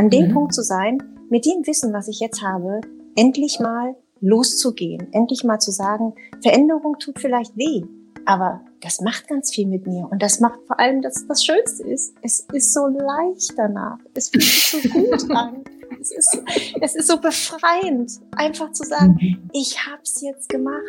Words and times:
an 0.00 0.08
dem 0.08 0.28
mhm. 0.28 0.32
Punkt 0.32 0.54
zu 0.54 0.62
sein, 0.62 0.96
mit 1.28 1.44
dem 1.44 1.66
Wissen, 1.66 1.92
was 1.92 2.08
ich 2.08 2.20
jetzt 2.20 2.40
habe, 2.40 2.80
endlich 3.16 3.60
mal 3.60 3.94
loszugehen, 4.22 5.12
endlich 5.12 5.44
mal 5.44 5.58
zu 5.58 5.72
sagen, 5.72 6.14
Veränderung 6.42 6.98
tut 6.98 7.18
vielleicht 7.18 7.54
weh, 7.54 7.82
aber 8.24 8.62
das 8.80 9.02
macht 9.02 9.28
ganz 9.28 9.52
viel 9.52 9.66
mit 9.66 9.86
mir. 9.86 10.08
Und 10.10 10.22
das 10.22 10.40
macht 10.40 10.58
vor 10.66 10.80
allem, 10.80 11.02
dass 11.02 11.26
das 11.26 11.44
Schönste 11.44 11.82
ist, 11.82 12.14
es 12.22 12.46
ist 12.50 12.72
so 12.72 12.86
leicht 12.86 13.52
danach. 13.58 13.98
Es 14.14 14.30
fühlt 14.30 14.44
sich 14.44 14.70
so 14.70 14.88
gut 14.88 15.30
an. 15.32 15.64
Es 16.00 16.12
ist, 16.12 16.42
es 16.80 16.94
ist 16.94 17.06
so 17.06 17.20
befreiend, 17.20 18.10
einfach 18.36 18.72
zu 18.72 18.84
sagen, 18.84 19.18
mhm. 19.20 19.50
ich 19.52 19.86
hab's 19.86 20.22
jetzt 20.22 20.48
gemacht. 20.48 20.80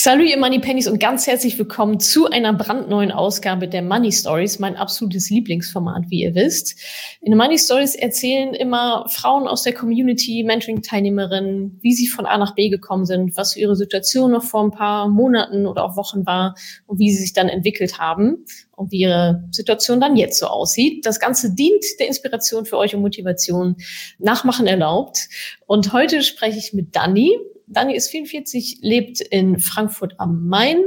Salut 0.00 0.28
ihr 0.28 0.38
Money 0.38 0.60
Pennies 0.60 0.86
und 0.86 1.00
ganz 1.00 1.26
herzlich 1.26 1.58
willkommen 1.58 1.98
zu 1.98 2.30
einer 2.30 2.52
brandneuen 2.52 3.10
Ausgabe 3.10 3.66
der 3.66 3.82
Money 3.82 4.12
Stories, 4.12 4.60
mein 4.60 4.76
absolutes 4.76 5.28
Lieblingsformat, 5.28 6.04
wie 6.06 6.22
ihr 6.22 6.36
wisst. 6.36 6.78
In 7.20 7.36
Money 7.36 7.58
Stories 7.58 7.96
erzählen 7.96 8.54
immer 8.54 9.06
Frauen 9.08 9.48
aus 9.48 9.64
der 9.64 9.74
Community, 9.74 10.44
Mentoring-Teilnehmerinnen, 10.46 11.80
wie 11.82 11.94
sie 11.94 12.06
von 12.06 12.26
A 12.26 12.38
nach 12.38 12.54
B 12.54 12.68
gekommen 12.68 13.06
sind, 13.06 13.36
was 13.36 13.56
ihre 13.56 13.74
Situation 13.74 14.30
noch 14.30 14.44
vor 14.44 14.62
ein 14.62 14.70
paar 14.70 15.08
Monaten 15.08 15.66
oder 15.66 15.84
auch 15.84 15.96
Wochen 15.96 16.24
war 16.24 16.54
und 16.86 17.00
wie 17.00 17.10
sie 17.10 17.20
sich 17.20 17.32
dann 17.32 17.48
entwickelt 17.48 17.98
haben 17.98 18.44
und 18.76 18.92
wie 18.92 19.00
ihre 19.00 19.48
Situation 19.50 20.00
dann 20.00 20.14
jetzt 20.14 20.38
so 20.38 20.46
aussieht. 20.46 21.06
Das 21.06 21.18
Ganze 21.18 21.56
dient 21.56 21.84
der 21.98 22.06
Inspiration 22.06 22.66
für 22.66 22.78
euch 22.78 22.94
und 22.94 23.00
Motivation. 23.00 23.74
Nachmachen 24.20 24.68
erlaubt. 24.68 25.28
Und 25.66 25.92
heute 25.92 26.22
spreche 26.22 26.58
ich 26.58 26.72
mit 26.72 26.94
Dani. 26.94 27.36
Dani 27.68 27.94
ist 27.94 28.10
44, 28.10 28.78
lebt 28.80 29.20
in 29.20 29.58
Frankfurt 29.58 30.14
am 30.18 30.46
Main 30.48 30.78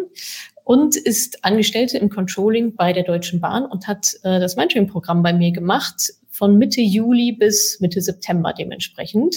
und 0.63 0.95
ist 0.95 1.43
Angestellte 1.43 1.97
im 1.97 2.09
Controlling 2.09 2.75
bei 2.75 2.93
der 2.93 3.03
Deutschen 3.03 3.39
Bahn 3.39 3.65
und 3.65 3.87
hat 3.87 4.13
äh, 4.23 4.39
das 4.39 4.55
Mentoring-Programm 4.55 5.23
bei 5.23 5.33
mir 5.33 5.51
gemacht 5.51 6.13
von 6.29 6.57
Mitte 6.57 6.81
Juli 6.81 7.33
bis 7.33 7.79
Mitte 7.81 8.01
September 8.01 8.53
dementsprechend. 8.53 9.35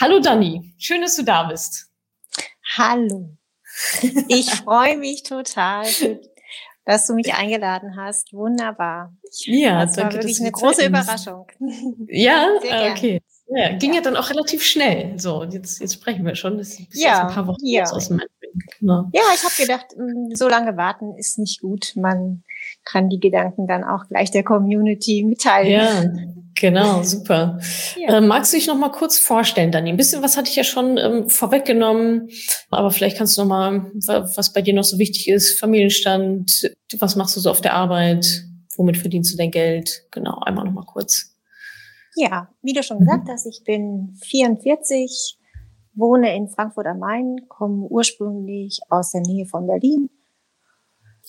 Hallo 0.00 0.18
Dani, 0.18 0.74
schön, 0.78 1.02
dass 1.02 1.16
du 1.16 1.22
da 1.22 1.44
bist. 1.44 1.88
Hallo. 2.76 3.36
Ich 4.28 4.50
freue 4.64 4.96
mich 4.98 5.22
total, 5.22 5.86
dass 6.84 7.06
du 7.06 7.14
mich 7.14 7.34
eingeladen 7.34 7.96
hast. 7.96 8.32
Wunderbar. 8.32 9.14
Ja, 9.44 9.84
das 9.84 9.96
war 9.96 10.12
wirklich 10.12 10.40
eine 10.40 10.52
große 10.52 10.86
Überraschung. 10.86 11.46
Ja, 12.08 12.48
okay. 12.90 13.22
Ja, 13.48 13.76
ging 13.76 13.90
ja. 13.90 13.96
ja 13.96 14.02
dann 14.02 14.16
auch 14.16 14.30
relativ 14.30 14.62
schnell. 14.62 15.18
So, 15.18 15.44
jetzt, 15.44 15.80
jetzt 15.80 15.94
sprechen 15.94 16.24
wir 16.24 16.34
schon. 16.34 16.58
Das 16.58 16.78
ist 16.78 16.94
ja, 16.94 17.26
ein 17.26 17.34
paar 17.34 17.46
Wochen 17.46 17.64
ja. 17.66 17.84
aus 17.84 18.08
dem 18.08 18.20
genau. 18.78 19.08
Ja, 19.12 19.22
ich 19.34 19.42
habe 19.42 19.54
gedacht, 19.58 19.86
mm, 19.96 20.34
so 20.34 20.48
lange 20.48 20.76
warten 20.76 21.14
ist 21.16 21.38
nicht 21.38 21.60
gut. 21.60 21.92
Man 21.96 22.42
kann 22.84 23.08
die 23.08 23.20
Gedanken 23.20 23.66
dann 23.66 23.84
auch 23.84 24.08
gleich 24.08 24.30
der 24.30 24.42
Community 24.42 25.24
mitteilen. 25.24 25.70
Ja, 25.70 26.04
genau, 26.54 27.02
super. 27.02 27.58
Ja. 27.96 28.18
Ähm, 28.18 28.26
magst 28.26 28.52
du 28.52 28.56
dich 28.56 28.66
noch 28.66 28.76
mal 28.76 28.90
kurz 28.90 29.18
vorstellen, 29.18 29.72
Dani? 29.72 29.90
Ein 29.90 29.96
bisschen 29.96 30.22
was 30.22 30.36
hatte 30.36 30.50
ich 30.50 30.56
ja 30.56 30.64
schon 30.64 30.98
ähm, 30.98 31.28
vorweggenommen, 31.28 32.28
aber 32.70 32.90
vielleicht 32.90 33.16
kannst 33.18 33.36
du 33.36 33.42
noch 33.42 33.48
mal, 33.48 33.90
was 33.94 34.52
bei 34.52 34.62
dir 34.62 34.74
noch 34.74 34.84
so 34.84 34.98
wichtig 34.98 35.28
ist, 35.28 35.58
Familienstand, 35.58 36.70
was 36.98 37.16
machst 37.16 37.36
du 37.36 37.40
so 37.40 37.50
auf 37.50 37.60
der 37.60 37.74
Arbeit, 37.74 38.44
womit 38.76 38.98
verdienst 38.98 39.32
du 39.32 39.36
dein 39.36 39.50
Geld? 39.50 40.02
Genau, 40.10 40.38
einmal 40.40 40.64
noch 40.64 40.72
mal 40.72 40.84
kurz. 40.84 41.31
Ja, 42.14 42.48
wie 42.62 42.72
du 42.72 42.82
schon 42.82 42.98
mhm. 42.98 43.06
gesagt 43.06 43.28
hast, 43.28 43.46
ich 43.46 43.62
bin 43.64 44.14
44, 44.22 45.38
wohne 45.94 46.34
in 46.36 46.48
Frankfurt 46.48 46.86
am 46.86 46.98
Main, 46.98 47.48
komme 47.48 47.86
ursprünglich 47.86 48.80
aus 48.88 49.12
der 49.12 49.22
Nähe 49.22 49.46
von 49.46 49.66
Berlin. 49.66 50.10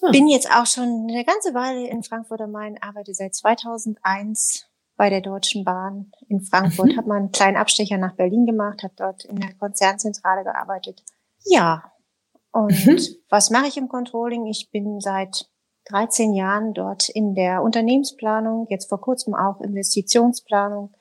Hm. 0.01 0.11
Bin 0.11 0.27
jetzt 0.27 0.49
auch 0.51 0.65
schon 0.65 1.07
eine 1.09 1.23
ganze 1.23 1.53
Weile 1.53 1.87
in 1.87 2.03
Frankfurt 2.03 2.41
am 2.41 2.51
Main, 2.51 2.81
arbeite 2.81 3.13
seit 3.13 3.35
2001 3.35 4.67
bei 4.95 5.09
der 5.09 5.21
Deutschen 5.21 5.63
Bahn 5.63 6.11
in 6.27 6.41
Frankfurt, 6.41 6.91
mhm. 6.91 6.97
habe 6.97 7.07
mal 7.07 7.17
einen 7.17 7.31
kleinen 7.31 7.57
Abstecher 7.57 7.97
nach 7.97 8.15
Berlin 8.15 8.45
gemacht, 8.45 8.83
habe 8.83 8.93
dort 8.95 9.25
in 9.25 9.37
der 9.37 9.53
Konzernzentrale 9.55 10.43
gearbeitet. 10.43 11.03
Ja, 11.45 11.91
und 12.51 12.85
mhm. 12.85 12.99
was 13.29 13.49
mache 13.49 13.67
ich 13.67 13.77
im 13.77 13.87
Controlling? 13.87 14.45
Ich 14.45 14.69
bin 14.71 14.99
seit 14.99 15.49
13 15.85 16.33
Jahren 16.33 16.73
dort 16.73 17.09
in 17.09 17.35
der 17.35 17.61
Unternehmensplanung, 17.61 18.67
jetzt 18.69 18.89
vor 18.89 19.01
kurzem 19.01 19.33
auch 19.35 19.61
Investitionsplanung. 19.61 20.93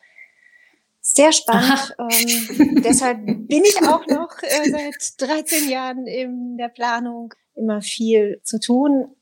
Sehr 1.01 1.33
spannend. 1.33 1.95
Ähm, 1.99 2.83
deshalb 2.85 3.25
bin 3.27 3.65
ich 3.65 3.77
auch 3.83 4.07
noch 4.07 4.31
äh, 4.43 4.71
seit 4.71 5.29
13 5.31 5.69
Jahren 5.69 6.07
in 6.07 6.57
der 6.57 6.69
Planung. 6.69 7.35
Immer 7.55 7.83
viel 7.83 8.41
zu 8.45 8.61
tun, 8.61 9.15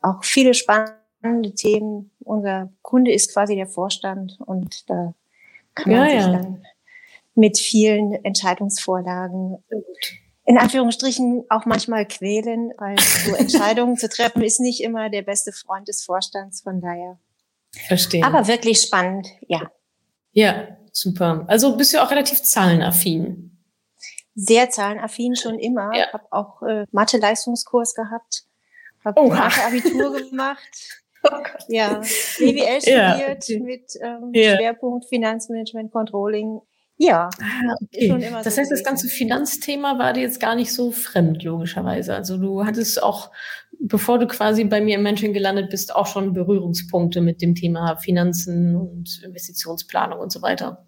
auch 0.00 0.24
viele 0.24 0.52
spannende 0.52 1.54
Themen. 1.54 2.10
Unser 2.20 2.72
Kunde 2.82 3.12
ist 3.12 3.32
quasi 3.32 3.54
der 3.54 3.66
Vorstand 3.66 4.38
und 4.44 4.90
da 4.90 5.14
kann 5.74 5.92
man 5.92 6.06
ja, 6.06 6.10
sich 6.10 6.32
ja. 6.32 6.32
dann 6.32 6.66
mit 7.34 7.56
vielen 7.56 8.12
Entscheidungsvorlagen 8.24 9.62
in 10.48 10.56
Anführungsstrichen 10.56 11.44
auch 11.50 11.66
manchmal 11.66 12.08
quälen, 12.08 12.72
weil 12.78 12.98
so 12.98 13.34
Entscheidungen 13.34 13.98
zu 13.98 14.08
treffen 14.08 14.42
ist 14.42 14.60
nicht 14.60 14.82
immer 14.82 15.10
der 15.10 15.20
beste 15.20 15.52
Freund 15.52 15.86
des 15.88 16.02
Vorstands, 16.02 16.62
von 16.62 16.80
daher. 16.80 17.18
Verstehe. 17.86 18.24
Aber 18.24 18.48
wirklich 18.48 18.80
spannend, 18.80 19.28
ja. 19.46 19.70
Ja, 20.32 20.68
super. 20.90 21.44
Also 21.48 21.76
bist 21.76 21.92
du 21.92 22.02
auch 22.02 22.10
relativ 22.10 22.42
zahlenaffin. 22.42 23.58
Sehr 24.34 24.70
zahlenaffin 24.70 25.36
schon 25.36 25.58
immer. 25.58 25.94
Ja. 25.94 26.10
Habe 26.14 26.24
auch 26.30 26.62
äh, 26.62 26.86
Mathe-Leistungskurs 26.92 27.94
gehabt, 27.94 28.44
habe 29.04 29.20
oh. 29.20 29.28
Mathe-Abitur 29.28 30.16
gemacht. 30.30 31.02
Oh 31.24 31.42
ja, 31.68 32.00
BWL 32.38 32.80
studiert 32.80 33.48
ja. 33.48 33.58
mit 33.58 33.92
ähm, 34.00 34.30
ja. 34.32 34.56
Schwerpunkt 34.56 35.04
Finanzmanagement, 35.10 35.92
Controlling. 35.92 36.62
Ja. 36.98 37.30
Ah, 37.40 37.74
okay. 37.80 38.08
Schon 38.08 38.20
immer 38.20 38.42
das 38.42 38.56
so 38.56 38.60
heißt, 38.60 38.72
das 38.72 38.82
ganze 38.82 39.06
Finanzthema 39.08 39.98
war 39.98 40.12
dir 40.12 40.22
jetzt 40.22 40.40
gar 40.40 40.56
nicht 40.56 40.72
so 40.72 40.90
fremd, 40.90 41.44
logischerweise. 41.44 42.14
Also 42.14 42.38
du 42.38 42.64
hattest 42.64 43.00
auch, 43.00 43.30
bevor 43.78 44.18
du 44.18 44.26
quasi 44.26 44.64
bei 44.64 44.80
mir 44.80 44.96
im 44.96 45.04
Mentoring 45.04 45.32
gelandet 45.32 45.70
bist, 45.70 45.94
auch 45.94 46.06
schon 46.06 46.32
Berührungspunkte 46.32 47.20
mit 47.20 47.40
dem 47.40 47.54
Thema 47.54 47.96
Finanzen 47.96 48.74
und 48.74 49.22
Investitionsplanung 49.24 50.18
und 50.18 50.32
so 50.32 50.42
weiter. 50.42 50.86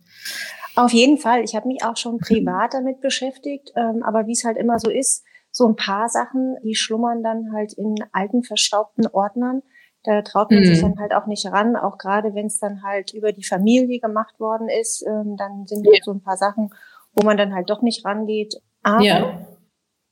Auf 0.74 0.92
jeden 0.92 1.16
Fall. 1.16 1.44
Ich 1.44 1.54
habe 1.54 1.68
mich 1.68 1.84
auch 1.84 1.96
schon 1.96 2.18
privat 2.18 2.74
damit 2.74 3.00
beschäftigt, 3.00 3.70
ähm, 3.76 4.02
aber 4.04 4.26
wie 4.26 4.32
es 4.32 4.44
halt 4.44 4.56
immer 4.56 4.78
so 4.80 4.90
ist, 4.90 5.24
so 5.52 5.66
ein 5.68 5.76
paar 5.76 6.08
Sachen, 6.08 6.56
die 6.64 6.74
schlummern 6.74 7.22
dann 7.22 7.52
halt 7.52 7.72
in 7.72 7.94
alten, 8.12 8.42
verstaubten 8.42 9.06
Ordnern. 9.06 9.62
Da 10.02 10.22
traut 10.22 10.50
man 10.50 10.60
mhm. 10.60 10.66
sich 10.66 10.80
dann 10.80 10.98
halt 10.98 11.12
auch 11.12 11.26
nicht 11.26 11.46
ran, 11.46 11.76
auch 11.76 11.98
gerade 11.98 12.34
wenn 12.34 12.46
es 12.46 12.58
dann 12.58 12.82
halt 12.82 13.12
über 13.12 13.32
die 13.32 13.44
Familie 13.44 14.00
gemacht 14.00 14.40
worden 14.40 14.68
ist, 14.68 15.04
ähm, 15.06 15.36
dann 15.36 15.66
sind 15.66 15.86
ja. 15.86 15.92
so 16.02 16.12
ein 16.12 16.22
paar 16.22 16.38
Sachen, 16.38 16.72
wo 17.12 17.24
man 17.24 17.36
dann 17.36 17.54
halt 17.54 17.68
doch 17.68 17.82
nicht 17.82 18.04
rangeht. 18.04 18.54
Aber 18.82 19.02
ja. 19.02 19.46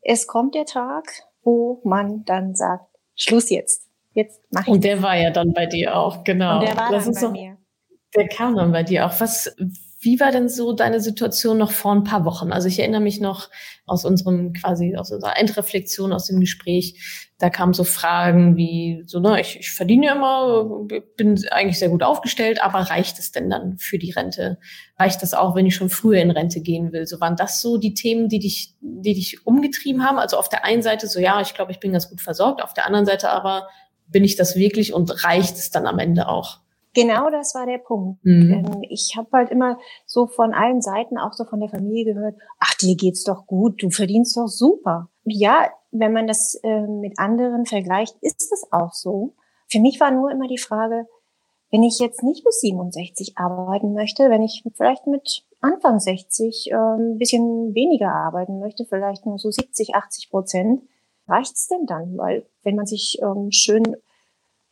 es 0.02 0.26
kommt 0.26 0.54
der 0.54 0.66
Tag, 0.66 1.04
wo 1.42 1.80
man 1.84 2.24
dann 2.24 2.54
sagt, 2.54 2.84
Schluss 3.14 3.48
jetzt. 3.50 3.88
Jetzt 4.12 4.40
mach 4.50 4.66
ich. 4.66 4.72
Und 4.74 4.84
der 4.84 5.00
war 5.02 5.16
ja 5.16 5.30
dann 5.30 5.52
bei 5.52 5.66
dir 5.66 5.96
auch, 5.96 6.24
genau. 6.24 6.58
Und 6.58 6.68
der 6.68 6.76
war 6.76 6.90
Lass 6.92 7.10
dann 7.10 7.14
bei 7.14 7.30
mir. 7.30 7.56
Der 8.14 8.28
kam 8.28 8.56
dann 8.56 8.72
bei 8.72 8.82
dir 8.82 9.06
auch. 9.06 9.20
Was, 9.20 9.54
wie 10.00 10.20
war 10.20 10.30
denn 10.30 10.48
so 10.48 10.72
deine 10.72 11.00
Situation 11.00 11.58
noch 11.58 11.72
vor 11.72 11.92
ein 11.92 12.04
paar 12.04 12.24
Wochen? 12.24 12.52
Also 12.52 12.68
ich 12.68 12.78
erinnere 12.78 13.00
mich 13.00 13.20
noch 13.20 13.50
aus 13.84 14.04
unserem 14.04 14.52
quasi 14.52 14.96
aus 14.96 15.10
unserer 15.10 15.36
Endreflexion 15.36 16.12
aus 16.12 16.26
dem 16.26 16.38
Gespräch, 16.38 17.28
da 17.38 17.50
kamen 17.50 17.72
so 17.72 17.84
Fragen 17.84 18.56
wie 18.56 19.02
so, 19.06 19.20
na, 19.20 19.38
ich, 19.38 19.60
ich 19.60 19.70
verdiene 19.70 20.06
ja 20.06 20.14
immer, 20.14 20.86
bin 21.16 21.40
eigentlich 21.50 21.78
sehr 21.78 21.88
gut 21.88 22.02
aufgestellt, 22.02 22.62
aber 22.62 22.80
reicht 22.80 23.18
es 23.18 23.32
denn 23.32 23.48
dann 23.48 23.78
für 23.78 23.98
die 23.98 24.10
Rente? 24.10 24.58
Reicht 24.98 25.22
das 25.22 25.34
auch, 25.34 25.54
wenn 25.54 25.66
ich 25.66 25.76
schon 25.76 25.88
früher 25.88 26.20
in 26.20 26.32
Rente 26.32 26.60
gehen 26.60 26.92
will? 26.92 27.06
So 27.06 27.20
waren 27.20 27.36
das 27.36 27.60
so 27.60 27.76
die 27.76 27.94
Themen, 27.94 28.28
die 28.28 28.40
dich, 28.40 28.74
die 28.80 29.14
dich 29.14 29.46
umgetrieben 29.46 30.04
haben? 30.04 30.18
Also 30.18 30.36
auf 30.36 30.48
der 30.48 30.64
einen 30.64 30.82
Seite 30.82 31.06
so, 31.06 31.20
ja, 31.20 31.40
ich 31.40 31.54
glaube, 31.54 31.70
ich 31.70 31.80
bin 31.80 31.92
ganz 31.92 32.08
gut 32.08 32.20
versorgt, 32.20 32.62
auf 32.62 32.74
der 32.74 32.86
anderen 32.86 33.06
Seite 33.06 33.30
aber 33.30 33.68
bin 34.08 34.24
ich 34.24 34.36
das 34.36 34.56
wirklich 34.56 34.92
und 34.92 35.24
reicht 35.24 35.56
es 35.56 35.70
dann 35.70 35.86
am 35.86 35.98
Ende 35.98 36.28
auch? 36.28 36.58
Genau 37.00 37.30
das 37.30 37.54
war 37.54 37.66
der 37.66 37.78
Punkt. 37.78 38.24
Mhm. 38.24 38.52
Ähm, 38.52 38.82
ich 38.88 39.14
habe 39.16 39.28
halt 39.32 39.50
immer 39.50 39.78
so 40.06 40.26
von 40.26 40.52
allen 40.52 40.82
Seiten, 40.82 41.18
auch 41.18 41.32
so 41.32 41.44
von 41.44 41.60
der 41.60 41.68
Familie 41.68 42.14
gehört, 42.14 42.36
ach, 42.58 42.74
dir 42.74 42.96
geht's 42.96 43.24
doch 43.24 43.46
gut, 43.46 43.82
du 43.82 43.90
verdienst 43.90 44.36
doch 44.36 44.48
super. 44.48 45.08
Ja, 45.24 45.68
wenn 45.90 46.12
man 46.12 46.26
das 46.26 46.58
äh, 46.62 46.86
mit 46.86 47.18
anderen 47.18 47.66
vergleicht, 47.66 48.16
ist 48.20 48.52
es 48.52 48.66
auch 48.72 48.92
so. 48.92 49.34
Für 49.68 49.80
mich 49.80 50.00
war 50.00 50.10
nur 50.10 50.30
immer 50.30 50.48
die 50.48 50.58
Frage, 50.58 51.06
wenn 51.70 51.82
ich 51.82 51.98
jetzt 51.98 52.22
nicht 52.22 52.44
bis 52.44 52.60
67 52.60 53.36
arbeiten 53.36 53.92
möchte, 53.92 54.30
wenn 54.30 54.42
ich 54.42 54.64
vielleicht 54.74 55.06
mit 55.06 55.44
Anfang 55.60 56.00
60 56.00 56.70
äh, 56.70 56.74
ein 56.74 57.18
bisschen 57.18 57.74
weniger 57.74 58.10
arbeiten 58.10 58.58
möchte, 58.58 58.86
vielleicht 58.86 59.26
nur 59.26 59.38
so 59.38 59.50
70, 59.50 59.94
80 59.94 60.30
Prozent, 60.30 60.82
reicht's 61.26 61.68
denn 61.68 61.86
dann? 61.86 62.16
Weil 62.16 62.46
wenn 62.62 62.76
man 62.76 62.86
sich 62.86 63.18
ähm, 63.22 63.50
schön 63.50 63.84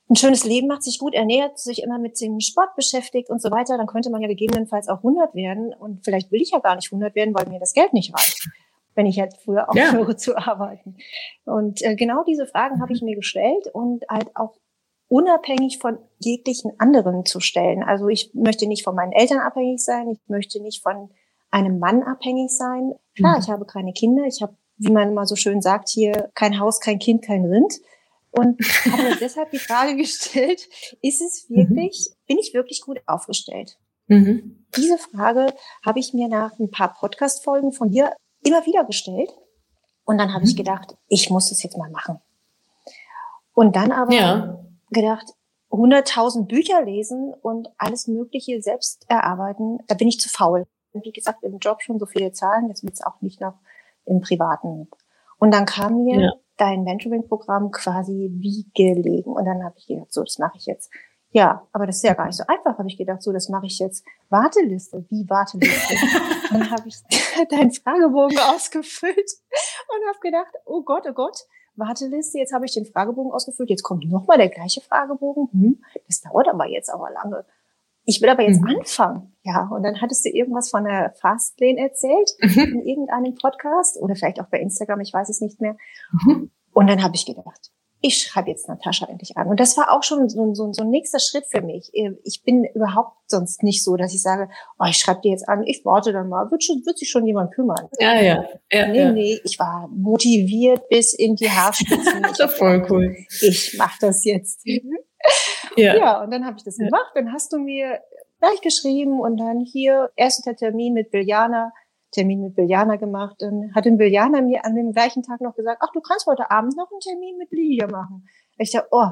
ein 0.08 0.16
schönes 0.16 0.44
Leben 0.44 0.68
macht, 0.68 0.84
sich 0.84 0.98
gut 0.98 1.14
ernährt, 1.14 1.58
sich 1.58 1.82
immer 1.82 1.98
mit 1.98 2.20
dem 2.20 2.38
Sport 2.40 2.76
beschäftigt 2.76 3.28
und 3.28 3.42
so 3.42 3.50
weiter, 3.50 3.76
dann 3.76 3.86
könnte 3.86 4.10
man 4.10 4.22
ja 4.22 4.28
gegebenenfalls 4.28 4.88
auch 4.88 4.98
100 4.98 5.34
werden. 5.34 5.74
Und 5.74 6.04
vielleicht 6.04 6.30
will 6.30 6.40
ich 6.40 6.50
ja 6.52 6.60
gar 6.60 6.76
nicht 6.76 6.92
100 6.92 7.14
werden, 7.14 7.34
weil 7.34 7.48
mir 7.48 7.58
das 7.58 7.72
Geld 7.72 7.92
nicht 7.92 8.14
reicht. 8.14 8.48
wenn 8.94 9.06
ich 9.06 9.20
halt 9.20 9.36
früher 9.44 9.68
aufhöre 9.68 10.12
ja. 10.12 10.16
zu 10.16 10.36
arbeiten. 10.36 10.96
Und 11.44 11.82
äh, 11.82 11.96
genau 11.96 12.24
diese 12.24 12.46
Fragen 12.46 12.80
habe 12.80 12.92
ich 12.92 13.02
mir 13.02 13.14
gestellt 13.14 13.68
und 13.72 14.04
halt 14.08 14.34
auch 14.34 14.54
unabhängig 15.08 15.78
von 15.78 15.98
jeglichen 16.18 16.72
anderen 16.78 17.24
zu 17.24 17.40
stellen. 17.40 17.82
Also 17.82 18.08
ich 18.08 18.32
möchte 18.34 18.66
nicht 18.66 18.84
von 18.84 18.94
meinen 18.94 19.12
Eltern 19.12 19.38
abhängig 19.38 19.84
sein, 19.84 20.08
ich 20.10 20.18
möchte 20.28 20.60
nicht 20.60 20.82
von 20.82 21.10
einem 21.50 21.78
Mann 21.78 22.02
abhängig 22.02 22.50
sein. 22.50 22.94
Klar, 23.14 23.36
mhm. 23.36 23.42
ich 23.42 23.50
habe 23.50 23.66
keine 23.66 23.92
Kinder, 23.92 24.24
ich 24.24 24.42
habe, 24.42 24.56
wie 24.78 24.90
man 24.90 25.10
immer 25.10 25.26
so 25.26 25.36
schön 25.36 25.62
sagt, 25.62 25.88
hier 25.88 26.30
kein 26.34 26.58
Haus, 26.58 26.80
kein 26.80 26.98
Kind, 26.98 27.22
kein 27.22 27.44
Rind. 27.44 27.74
Und 28.36 28.60
habe 28.92 29.02
mir 29.02 29.16
deshalb 29.16 29.50
die 29.50 29.58
Frage 29.58 29.96
gestellt, 29.96 30.68
ist 31.00 31.22
es 31.22 31.48
mhm. 31.48 31.56
wirklich, 31.56 32.10
mhm. 32.10 32.26
bin 32.26 32.38
ich 32.38 32.54
wirklich 32.54 32.82
gut 32.82 33.00
aufgestellt? 33.06 33.78
Mhm. 34.08 34.66
Diese 34.76 34.98
Frage 34.98 35.54
habe 35.84 35.98
ich 35.98 36.12
mir 36.12 36.28
nach 36.28 36.58
ein 36.58 36.70
paar 36.70 36.94
Podcast-Folgen 36.94 37.72
von 37.72 37.90
dir 37.90 38.12
immer 38.44 38.64
wieder 38.66 38.84
gestellt. 38.84 39.30
Und 40.04 40.18
dann 40.18 40.32
habe 40.32 40.44
mhm. 40.44 40.50
ich 40.50 40.56
gedacht, 40.56 40.96
ich 41.08 41.30
muss 41.30 41.48
das 41.48 41.62
jetzt 41.62 41.78
mal 41.78 41.90
machen. 41.90 42.20
Und 43.54 43.74
dann 43.74 43.90
aber 43.90 44.12
ja. 44.12 44.60
gedacht, 44.90 45.32
100.000 45.70 46.46
Bücher 46.46 46.82
lesen 46.84 47.34
und 47.42 47.68
alles 47.78 48.06
Mögliche 48.06 48.62
selbst 48.62 49.04
erarbeiten, 49.08 49.78
da 49.88 49.94
bin 49.94 50.08
ich 50.08 50.20
zu 50.20 50.28
faul. 50.28 50.66
Wie 50.92 51.12
gesagt, 51.12 51.42
im 51.42 51.58
Job 51.58 51.82
schon 51.82 51.98
so 51.98 52.06
viele 52.06 52.32
Zahlen, 52.32 52.68
jetzt 52.68 52.84
wird 52.84 52.94
es 52.94 53.02
auch 53.02 53.20
nicht 53.20 53.40
noch 53.40 53.54
im 54.04 54.20
Privaten. 54.20 54.88
Und 55.38 55.52
dann 55.52 55.66
kam 55.66 56.04
mir 56.04 56.20
ja. 56.20 56.32
Dein 56.56 56.84
Mentoring-Programm 56.84 57.70
quasi 57.70 58.30
wie 58.32 58.66
gelegen. 58.74 59.30
Und 59.32 59.44
dann 59.44 59.64
habe 59.64 59.74
ich 59.78 59.86
gedacht, 59.86 60.12
so, 60.12 60.22
das 60.22 60.38
mache 60.38 60.56
ich 60.56 60.66
jetzt. 60.66 60.90
Ja, 61.30 61.66
aber 61.72 61.86
das 61.86 61.96
ist 61.96 62.04
ja 62.04 62.14
gar 62.14 62.26
nicht 62.26 62.36
so 62.36 62.44
einfach, 62.46 62.78
habe 62.78 62.88
ich 62.88 62.96
gedacht, 62.96 63.22
so, 63.22 63.32
das 63.32 63.48
mache 63.48 63.66
ich 63.66 63.78
jetzt. 63.78 64.04
Warteliste, 64.30 65.04
wie 65.10 65.28
Warteliste? 65.28 65.94
dann 66.50 66.70
habe 66.70 66.88
ich 66.88 66.96
deinen 67.50 67.72
Fragebogen 67.72 68.38
ausgefüllt 68.38 69.30
und 69.88 70.08
habe 70.08 70.18
gedacht, 70.22 70.54
oh 70.64 70.82
Gott, 70.82 71.04
oh 71.08 71.12
Gott, 71.12 71.38
Warteliste, 71.74 72.38
jetzt 72.38 72.54
habe 72.54 72.64
ich 72.64 72.72
den 72.72 72.86
Fragebogen 72.86 73.32
ausgefüllt, 73.32 73.68
jetzt 73.68 73.82
kommt 73.82 74.08
nochmal 74.10 74.38
der 74.38 74.48
gleiche 74.48 74.80
Fragebogen. 74.80 75.48
Hm, 75.52 75.84
das 76.06 76.22
dauert 76.22 76.48
aber 76.48 76.66
jetzt 76.66 76.88
aber 76.88 77.10
lange. 77.10 77.44
Ich 78.06 78.22
will 78.22 78.28
aber 78.28 78.42
jetzt 78.42 78.60
mhm. 78.60 78.78
anfangen. 78.78 79.36
Ja, 79.42 79.68
und 79.70 79.82
dann 79.82 80.00
hattest 80.00 80.24
du 80.24 80.30
irgendwas 80.30 80.70
von 80.70 80.84
der 80.84 81.12
Fastlane 81.20 81.78
erzählt 81.78 82.30
mhm. 82.40 82.58
in 82.58 82.86
irgendeinem 82.86 83.34
Podcast 83.34 84.00
oder 84.00 84.14
vielleicht 84.14 84.40
auch 84.40 84.48
bei 84.48 84.60
Instagram, 84.60 85.00
ich 85.00 85.12
weiß 85.12 85.28
es 85.28 85.40
nicht 85.40 85.60
mehr. 85.60 85.76
Mhm. 86.12 86.50
Und 86.72 86.86
dann 86.88 87.02
habe 87.02 87.14
ich 87.14 87.26
gedacht, 87.26 87.72
ich 88.00 88.22
schreibe 88.22 88.50
jetzt 88.50 88.68
Natascha 88.68 89.06
endlich 89.06 89.36
an. 89.36 89.48
Und 89.48 89.58
das 89.58 89.76
war 89.76 89.90
auch 89.90 90.02
schon 90.02 90.28
so, 90.28 90.54
so, 90.54 90.72
so 90.72 90.82
ein 90.82 90.90
nächster 90.90 91.18
Schritt 91.18 91.46
für 91.46 91.62
mich. 91.62 91.90
Ich 92.24 92.42
bin 92.44 92.64
überhaupt 92.74 93.16
sonst 93.26 93.62
nicht 93.62 93.82
so, 93.82 93.96
dass 93.96 94.14
ich 94.14 94.22
sage, 94.22 94.48
oh, 94.78 94.84
ich 94.88 94.98
schreibe 94.98 95.22
dir 95.22 95.32
jetzt 95.32 95.48
an, 95.48 95.64
ich 95.64 95.84
warte 95.84 96.12
dann 96.12 96.28
mal, 96.28 96.50
wird, 96.50 96.62
schon, 96.62 96.82
wird 96.84 96.98
sich 96.98 97.10
schon 97.10 97.26
jemand 97.26 97.52
kümmern. 97.54 97.88
Ja, 97.98 98.20
ja. 98.20 98.44
ja 98.70 98.86
nee, 98.88 98.98
ja. 98.98 99.12
nee, 99.12 99.40
ich 99.42 99.58
war 99.58 99.88
motiviert 99.88 100.88
bis 100.88 101.14
in 101.14 101.34
die 101.36 101.50
Haarspitzen. 101.50 102.22
das 102.22 102.38
ist 102.38 102.58
voll 102.58 102.86
cool. 102.90 103.16
Ich 103.40 103.74
mache 103.78 103.98
das 104.00 104.24
jetzt. 104.24 104.64
ja. 105.76 105.96
ja, 105.96 106.22
und 106.22 106.30
dann 106.30 106.44
habe 106.44 106.56
ich 106.58 106.64
das 106.64 106.76
gemacht. 106.76 107.12
Dann 107.14 107.32
hast 107.32 107.52
du 107.52 107.58
mir 107.58 108.00
gleich 108.40 108.60
geschrieben 108.60 109.20
und 109.20 109.38
dann 109.38 109.60
hier 109.60 110.10
erster 110.16 110.54
Termin 110.54 110.94
mit 110.94 111.10
Biljana 111.10 111.72
Termin 112.16 112.40
mit 112.40 112.54
Biljana 112.54 112.96
gemacht. 112.96 113.36
Dann 113.40 113.72
hat 113.74 113.84
den 113.84 113.98
Biljana 113.98 114.40
mir 114.40 114.64
an 114.64 114.74
dem 114.74 114.92
gleichen 114.92 115.22
Tag 115.22 115.40
noch 115.40 115.54
gesagt, 115.54 115.82
ach, 115.84 115.92
du 115.92 116.00
kannst 116.00 116.26
heute 116.26 116.50
Abend 116.50 116.76
noch 116.76 116.90
einen 116.90 117.00
Termin 117.00 117.36
mit 117.36 117.50
Lilia 117.52 117.86
machen. 117.88 118.26
Ich 118.58 118.72
dachte, 118.72 118.88
oh, 118.90 119.10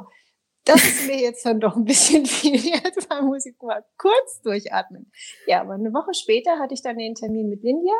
das 0.64 0.82
ist 0.82 1.06
mir 1.06 1.20
jetzt 1.20 1.44
dann 1.44 1.60
doch 1.60 1.76
ein 1.76 1.84
bisschen 1.84 2.24
viel. 2.26 2.56
Jetzt 2.56 3.08
muss 3.22 3.46
ich 3.46 3.54
mal 3.60 3.84
kurz 3.98 4.40
durchatmen. 4.42 5.10
Ja, 5.46 5.60
aber 5.60 5.74
eine 5.74 5.92
Woche 5.92 6.14
später 6.14 6.58
hatte 6.58 6.74
ich 6.74 6.82
dann 6.82 6.96
den 6.96 7.14
Termin 7.14 7.48
mit 7.48 7.62
Lilia. 7.62 7.94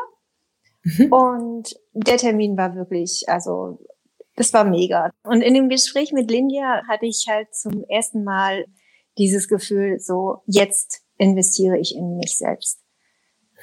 Mhm. 0.83 1.13
Und 1.13 1.75
der 1.93 2.17
Termin 2.17 2.57
war 2.57 2.75
wirklich, 2.75 3.25
also, 3.27 3.79
das 4.35 4.53
war 4.53 4.63
mega. 4.65 5.11
Und 5.23 5.41
in 5.41 5.53
dem 5.53 5.69
Gespräch 5.69 6.11
mit 6.11 6.29
Lindia 6.29 6.83
hatte 6.87 7.05
ich 7.05 7.25
halt 7.29 7.53
zum 7.53 7.83
ersten 7.89 8.23
Mal 8.23 8.65
dieses 9.17 9.47
Gefühl, 9.47 9.99
so, 9.99 10.41
jetzt 10.45 11.01
investiere 11.17 11.77
ich 11.77 11.95
in 11.95 12.17
mich 12.17 12.37
selbst. 12.37 12.81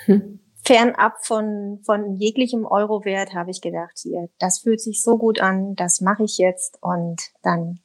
Mhm 0.07 0.41
fernab 0.65 1.25
von, 1.25 1.81
von 1.85 2.17
jeglichem 2.17 2.65
Eurowert 2.65 3.35
habe 3.35 3.51
ich 3.51 3.61
gedacht, 3.61 3.99
hier, 4.01 4.29
das 4.39 4.61
fühlt 4.61 4.81
sich 4.81 5.03
so 5.03 5.19
gut 5.19 5.41
an, 5.41 5.75
das 5.75 6.01
mache 6.01 6.25
ich 6.25 6.39
jetzt 6.39 6.79
und 6.81 7.21
dann 7.43 7.81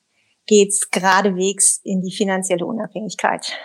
geht's 0.45 0.89
geradewegs 0.91 1.81
in 1.83 2.01
die 2.01 2.15
finanzielle 2.15 2.65
Unabhängigkeit. 2.65 3.57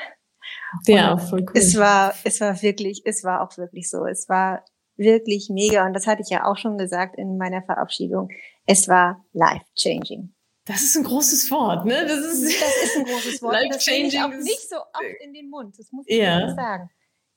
Ja, 0.86 1.18
voll 1.18 1.42
cool. 1.42 1.52
Es 1.54 1.76
war, 1.76 2.14
es 2.24 2.40
war 2.40 2.60
wirklich, 2.62 3.02
es 3.04 3.22
war 3.22 3.42
auch 3.42 3.56
wirklich 3.58 3.90
so. 3.90 4.06
Es 4.06 4.28
war 4.28 4.64
wirklich 4.96 5.48
mega 5.50 5.86
und 5.86 5.92
das 5.92 6.06
hatte 6.06 6.22
ich 6.22 6.30
ja 6.30 6.46
auch 6.46 6.56
schon 6.56 6.78
gesagt 6.78 7.16
in 7.18 7.36
meiner 7.36 7.62
Verabschiedung. 7.62 8.30
Es 8.66 8.88
war 8.88 9.24
life 9.32 9.66
changing. 9.76 10.32
Das 10.64 10.82
ist 10.82 10.96
ein 10.96 11.02
großes 11.02 11.50
Wort, 11.50 11.84
ne? 11.84 12.06
Das 12.06 12.18
ist, 12.20 12.44
das 12.44 12.84
ist 12.84 12.96
ein 12.96 13.04
großes 13.04 13.42
Wort. 13.42 13.54
life 13.54 13.78
changing. 13.78 14.10
Das 14.10 14.24
auch 14.24 14.44
nicht 14.44 14.68
so 14.68 14.76
oft 14.76 15.22
in 15.24 15.34
den 15.34 15.50
Mund. 15.50 15.78
Das 15.78 15.90
muss 15.90 16.06
ich 16.06 16.18
ja. 16.18 16.54
sagen. 16.54 16.90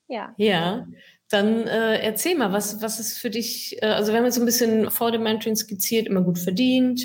Ja. 0.07 0.33
Ja. 0.38 0.88
Dann 1.30 1.66
äh, 1.66 1.98
erzähl 1.98 2.36
mal, 2.36 2.54
was, 2.54 2.81
was 2.81 3.00
ist 3.00 3.18
für 3.18 3.31
dich, 3.31 3.81
äh, 3.81 3.88
also 3.88 4.12
wir 4.12 4.19
haben 4.19 4.25
jetzt 4.25 4.36
so 4.36 4.42
ein 4.42 4.45
bisschen 4.45 4.92
vor 4.92 5.12
dem 5.12 5.24
Mentoring 5.24 5.56
skizziert, 5.56 6.06
immer 6.06 6.22
gut 6.22 6.38
verdient, 6.38 7.04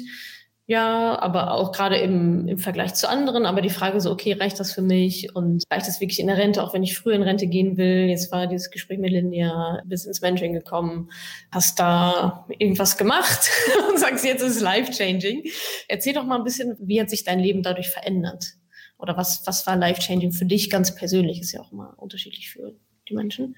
ja, 0.70 1.20
aber 1.20 1.50
auch 1.50 1.72
gerade 1.72 1.96
im, 1.96 2.46
im 2.46 2.58
Vergleich 2.58 2.94
zu 2.94 3.08
anderen, 3.08 3.44
aber 3.44 3.61
die 3.61 3.70
Frage 3.70 4.00
so, 4.00 4.12
okay, 4.12 4.34
reicht 4.34 4.61
das 4.61 4.70
für 4.70 4.82
mich 4.82 5.34
und 5.34 5.64
reicht 5.69 5.88
das 5.88 6.00
wirklich 6.00 6.20
in 6.20 6.28
der 6.28 6.37
Rente, 6.37 6.62
auch 6.62 6.72
wenn 6.72 6.84
ich 6.84 6.96
früher 6.96 7.17
in 7.17 7.25
Rente 7.25 7.49
gehen 7.49 7.76
will? 7.76 8.06
Jetzt 8.08 8.31
war 8.31 8.46
dieses 8.46 8.70
Gespräch 8.70 9.00
mit 9.00 9.11
Lindia, 9.11 9.82
bis 9.84 10.06
ins 10.06 10.20
Mentoring 10.20 10.52
gekommen, 10.52 11.11
hast 11.50 11.81
da 11.81 12.46
irgendwas 12.56 12.96
gemacht 12.96 13.50
und 13.90 13.99
sagst, 13.99 14.25
jetzt 14.25 14.43
ist 14.43 14.56
es 14.58 14.61
life-changing. 14.61 15.43
Erzähl 15.88 16.12
doch 16.12 16.22
mal 16.22 16.37
ein 16.37 16.44
bisschen, 16.44 16.76
wie 16.78 17.00
hat 17.00 17.11
sich 17.11 17.25
dein 17.25 17.40
Leben 17.40 17.64
dadurch 17.64 17.88
verändert? 17.88 18.55
Oder 18.96 19.17
was, 19.17 19.43
was 19.46 19.67
war 19.67 19.75
life-changing 19.75 20.31
für 20.31 20.44
dich 20.44 20.70
ganz 20.70 20.94
persönlich? 20.94 21.40
Ist 21.40 21.50
ja 21.50 21.62
auch 21.62 21.72
immer 21.72 21.94
unterschiedlich 21.96 22.49
für 22.49 22.76
die 23.08 23.14
Menschen. 23.17 23.56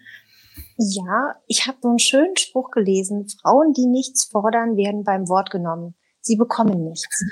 Ja, 0.79 1.35
ich 1.47 1.67
habe 1.67 1.77
so 1.83 1.91
einen 1.91 1.99
schönen 1.99 2.39
Spruch 2.39 2.71
gelesen. 2.71 3.27
Frauen, 3.29 3.75
die 3.75 3.85
nichts 3.85 4.25
fordern, 4.25 4.79
werden 4.79 5.05
beim 5.05 5.29
Wort 5.29 5.51
genommen. 5.51 5.95
Sie 6.23 6.37
bekommen 6.37 6.85
nichts. 6.85 7.25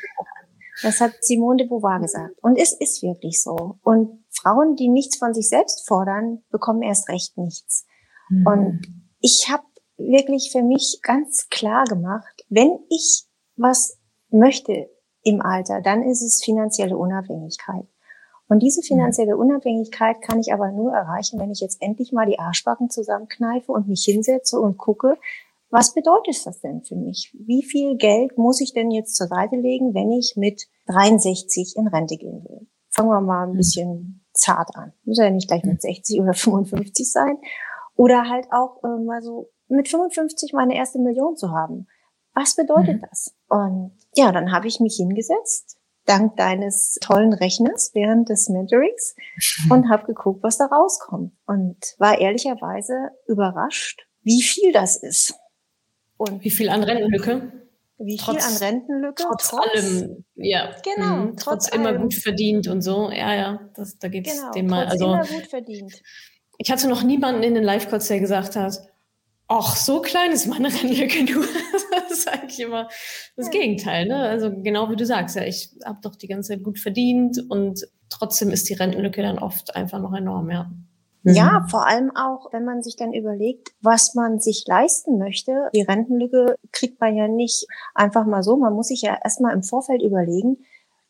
Das 0.82 1.00
hat 1.00 1.12
Simone 1.20 1.58
de 1.58 1.68
Beauvoir 1.68 2.00
gesagt. 2.00 2.38
Und 2.42 2.56
es 2.58 2.72
ist 2.72 3.02
wirklich 3.02 3.42
so. 3.42 3.78
Und 3.82 4.24
Frauen, 4.30 4.76
die 4.76 4.88
nichts 4.88 5.18
von 5.18 5.34
sich 5.34 5.48
selbst 5.48 5.86
fordern, 5.86 6.42
bekommen 6.50 6.82
erst 6.82 7.08
recht 7.08 7.36
nichts. 7.36 7.86
Mhm. 8.28 8.46
Und 8.46 8.80
ich 9.20 9.48
habe 9.50 9.64
wirklich 9.96 10.50
für 10.52 10.62
mich 10.62 11.00
ganz 11.02 11.48
klar 11.50 11.84
gemacht, 11.84 12.44
wenn 12.48 12.78
ich 12.88 13.24
was 13.56 13.98
möchte 14.30 14.90
im 15.22 15.42
Alter, 15.42 15.82
dann 15.82 16.02
ist 16.02 16.22
es 16.22 16.42
finanzielle 16.42 16.96
Unabhängigkeit. 16.96 17.86
Und 18.48 18.60
diese 18.64 18.82
finanzielle 18.82 19.36
Unabhängigkeit 19.36 20.22
kann 20.22 20.40
ich 20.40 20.52
aber 20.52 20.72
nur 20.72 20.92
erreichen, 20.92 21.38
wenn 21.38 21.52
ich 21.52 21.60
jetzt 21.60 21.80
endlich 21.80 22.12
mal 22.12 22.26
die 22.26 22.38
Arschbacken 22.38 22.90
zusammenkneife 22.90 23.70
und 23.70 23.86
mich 23.86 24.02
hinsetze 24.04 24.58
und 24.58 24.76
gucke, 24.76 25.16
was 25.70 25.94
bedeutet 25.94 26.44
das 26.44 26.60
denn 26.60 26.82
für 26.82 26.96
mich? 26.96 27.34
Wie 27.38 27.62
viel 27.62 27.96
Geld 27.96 28.36
muss 28.36 28.60
ich 28.60 28.72
denn 28.72 28.90
jetzt 28.90 29.16
zur 29.16 29.28
Seite 29.28 29.56
legen, 29.56 29.94
wenn 29.94 30.10
ich 30.10 30.34
mit 30.36 30.66
63 30.86 31.74
in 31.76 31.86
Rente 31.88 32.16
gehen 32.16 32.44
will? 32.44 32.66
Fangen 32.90 33.10
wir 33.10 33.20
mal 33.20 33.44
ein 33.44 33.50
hm. 33.50 33.56
bisschen 33.56 34.24
zart 34.32 34.74
an. 34.74 34.92
Muss 35.04 35.18
ja 35.18 35.30
nicht 35.30 35.48
gleich 35.48 35.62
mit 35.64 35.80
60 35.80 36.18
hm. 36.18 36.24
oder 36.24 36.34
55 36.34 37.10
sein. 37.10 37.38
Oder 37.94 38.28
halt 38.28 38.46
auch 38.50 38.82
äh, 38.82 39.02
mal 39.04 39.22
so 39.22 39.50
mit 39.68 39.88
55 39.88 40.52
meine 40.52 40.74
erste 40.74 40.98
Million 40.98 41.36
zu 41.36 41.50
haben. 41.50 41.86
Was 42.34 42.56
bedeutet 42.56 42.96
mhm. 42.96 43.06
das? 43.08 43.34
Und 43.48 43.92
ja, 44.14 44.32
dann 44.32 44.52
habe 44.52 44.68
ich 44.68 44.80
mich 44.80 44.96
hingesetzt, 44.96 45.78
dank 46.06 46.36
deines 46.36 46.96
tollen 47.00 47.32
Rechners 47.32 47.90
während 47.94 48.28
des 48.28 48.48
Mentorings 48.48 49.14
und 49.70 49.90
habe 49.90 50.06
geguckt, 50.06 50.42
was 50.42 50.58
da 50.58 50.66
rauskommt 50.66 51.32
und 51.46 51.76
war 51.98 52.18
ehrlicherweise 52.18 53.10
überrascht, 53.26 54.06
wie 54.22 54.42
viel 54.42 54.72
das 54.72 54.96
ist. 54.96 55.34
Und 56.20 56.44
wie 56.44 56.50
viel 56.50 56.68
an 56.68 56.82
Rentenlücke? 56.82 57.50
Wie 57.96 58.18
trotz, 58.18 58.44
viel 58.44 58.54
an 58.54 58.58
Rentenlücke? 58.58 59.22
Trotz, 59.22 59.48
trotz 59.48 59.74
allem, 59.74 60.24
ja. 60.34 60.70
Genau. 60.84 61.16
Mhm, 61.16 61.36
trotz, 61.38 61.64
trotz 61.64 61.68
immer 61.74 61.94
gut 61.94 62.12
verdient 62.12 62.68
und 62.68 62.82
so. 62.82 63.10
Ja, 63.10 63.34
ja, 63.34 63.70
das, 63.74 63.98
da 63.98 64.08
geht's 64.08 64.34
genau, 64.34 64.52
dem 64.52 64.66
mal. 64.66 64.84
Also, 64.84 65.06
immer 65.06 65.24
gut 65.24 65.46
verdient. 65.46 66.02
Ich 66.58 66.70
hatte 66.70 66.88
noch 66.88 67.02
niemanden 67.04 67.42
in 67.42 67.54
den 67.54 67.64
Live-Calls, 67.64 68.08
der 68.08 68.20
gesagt 68.20 68.54
hat, 68.54 68.80
ach, 69.48 69.74
so 69.76 70.02
klein 70.02 70.30
ist 70.32 70.46
meine 70.46 70.68
Rentenlücke 70.82 71.24
nur. 71.24 71.42
das 71.90 72.18
ist 72.18 72.28
eigentlich 72.28 72.60
immer 72.60 72.88
das 73.36 73.46
ja. 73.46 73.52
Gegenteil. 73.52 74.06
Ne? 74.06 74.16
Also 74.16 74.50
genau 74.54 74.90
wie 74.90 74.96
du 74.96 75.06
sagst, 75.06 75.36
ja, 75.36 75.44
ich 75.44 75.70
habe 75.86 76.00
doch 76.02 76.16
die 76.16 76.28
ganze 76.28 76.50
Zeit 76.50 76.62
gut 76.62 76.78
verdient 76.78 77.42
und 77.48 77.80
trotzdem 78.10 78.50
ist 78.50 78.68
die 78.68 78.74
Rentenlücke 78.74 79.22
dann 79.22 79.38
oft 79.38 79.74
einfach 79.74 80.00
noch 80.00 80.12
enorm, 80.12 80.50
ja. 80.50 80.70
Mhm. 81.22 81.34
Ja, 81.34 81.66
vor 81.70 81.86
allem 81.86 82.14
auch, 82.16 82.52
wenn 82.52 82.64
man 82.64 82.82
sich 82.82 82.96
dann 82.96 83.12
überlegt, 83.12 83.72
was 83.80 84.14
man 84.14 84.40
sich 84.40 84.64
leisten 84.66 85.18
möchte. 85.18 85.68
Die 85.74 85.82
Rentenlücke 85.82 86.56
kriegt 86.72 87.00
man 87.00 87.14
ja 87.16 87.28
nicht 87.28 87.66
einfach 87.94 88.24
mal 88.24 88.42
so. 88.42 88.56
Man 88.56 88.74
muss 88.74 88.88
sich 88.88 89.02
ja 89.02 89.18
erstmal 89.22 89.54
im 89.54 89.62
Vorfeld 89.62 90.02
überlegen, 90.02 90.58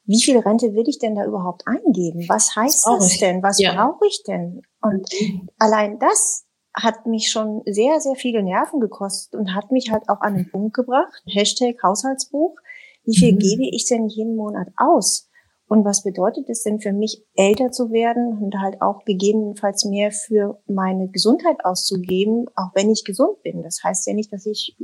wie 0.04 0.20
viel 0.20 0.38
Rente 0.38 0.74
will 0.74 0.88
ich 0.88 0.98
denn 0.98 1.14
da 1.14 1.24
überhaupt 1.24 1.68
eingeben? 1.68 2.24
Was 2.28 2.56
heißt 2.56 2.86
das, 2.86 2.98
das 2.98 3.18
denn? 3.18 3.42
Was 3.42 3.60
ja. 3.60 3.74
brauche 3.74 4.06
ich 4.06 4.24
denn? 4.24 4.62
Und 4.82 5.08
mhm. 5.20 5.48
allein 5.58 5.98
das 6.00 6.46
hat 6.74 7.06
mich 7.06 7.30
schon 7.30 7.62
sehr, 7.66 8.00
sehr 8.00 8.16
viele 8.16 8.42
Nerven 8.42 8.80
gekostet 8.80 9.38
und 9.38 9.54
hat 9.54 9.70
mich 9.70 9.90
halt 9.90 10.08
auch 10.08 10.20
an 10.20 10.34
den 10.34 10.50
Punkt 10.50 10.74
gebracht, 10.74 11.22
Hashtag 11.26 11.82
Haushaltsbuch, 11.82 12.56
wie 13.04 13.16
viel 13.16 13.34
mhm. 13.34 13.38
gebe 13.38 13.62
ich 13.64 13.86
denn 13.86 14.08
jeden 14.08 14.36
Monat 14.36 14.68
aus? 14.76 15.29
Und 15.70 15.84
was 15.84 16.02
bedeutet 16.02 16.50
es 16.50 16.64
denn 16.64 16.80
für 16.80 16.92
mich, 16.92 17.24
älter 17.36 17.70
zu 17.70 17.92
werden 17.92 18.42
und 18.42 18.56
halt 18.60 18.82
auch 18.82 19.04
gegebenenfalls 19.04 19.84
mehr 19.84 20.10
für 20.10 20.60
meine 20.66 21.08
Gesundheit 21.10 21.64
auszugeben, 21.64 22.46
auch 22.56 22.74
wenn 22.74 22.90
ich 22.90 23.04
gesund 23.04 23.40
bin? 23.44 23.62
Das 23.62 23.78
heißt 23.84 24.04
ja 24.08 24.14
nicht, 24.14 24.32
dass 24.32 24.46
ich 24.46 24.76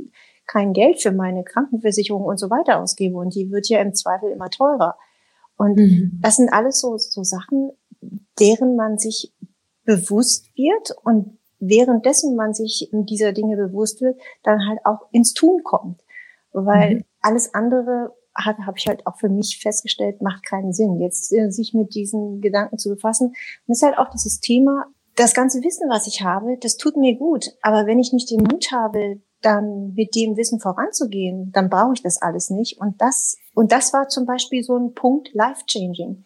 kein 0.45 0.71
Geld 0.71 1.01
für 1.01 1.11
meine 1.11 1.43
Krankenversicherung 1.43 2.23
und 2.23 2.37
so 2.37 2.49
weiter 2.49 2.81
ausgebe 2.81 3.17
und 3.17 3.35
die 3.35 3.51
wird 3.51 3.67
ja 3.67 3.81
im 3.81 3.93
Zweifel 3.93 4.31
immer 4.31 4.49
teurer. 4.49 4.95
Und 5.57 5.77
mhm. 5.77 6.19
das 6.21 6.37
sind 6.37 6.53
alles 6.53 6.79
so, 6.79 6.97
so 6.97 7.21
Sachen, 7.21 7.71
deren 8.39 8.77
man 8.77 8.97
sich 8.97 9.33
bewusst 9.83 10.45
wird 10.55 10.95
und 11.03 11.37
währenddessen 11.59 12.37
man 12.37 12.53
sich 12.53 12.89
dieser 12.93 13.33
Dinge 13.33 13.57
bewusst 13.57 13.99
wird, 13.99 14.17
dann 14.41 14.65
halt 14.65 14.79
auch 14.85 15.01
ins 15.11 15.33
Tun 15.33 15.63
kommt. 15.65 16.01
Weil 16.53 16.95
mhm. 16.95 17.03
alles 17.19 17.53
andere 17.53 18.15
hat, 18.37 18.57
habe 18.59 18.77
ich 18.77 18.87
halt 18.87 19.05
auch 19.07 19.17
für 19.17 19.29
mich 19.29 19.59
festgestellt, 19.61 20.21
macht 20.21 20.45
keinen 20.45 20.73
Sinn. 20.73 20.99
Jetzt 20.99 21.33
äh, 21.33 21.49
sich 21.49 21.73
mit 21.73 21.95
diesen 21.95 22.39
Gedanken 22.41 22.77
zu 22.77 22.89
befassen. 22.89 23.27
Und 23.27 23.35
das 23.67 23.79
ist 23.79 23.83
halt 23.83 23.97
auch 23.97 24.09
dieses 24.09 24.39
Thema, 24.39 24.85
das 25.15 25.33
ganze 25.33 25.63
Wissen, 25.63 25.89
was 25.89 26.07
ich 26.07 26.21
habe, 26.21 26.57
das 26.61 26.77
tut 26.77 26.95
mir 26.95 27.15
gut. 27.17 27.45
Aber 27.61 27.87
wenn 27.87 27.99
ich 27.99 28.13
nicht 28.13 28.29
den 28.29 28.43
Mut 28.43 28.71
habe, 28.71 29.19
dann 29.41 29.93
mit 29.93 30.15
dem 30.15 30.37
Wissen 30.37 30.59
voranzugehen, 30.59 31.51
dann 31.51 31.69
brauche 31.69 31.93
ich 31.93 32.03
das 32.03 32.21
alles 32.21 32.49
nicht. 32.49 32.79
Und 32.79 33.01
das, 33.01 33.35
und 33.53 33.71
das 33.71 33.93
war 33.93 34.07
zum 34.07 34.25
Beispiel 34.25 34.63
so 34.63 34.77
ein 34.77 34.93
Punkt 34.93 35.33
life-changing. 35.33 36.23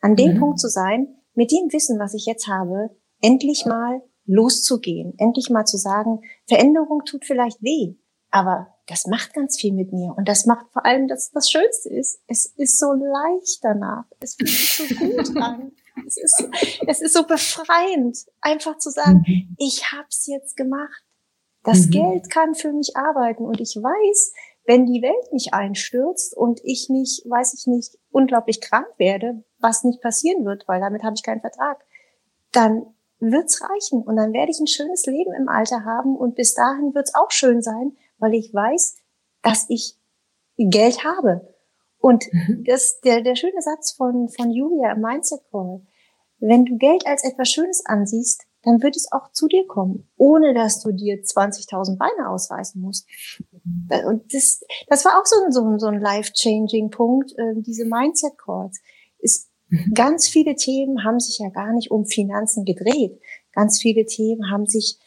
An 0.00 0.16
dem 0.16 0.34
mhm. 0.34 0.40
Punkt 0.40 0.58
zu 0.58 0.68
sein, 0.68 1.08
mit 1.34 1.52
dem 1.52 1.72
Wissen, 1.72 1.98
was 1.98 2.14
ich 2.14 2.26
jetzt 2.26 2.48
habe, 2.48 2.90
endlich 3.20 3.66
mal 3.66 4.02
loszugehen, 4.26 5.14
endlich 5.18 5.50
mal 5.50 5.64
zu 5.64 5.76
sagen, 5.76 6.20
Veränderung 6.48 7.02
tut 7.04 7.24
vielleicht 7.24 7.62
weh, 7.62 7.96
aber 8.30 8.68
das 8.90 9.06
macht 9.06 9.34
ganz 9.34 9.56
viel 9.56 9.72
mit 9.72 9.92
mir. 9.92 10.12
Und 10.16 10.28
das 10.28 10.46
macht 10.46 10.66
vor 10.72 10.84
allem, 10.84 11.06
dass 11.06 11.30
das 11.30 11.48
Schönste 11.48 11.88
ist, 11.90 12.20
es 12.26 12.46
ist 12.56 12.78
so 12.78 12.92
leicht 12.92 13.60
danach. 13.62 14.04
Es 14.20 14.34
fühlt 14.34 14.50
sich 14.50 14.88
so 14.88 14.94
gut 14.94 15.36
an. 15.42 15.72
Es 16.06 16.16
ist, 16.16 16.48
es 16.86 17.00
ist 17.00 17.14
so 17.14 17.22
befreiend, 17.24 18.18
einfach 18.40 18.78
zu 18.78 18.90
sagen, 18.90 19.24
mhm. 19.26 19.54
ich 19.58 19.92
hab's 19.92 20.26
jetzt 20.26 20.56
gemacht. 20.56 21.04
Das 21.62 21.86
mhm. 21.86 21.90
Geld 21.90 22.30
kann 22.30 22.56
für 22.56 22.72
mich 22.72 22.96
arbeiten 22.96 23.44
und 23.44 23.60
ich 23.60 23.76
weiß, 23.76 24.32
wenn 24.64 24.86
die 24.86 25.02
Welt 25.02 25.32
nicht 25.32 25.54
einstürzt 25.54 26.36
und 26.36 26.60
ich 26.64 26.88
nicht, 26.88 27.22
weiß 27.28 27.54
ich 27.54 27.66
nicht, 27.68 27.96
unglaublich 28.10 28.60
krank 28.60 28.88
werde, 28.96 29.44
was 29.58 29.84
nicht 29.84 30.00
passieren 30.00 30.44
wird, 30.44 30.66
weil 30.66 30.80
damit 30.80 31.04
habe 31.04 31.14
ich 31.14 31.22
keinen 31.22 31.40
Vertrag, 31.40 31.84
dann 32.50 32.86
wird's 33.20 33.62
reichen 33.62 34.02
und 34.02 34.16
dann 34.16 34.32
werde 34.32 34.50
ich 34.50 34.58
ein 34.58 34.66
schönes 34.66 35.06
Leben 35.06 35.32
im 35.34 35.48
Alter 35.48 35.84
haben 35.84 36.16
und 36.16 36.34
bis 36.34 36.54
dahin 36.54 36.94
wird's 36.94 37.14
auch 37.14 37.30
schön 37.30 37.62
sein, 37.62 37.96
weil 38.20 38.34
ich 38.34 38.52
weiß, 38.54 38.98
dass 39.42 39.66
ich 39.68 39.96
Geld 40.56 41.04
habe. 41.04 41.54
Und 41.98 42.24
mhm. 42.32 42.64
das, 42.66 43.00
der, 43.00 43.22
der 43.22 43.36
schöne 43.36 43.60
Satz 43.60 43.92
von, 43.92 44.28
von 44.28 44.50
Julia 44.50 44.92
im 44.92 45.00
Mindset 45.00 45.40
Call, 45.50 45.82
wenn 46.38 46.64
du 46.64 46.78
Geld 46.78 47.06
als 47.06 47.24
etwas 47.24 47.50
Schönes 47.50 47.84
ansiehst, 47.84 48.46
dann 48.62 48.82
wird 48.82 48.96
es 48.96 49.10
auch 49.10 49.32
zu 49.32 49.48
dir 49.48 49.66
kommen, 49.66 50.08
ohne 50.16 50.52
dass 50.54 50.82
du 50.82 50.92
dir 50.92 51.22
20.000 51.22 51.96
Beine 51.96 52.28
ausreißen 52.28 52.80
musst. 52.80 53.06
Und 54.06 54.34
das, 54.34 54.60
das 54.88 55.04
war 55.04 55.18
auch 55.18 55.24
so 55.24 55.44
ein, 55.44 55.52
so 55.52 55.64
ein, 55.64 55.78
so 55.78 55.86
ein 55.86 56.00
life-changing 56.00 56.90
Punkt, 56.90 57.32
äh, 57.32 57.54
diese 57.56 57.86
Mindset 57.86 58.36
Calls. 58.38 58.80
Ist, 59.18 59.50
mhm. 59.68 59.94
Ganz 59.94 60.28
viele 60.28 60.56
Themen 60.56 61.04
haben 61.04 61.20
sich 61.20 61.38
ja 61.38 61.48
gar 61.48 61.72
nicht 61.72 61.90
um 61.90 62.04
Finanzen 62.04 62.64
gedreht. 62.64 63.20
Ganz 63.52 63.80
viele 63.80 64.04
Themen 64.04 64.50
haben 64.50 64.66
sich 64.66 64.98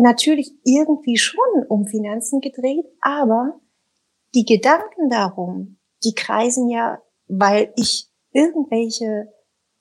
natürlich 0.00 0.52
irgendwie 0.64 1.16
schon 1.16 1.64
um 1.68 1.86
Finanzen 1.86 2.40
gedreht, 2.40 2.86
aber 3.00 3.60
die 4.34 4.44
Gedanken 4.44 5.10
darum, 5.10 5.78
die 6.04 6.14
kreisen 6.14 6.68
ja, 6.68 7.02
weil 7.26 7.72
ich 7.76 8.10
irgendwelche 8.32 9.28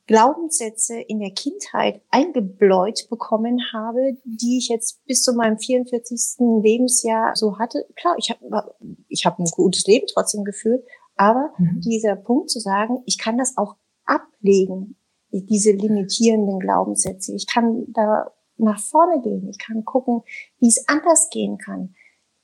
Glaubenssätze 0.08 1.00
in 1.00 1.20
der 1.20 1.32
Kindheit 1.32 2.02
eingebläut 2.10 3.08
bekommen 3.12 3.60
habe, 3.72 4.18
die 4.24 4.58
ich 4.58 4.70
jetzt 4.70 5.06
bis 5.06 5.22
zu 5.22 5.34
meinem 5.34 5.60
44. 5.60 6.64
Lebensjahr 6.64 7.36
so 7.36 7.60
hatte. 7.60 7.86
Klar, 7.96 8.16
ich 8.18 8.32
habe 8.32 8.76
ich 9.08 9.28
hab 9.28 9.38
ein 9.38 9.46
gutes 9.52 9.86
Leben 9.86 10.08
trotzdem 10.12 10.44
geführt, 10.44 10.84
aber 11.16 11.54
mhm. 11.60 11.82
dieser 11.82 12.16
Punkt 12.16 12.50
zu 12.50 12.60
sagen, 12.60 13.04
ich 13.06 13.20
kann 13.20 13.38
das 13.38 13.56
auch 13.56 13.76
ablegen, 14.06 14.96
diese 15.32 15.74
limitierenden 15.74 16.60
Glaubenssätze. 16.60 17.36
Ich 17.36 17.46
kann 17.46 17.86
da 17.90 18.32
nach 18.60 18.80
vorne 18.80 19.22
gehen. 19.22 19.48
Ich 19.50 19.58
kann 19.58 19.86
gucken, 19.86 20.22
wie 20.60 20.68
es 20.68 20.88
anders 20.88 21.30
gehen 21.30 21.58
kann. 21.58 21.96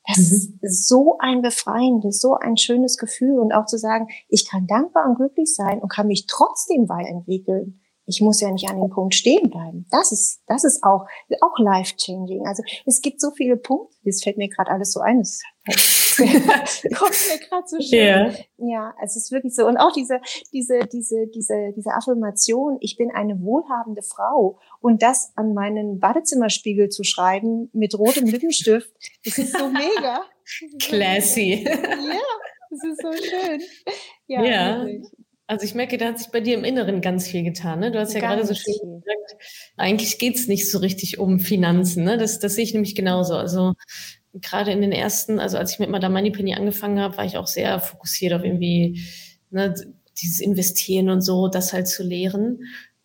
Das 0.07 0.17
mhm. 0.17 0.59
ist 0.61 0.87
so 0.87 1.17
ein 1.19 1.41
befreiendes, 1.41 2.19
so 2.19 2.35
ein 2.35 2.57
schönes 2.57 2.97
Gefühl 2.97 3.39
und 3.39 3.53
auch 3.53 3.65
zu 3.65 3.77
sagen, 3.77 4.07
ich 4.29 4.47
kann 4.47 4.67
dankbar 4.67 5.07
und 5.07 5.15
glücklich 5.15 5.53
sein 5.53 5.79
und 5.79 5.91
kann 5.91 6.07
mich 6.07 6.27
trotzdem 6.27 6.87
weiterentwickeln. 6.87 7.81
Ich 8.07 8.21
muss 8.21 8.39
ja 8.39 8.51
nicht 8.51 8.69
an 8.69 8.79
dem 8.79 8.91
Punkt 8.91 9.15
stehen 9.15 9.49
bleiben. 9.49 9.87
Das 9.89 10.11
ist, 10.11 10.41
das 10.45 10.63
ist 10.63 10.83
auch, 10.83 11.05
auch 11.41 11.57
life 11.57 11.95
changing. 11.97 12.45
Also 12.45 12.61
es 12.85 13.01
gibt 13.01 13.19
so 13.19 13.31
viele 13.31 13.57
Punkte. 13.57 13.97
Das 14.03 14.21
fällt 14.21 14.37
mir 14.37 14.47
gerade 14.47 14.69
alles 14.69 14.91
so 14.91 14.99
ein. 14.99 15.19
Das 15.19 15.41
kommt 16.97 17.15
mir 17.29 17.47
gerade 17.47 17.67
so 17.67 17.79
schön. 17.81 17.99
Yeah. 17.99 18.33
Ja, 18.57 18.93
es 19.03 19.15
ist 19.15 19.31
wirklich 19.31 19.55
so. 19.55 19.65
Und 19.67 19.77
auch 19.77 19.91
diese, 19.91 20.19
diese, 20.53 20.79
diese, 20.91 21.27
diese, 21.27 21.73
diese 21.75 21.91
Affirmation, 21.91 22.77
ich 22.81 22.97
bin 22.97 23.11
eine 23.11 23.41
wohlhabende 23.41 24.01
Frau 24.01 24.59
und 24.81 25.01
das 25.01 25.31
an 25.35 25.53
meinen 25.53 25.99
Badezimmerspiegel 25.99 26.89
zu 26.89 27.03
schreiben 27.03 27.69
mit 27.73 27.97
rotem 27.97 28.25
Lippenstift, 28.25 28.91
das 29.23 29.37
ist 29.37 29.57
so 29.57 29.67
mega. 29.69 30.25
Classy. 30.79 31.65
Ja, 31.65 31.75
das 32.69 32.83
ist 32.83 33.01
so 33.01 33.11
schön. 33.13 33.61
Ja, 34.27 34.43
ja. 34.43 34.85
Also 35.47 35.65
ich 35.65 35.75
merke, 35.75 35.97
da 35.97 36.07
hat 36.07 36.17
sich 36.17 36.29
bei 36.29 36.41
dir 36.41 36.55
im 36.55 36.63
Inneren 36.63 37.01
ganz 37.01 37.27
viel 37.27 37.43
getan. 37.43 37.79
Ne? 37.79 37.91
Du 37.91 37.99
hast 37.99 38.13
ja 38.13 38.19
ganz 38.19 38.33
gerade 38.33 38.47
so 38.47 38.55
schön 38.55 38.73
viel. 38.79 39.01
gesagt, 39.01 39.43
eigentlich 39.77 40.17
geht's 40.17 40.47
nicht 40.47 40.69
so 40.69 40.79
richtig 40.79 41.19
um 41.19 41.39
Finanzen. 41.39 42.03
Ne? 42.03 42.17
Das, 42.17 42.39
das 42.39 42.55
sehe 42.55 42.63
ich 42.63 42.73
nämlich 42.73 42.95
genauso. 42.95 43.35
Also 43.35 43.73
gerade 44.41 44.71
in 44.71 44.81
den 44.81 44.91
ersten, 44.91 45.39
also 45.39 45.57
als 45.57 45.73
ich 45.73 45.79
mit 45.79 45.89
Madame 45.89 46.15
Moneypenny 46.15 46.53
angefangen 46.53 46.99
habe, 46.99 47.17
war 47.17 47.25
ich 47.25 47.37
auch 47.37 47.47
sehr 47.47 47.79
fokussiert 47.79 48.33
auf 48.33 48.43
irgendwie 48.43 49.01
ne, 49.49 49.73
dieses 50.21 50.39
Investieren 50.39 51.09
und 51.09 51.21
so, 51.21 51.47
das 51.47 51.73
halt 51.73 51.87
zu 51.87 52.03
lehren. 52.03 52.63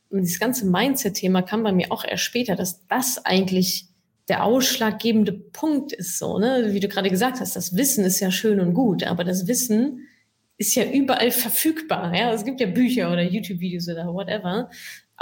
Und 0.09 0.23
dieses 0.23 0.41
ganze 0.41 0.67
Mindset-Thema 0.67 1.43
kam 1.43 1.63
bei 1.63 1.73
mir 1.73 1.93
auch 1.93 2.05
erst 2.05 2.25
später, 2.25 2.57
dass 2.57 2.87
das 2.89 3.25
eigentlich 3.25 3.87
der 4.29 4.45
ausschlaggebende 4.45 5.33
Punkt 5.33 5.93
ist 5.93 6.19
so, 6.19 6.39
ne? 6.39 6.69
Wie 6.73 6.81
du 6.81 6.89
gerade 6.89 7.11
gesagt 7.11 7.41
hast, 7.41 7.57
das 7.57 7.77
Wissen 7.77 8.05
ist 8.05 8.21
ja 8.21 8.31
schön 8.31 8.61
und 8.61 8.75
gut, 8.75 9.05
aber 9.05 9.25
das 9.25 9.49
Wissen 9.49 10.07
ist 10.57 10.75
ja 10.75 10.85
überall 10.85 11.31
verfügbar. 11.31 12.15
Ja? 12.15 12.33
Es 12.33 12.45
gibt 12.45 12.61
ja 12.61 12.67
Bücher 12.67 13.11
oder 13.11 13.23
YouTube-Videos 13.23 13.89
oder 13.89 14.13
whatever. 14.13 14.71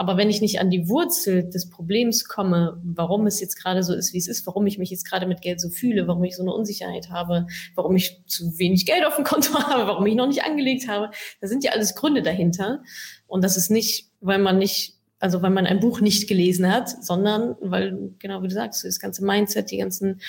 Aber 0.01 0.17
wenn 0.17 0.31
ich 0.31 0.41
nicht 0.41 0.61
an 0.61 0.71
die 0.71 0.89
Wurzel 0.89 1.51
des 1.51 1.69
Problems 1.71 2.27
komme, 2.27 2.81
warum 2.85 3.27
es 3.27 3.41
jetzt 3.41 3.61
gerade 3.61 3.83
so 3.83 3.93
ist, 3.93 4.13
wie 4.13 4.19
es 4.19 4.29
ist, 4.29 4.47
warum 4.47 4.65
ich 4.69 4.79
mich 4.79 4.91
jetzt 4.91 5.05
gerade 5.05 5.27
mit 5.27 5.41
Geld 5.41 5.61
so 5.61 5.71
fühle, 5.71 6.07
warum 6.07 6.23
ich 6.23 6.37
so 6.37 6.43
eine 6.43 6.53
Unsicherheit 6.53 7.11
habe, 7.11 7.49
warum 7.75 7.97
ich 7.97 8.23
zu 8.27 8.57
wenig 8.61 8.87
Geld 8.87 9.05
auf 9.05 9.17
dem 9.17 9.25
Konto 9.25 9.55
habe, 9.59 9.89
warum 9.89 10.07
ich 10.07 10.15
noch 10.15 10.29
nicht 10.29 10.45
angelegt 10.45 10.87
habe, 10.87 11.11
da 11.41 11.49
sind 11.49 11.65
ja 11.65 11.73
alles 11.73 11.97
Gründe 11.97 12.23
dahinter. 12.23 12.85
Und 13.27 13.43
das 13.43 13.57
ist 13.57 13.73
nicht, 13.73 14.09
weil 14.21 14.39
man 14.39 14.59
nicht, 14.59 14.95
also 15.19 15.43
weil 15.43 15.51
man 15.51 15.67
ein 15.67 15.81
Buch 15.81 16.01
nicht 16.01 16.29
gelesen 16.29 16.73
hat, 16.73 17.05
sondern 17.05 17.57
weil, 17.61 18.15
genau 18.21 18.41
wie 18.45 18.49
du 18.49 18.55
sagst, 18.55 18.85
das 18.85 19.01
ganze 19.01 19.25
Mindset, 19.25 19.73
die 19.73 19.79
ganzen 19.79 20.21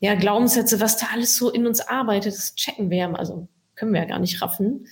ja, 0.00 0.14
Glaubenssätze, 0.14 0.78
was 0.78 0.98
da 0.98 1.06
alles 1.14 1.38
so 1.38 1.48
in 1.48 1.66
uns 1.66 1.80
arbeitet, 1.80 2.34
das 2.34 2.54
checken 2.54 2.90
wir, 2.90 3.18
also 3.18 3.48
können 3.76 3.94
wir 3.94 4.02
ja 4.02 4.06
gar 4.06 4.18
nicht 4.18 4.42
raffen. 4.42 4.86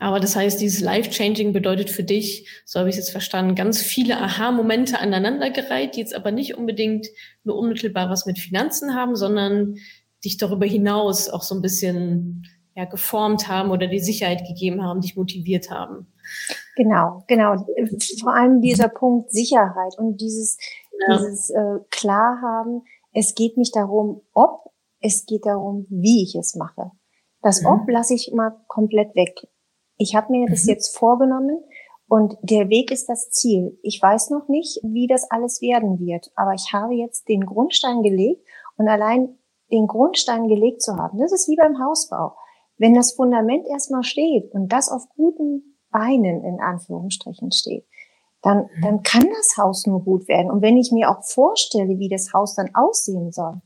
Aber 0.00 0.18
das 0.18 0.34
heißt, 0.34 0.60
dieses 0.60 0.80
Life-Changing 0.80 1.52
bedeutet 1.52 1.90
für 1.90 2.02
dich, 2.02 2.48
so 2.64 2.80
habe 2.80 2.88
ich 2.88 2.94
es 2.94 3.00
jetzt 3.00 3.10
verstanden, 3.10 3.54
ganz 3.54 3.82
viele 3.82 4.16
Aha-Momente 4.16 4.98
aneinandergereiht, 4.98 5.94
die 5.94 6.00
jetzt 6.00 6.14
aber 6.14 6.32
nicht 6.32 6.56
unbedingt 6.56 7.06
nur 7.44 7.56
unmittelbar 7.56 8.08
was 8.08 8.24
mit 8.24 8.38
Finanzen 8.38 8.94
haben, 8.94 9.14
sondern 9.14 9.74
dich 10.24 10.38
darüber 10.38 10.64
hinaus 10.64 11.28
auch 11.28 11.42
so 11.42 11.54
ein 11.54 11.60
bisschen 11.60 12.46
ja, 12.74 12.86
geformt 12.86 13.46
haben 13.48 13.70
oder 13.70 13.88
die 13.88 13.98
Sicherheit 13.98 14.46
gegeben 14.46 14.82
haben, 14.82 15.02
dich 15.02 15.16
motiviert 15.16 15.70
haben. 15.70 16.06
Genau, 16.76 17.22
genau. 17.26 17.56
Vor 18.22 18.34
allem 18.34 18.62
dieser 18.62 18.88
Punkt 18.88 19.30
Sicherheit 19.30 19.98
und 19.98 20.18
dieses, 20.18 20.56
ja. 21.08 21.18
dieses 21.18 21.50
äh, 21.50 21.78
Klarhaben. 21.90 22.84
Es 23.12 23.34
geht 23.34 23.58
nicht 23.58 23.76
darum, 23.76 24.22
ob, 24.32 24.70
es 25.00 25.26
geht 25.26 25.44
darum, 25.44 25.86
wie 25.90 26.22
ich 26.22 26.36
es 26.36 26.54
mache. 26.54 26.90
Das 27.42 27.60
mhm. 27.60 27.66
Ob 27.66 27.90
lasse 27.90 28.14
ich 28.14 28.30
mal 28.32 28.52
komplett 28.66 29.14
weg. 29.14 29.34
Ich 30.00 30.14
habe 30.14 30.32
mir 30.32 30.48
das 30.48 30.64
mhm. 30.64 30.70
jetzt 30.70 30.96
vorgenommen 30.96 31.62
und 32.08 32.36
der 32.42 32.70
Weg 32.70 32.90
ist 32.90 33.08
das 33.08 33.30
Ziel. 33.30 33.78
Ich 33.82 34.00
weiß 34.00 34.30
noch 34.30 34.48
nicht, 34.48 34.80
wie 34.82 35.06
das 35.06 35.30
alles 35.30 35.60
werden 35.60 36.00
wird, 36.00 36.32
aber 36.36 36.54
ich 36.54 36.72
habe 36.72 36.94
jetzt 36.94 37.28
den 37.28 37.44
Grundstein 37.44 38.02
gelegt 38.02 38.42
und 38.78 38.88
allein 38.88 39.38
den 39.70 39.86
Grundstein 39.86 40.48
gelegt 40.48 40.82
zu 40.82 40.96
haben, 40.96 41.18
das 41.18 41.32
ist 41.32 41.48
wie 41.48 41.56
beim 41.56 41.78
Hausbau. 41.78 42.34
Wenn 42.78 42.94
das 42.94 43.12
Fundament 43.12 43.66
erstmal 43.66 44.02
steht 44.02 44.50
und 44.52 44.72
das 44.72 44.90
auf 44.90 45.02
guten 45.16 45.76
Beinen 45.90 46.44
in 46.44 46.60
Anführungsstrichen 46.60 47.52
steht, 47.52 47.86
dann, 48.40 48.62
mhm. 48.62 48.82
dann 48.82 49.02
kann 49.02 49.28
das 49.28 49.58
Haus 49.58 49.86
nur 49.86 50.02
gut 50.02 50.28
werden. 50.28 50.50
Und 50.50 50.62
wenn 50.62 50.78
ich 50.78 50.92
mir 50.92 51.10
auch 51.10 51.22
vorstelle, 51.22 51.98
wie 51.98 52.08
das 52.08 52.32
Haus 52.32 52.54
dann 52.54 52.70
aussehen 52.74 53.32
soll, 53.32 53.60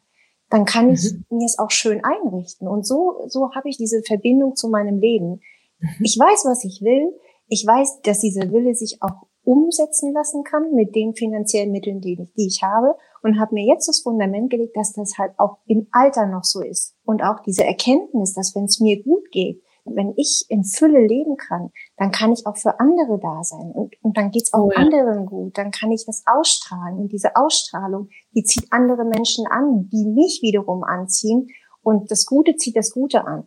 dann 0.50 0.64
kann 0.64 0.91
ich 0.91 1.12
mhm. 1.12 1.38
mir 1.38 1.47
es 1.47 1.61
auch 1.61 1.71
schön 1.71 2.03
einrichten. 2.03 2.67
Und 2.67 2.85
so, 2.85 3.23
so 3.29 3.55
habe 3.55 3.69
ich 3.69 3.76
diese 3.76 4.03
Verbindung 4.03 4.57
zu 4.57 4.69
meinem 4.69 4.99
Leben. 4.99 5.41
Mhm. 5.85 6.05
Ich 6.05 6.19
weiß, 6.19 6.45
was 6.47 6.64
ich 6.64 6.81
will. 6.83 7.12
Ich 7.49 7.67
weiß, 7.67 8.00
dass 8.03 8.21
dieser 8.21 8.50
Wille 8.50 8.75
sich 8.75 8.99
auch 9.00 9.26
umsetzen 9.45 10.12
lassen 10.12 10.43
kann 10.43 10.73
mit 10.75 10.95
den 10.95 11.14
finanziellen 11.14 11.71
Mitteln, 11.71 12.00
die 12.00 12.14
ich, 12.14 12.33
die 12.35 12.47
ich 12.47 12.62
habe 12.62 12.97
und 13.23 13.38
habe 13.38 13.55
mir 13.55 13.67
jetzt 13.67 13.88
das 13.88 14.00
Fundament 14.00 14.50
gelegt, 14.50 14.76
dass 14.76 14.95
das 14.95 15.19
halt 15.19 15.33
auch 15.38 15.59
im 15.67 15.87
Alter 15.93 16.26
noch 16.26 16.45
so 16.45 16.62
ist 16.62 16.97
und 17.05 17.23
auch 17.23 17.41
diese 17.41 17.64
Erkenntnis, 17.64 18.33
dass 18.33 18.55
wenn 18.55 18.64
es 18.64 18.81
mir 18.81 19.03
gut 19.03 19.31
geht, 19.31 19.62
wenn 19.85 20.14
ich 20.17 20.47
in 20.49 20.64
Fülle 20.64 21.07
leben 21.07 21.37
kann, 21.37 21.71
dann 21.99 22.11
kann 22.11 22.33
ich 22.33 22.47
auch 22.47 22.57
für 22.57 22.81
andere 22.81 23.19
da 23.21 23.45
sein 23.45 23.71
und, 23.71 23.95
und 24.03 24.17
dann 24.17 24.31
geht's 24.31 24.55
auch 24.55 24.64
oh 24.64 24.71
ja. 24.73 24.79
anderen 24.79 25.26
gut, 25.26 25.59
dann 25.59 25.71
kann 25.71 25.93
ich 25.93 26.07
das 26.07 26.23
ausstrahlen 26.25 26.99
und 26.99 27.12
diese 27.12 27.37
Ausstrahlung, 27.37 28.09
die 28.35 28.45
zieht 28.45 28.67
andere 28.71 29.05
Menschen 29.05 29.47
an, 29.47 29.91
die 29.93 30.07
mich 30.07 30.41
wiederum 30.43 30.85
anziehen 30.85 31.49
und 31.83 32.11
das 32.11 32.25
Gute 32.25 32.57
zieht 32.57 32.76
das 32.76 32.93
Gute 32.93 33.26
an. 33.26 33.47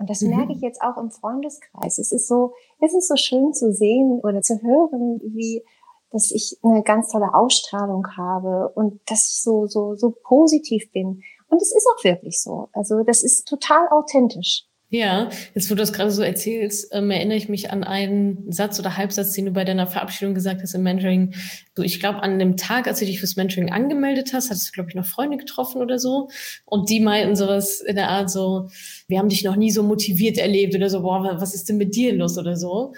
Und 0.00 0.08
das 0.08 0.22
mhm. 0.22 0.30
merke 0.30 0.54
ich 0.54 0.62
jetzt 0.62 0.80
auch 0.80 0.96
im 0.96 1.10
Freundeskreis. 1.10 1.98
Es 1.98 2.10
ist 2.10 2.26
so, 2.26 2.54
es 2.80 2.94
ist 2.94 3.06
so 3.06 3.16
schön 3.16 3.52
zu 3.52 3.70
sehen 3.70 4.18
oder 4.22 4.40
zu 4.40 4.54
hören, 4.62 5.20
wie, 5.22 5.62
dass 6.10 6.30
ich 6.30 6.56
eine 6.62 6.82
ganz 6.82 7.12
tolle 7.12 7.34
Ausstrahlung 7.34 8.06
habe 8.16 8.70
und 8.74 8.98
dass 9.10 9.28
ich 9.28 9.42
so, 9.42 9.66
so, 9.66 9.94
so 9.96 10.16
positiv 10.22 10.90
bin. 10.90 11.22
Und 11.50 11.60
es 11.60 11.74
ist 11.76 11.86
auch 11.86 12.02
wirklich 12.02 12.40
so. 12.40 12.68
Also 12.72 13.02
das 13.02 13.22
ist 13.22 13.46
total 13.46 13.88
authentisch. 13.90 14.64
Ja, 14.92 15.30
jetzt 15.54 15.70
wo 15.70 15.76
du 15.76 15.80
das 15.80 15.92
gerade 15.92 16.10
so 16.10 16.20
erzählst, 16.20 16.88
ähm, 16.92 17.12
erinnere 17.12 17.36
ich 17.36 17.48
mich 17.48 17.70
an 17.70 17.84
einen 17.84 18.50
Satz 18.50 18.80
oder 18.80 18.96
Halbsatz, 18.96 19.32
den 19.32 19.44
du 19.44 19.52
bei 19.52 19.64
deiner 19.64 19.86
Verabschiedung 19.86 20.34
gesagt 20.34 20.62
hast 20.62 20.74
im 20.74 20.82
Mentoring. 20.82 21.32
Du, 21.76 21.82
ich 21.82 22.00
glaube, 22.00 22.24
an 22.24 22.40
dem 22.40 22.56
Tag, 22.56 22.88
als 22.88 22.98
du 22.98 23.04
dich 23.04 23.20
fürs 23.20 23.36
Mentoring 23.36 23.70
angemeldet 23.70 24.32
hast, 24.32 24.50
hattest 24.50 24.68
du, 24.68 24.72
glaube 24.72 24.90
ich, 24.90 24.96
noch 24.96 25.06
Freunde 25.06 25.36
getroffen 25.36 25.80
oder 25.80 26.00
so. 26.00 26.28
Und 26.64 26.90
die 26.90 26.98
meinten 26.98 27.36
sowas 27.36 27.80
in 27.80 27.94
der 27.94 28.08
Art 28.08 28.30
so, 28.30 28.68
wir 29.06 29.20
haben 29.20 29.28
dich 29.28 29.44
noch 29.44 29.54
nie 29.54 29.70
so 29.70 29.84
motiviert 29.84 30.38
erlebt 30.38 30.74
oder 30.74 30.90
so, 30.90 31.02
boah, 31.02 31.40
was 31.40 31.54
ist 31.54 31.68
denn 31.68 31.76
mit 31.76 31.94
dir 31.94 32.12
los 32.12 32.36
oder 32.36 32.56
so. 32.56 32.92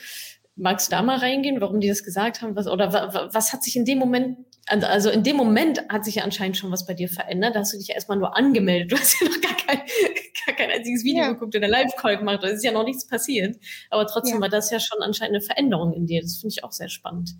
Magst 0.55 0.89
du 0.89 0.91
da 0.91 1.03
mal 1.03 1.19
reingehen, 1.19 1.61
warum 1.61 1.81
die 1.81 1.89
das 1.89 2.05
gesagt 2.05 2.43
haben? 2.43 2.55
Was, 2.57 2.67
oder 2.67 2.93
was 3.33 3.53
hat 3.53 3.63
sich 3.63 3.77
in 3.77 3.85
dem 3.85 3.99
Moment 3.99 4.39
also 4.69 5.11
in 5.11 5.25
dem 5.25 5.37
Moment 5.37 5.83
hat 5.89 6.05
sich 6.05 6.17
ja 6.17 6.25
anscheinend 6.25 6.57
schon 6.57 6.71
was 6.71 6.87
bei 6.87 6.95
dir 6.95 7.09
verändert. 7.09 7.57
Da 7.57 7.61
hast 7.61 7.73
du 7.73 7.79
dich 7.79 7.89
ja 7.89 7.95
erstmal 7.95 8.19
nur 8.19 8.37
angemeldet. 8.37 8.93
Du 8.93 8.97
hast 8.97 9.21
ja 9.21 9.29
noch 9.29 9.41
gar 9.41 9.57
kein, 9.57 9.79
gar 10.47 10.55
kein 10.55 10.71
einziges 10.71 11.05
Video 11.05 11.25
ja. 11.25 11.33
geguckt 11.33 11.57
oder 11.57 11.69
Live-Call 11.69 12.19
gemacht. 12.19 12.43
Da 12.43 12.49
ist 12.49 12.65
ja 12.65 12.73
noch 12.73 12.85
nichts 12.85 13.07
passiert. 13.07 13.57
Aber 13.91 14.07
trotzdem 14.07 14.37
ja. 14.37 14.41
war 14.43 14.49
das 14.49 14.71
ja 14.71 14.79
schon 14.79 15.03
anscheinend 15.03 15.37
eine 15.37 15.45
Veränderung 15.45 15.93
in 15.93 16.07
dir. 16.07 16.23
Das 16.23 16.39
finde 16.39 16.55
ich 16.57 16.65
auch 16.65 16.73
sehr 16.73 16.89
spannend. 16.89 17.35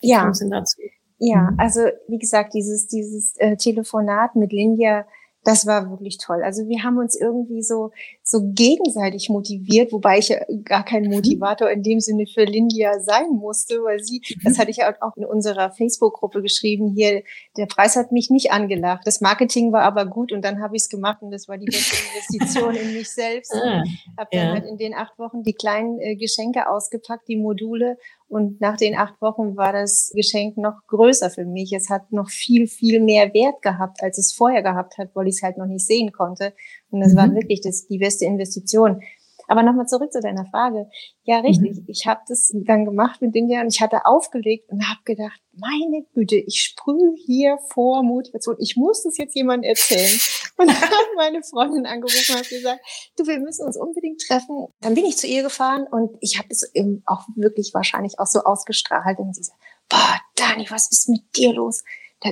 Wie 0.00 0.10
ja. 0.10 0.30
dazu? 0.50 0.80
Ja, 1.18 1.50
mhm. 1.50 1.58
also 1.58 1.80
wie 2.06 2.18
gesagt, 2.18 2.54
dieses, 2.54 2.86
dieses 2.86 3.36
äh, 3.38 3.56
Telefonat 3.56 4.36
mit 4.36 4.52
Lindia, 4.52 5.06
das 5.48 5.66
war 5.66 5.88
wirklich 5.88 6.18
toll. 6.18 6.42
Also 6.44 6.68
wir 6.68 6.82
haben 6.82 6.98
uns 6.98 7.18
irgendwie 7.18 7.62
so, 7.62 7.90
so 8.22 8.40
gegenseitig 8.52 9.30
motiviert, 9.30 9.92
wobei 9.92 10.18
ich 10.18 10.28
ja 10.28 10.40
gar 10.62 10.84
kein 10.84 11.04
mhm. 11.04 11.12
Motivator 11.12 11.70
in 11.70 11.82
dem 11.82 12.00
Sinne 12.00 12.26
für 12.26 12.44
Lindia 12.44 13.00
sein 13.00 13.30
musste, 13.30 13.82
weil 13.82 13.98
sie, 14.00 14.20
das 14.44 14.54
mhm. 14.54 14.58
hatte 14.58 14.70
ich 14.70 14.76
ja 14.76 14.94
auch 15.00 15.16
in 15.16 15.24
unserer 15.24 15.70
Facebook-Gruppe 15.70 16.42
geschrieben, 16.42 16.92
hier, 16.94 17.22
der 17.56 17.64
Preis 17.64 17.96
hat 17.96 18.12
mich 18.12 18.28
nicht 18.28 18.52
angelacht. 18.52 19.06
Das 19.06 19.22
Marketing 19.22 19.72
war 19.72 19.84
aber 19.84 20.04
gut 20.04 20.32
und 20.32 20.44
dann 20.44 20.60
habe 20.60 20.76
ich 20.76 20.82
es 20.82 20.90
gemacht 20.90 21.22
und 21.22 21.30
das 21.30 21.48
war 21.48 21.56
die 21.56 21.64
beste 21.64 21.96
Investition 22.14 22.74
in 22.74 22.92
mich 22.92 23.08
selbst. 23.08 23.54
Ah, 23.54 23.82
habe 24.18 24.28
dann 24.30 24.46
ja. 24.48 24.52
halt 24.52 24.66
in 24.66 24.76
den 24.76 24.92
acht 24.92 25.18
Wochen 25.18 25.44
die 25.44 25.54
kleinen 25.54 25.98
äh, 25.98 26.16
Geschenke 26.16 26.68
ausgepackt, 26.68 27.26
die 27.26 27.36
Module 27.36 27.96
und 28.28 28.60
nach 28.60 28.76
den 28.76 28.94
acht 28.94 29.20
Wochen 29.22 29.56
war 29.56 29.72
das 29.72 30.12
Geschenk 30.14 30.58
noch 30.58 30.86
größer 30.86 31.30
für 31.30 31.46
mich. 31.46 31.72
Es 31.72 31.88
hat 31.88 32.12
noch 32.12 32.28
viel, 32.28 32.66
viel 32.66 33.00
mehr 33.00 33.32
Wert 33.32 33.62
gehabt, 33.62 34.02
als 34.02 34.18
es 34.18 34.34
vorher 34.34 34.62
gehabt 34.62 34.98
hat, 34.98 35.10
weil 35.14 35.28
ich 35.28 35.36
es 35.36 35.42
halt 35.42 35.56
noch 35.56 35.66
nicht 35.66 35.86
sehen 35.86 36.12
konnte. 36.12 36.52
Und 36.90 37.00
das 37.00 37.14
mhm. 37.14 37.16
war 37.16 37.34
wirklich 37.34 37.62
das, 37.62 37.86
die 37.86 37.98
beste 37.98 38.26
Investition. 38.26 39.00
Aber 39.48 39.62
nochmal 39.62 39.86
zurück 39.86 40.12
zu 40.12 40.20
deiner 40.20 40.44
Frage. 40.46 40.88
Ja, 41.24 41.40
richtig. 41.40 41.76
Mhm. 41.76 41.84
Ich 41.88 42.06
habe 42.06 42.20
das 42.28 42.52
dann 42.52 42.84
gemacht 42.84 43.22
mit 43.22 43.34
India 43.34 43.62
und 43.62 43.74
ich 43.74 43.80
hatte 43.80 44.04
aufgelegt 44.04 44.68
und 44.70 44.86
habe 44.88 45.00
gedacht, 45.04 45.40
meine 45.52 46.04
Güte, 46.14 46.36
ich 46.36 46.62
sprühe 46.62 47.14
hier 47.26 47.58
vor 47.72 48.02
Motivation. 48.02 48.56
Ich 48.60 48.76
muss 48.76 49.02
das 49.02 49.16
jetzt 49.16 49.34
jemandem 49.34 49.70
erzählen. 49.70 50.20
Und 50.58 50.66
dann 50.66 50.80
hat 50.80 51.06
meine 51.16 51.40
Freundin 51.44 51.86
angerufen 51.86 52.32
und 52.32 52.38
hat 52.40 52.48
gesagt, 52.48 52.80
du, 53.16 53.24
wir 53.28 53.38
müssen 53.38 53.64
uns 53.64 53.76
unbedingt 53.76 54.20
treffen. 54.26 54.66
Dann 54.80 54.94
bin 54.94 55.04
ich 55.04 55.16
zu 55.16 55.28
ihr 55.28 55.44
gefahren 55.44 55.86
und 55.88 56.16
ich 56.20 56.36
habe 56.36 56.48
es 56.50 56.68
eben 56.74 57.04
auch 57.06 57.28
wirklich 57.36 57.70
wahrscheinlich 57.74 58.18
auch 58.18 58.26
so 58.26 58.40
ausgestrahlt. 58.40 59.20
Und 59.20 59.36
sie 59.36 59.44
sagt, 59.44 59.60
boah, 59.88 60.20
Dani, 60.34 60.66
was 60.68 60.90
ist 60.90 61.08
mit 61.08 61.20
dir 61.36 61.52
los? 61.52 61.84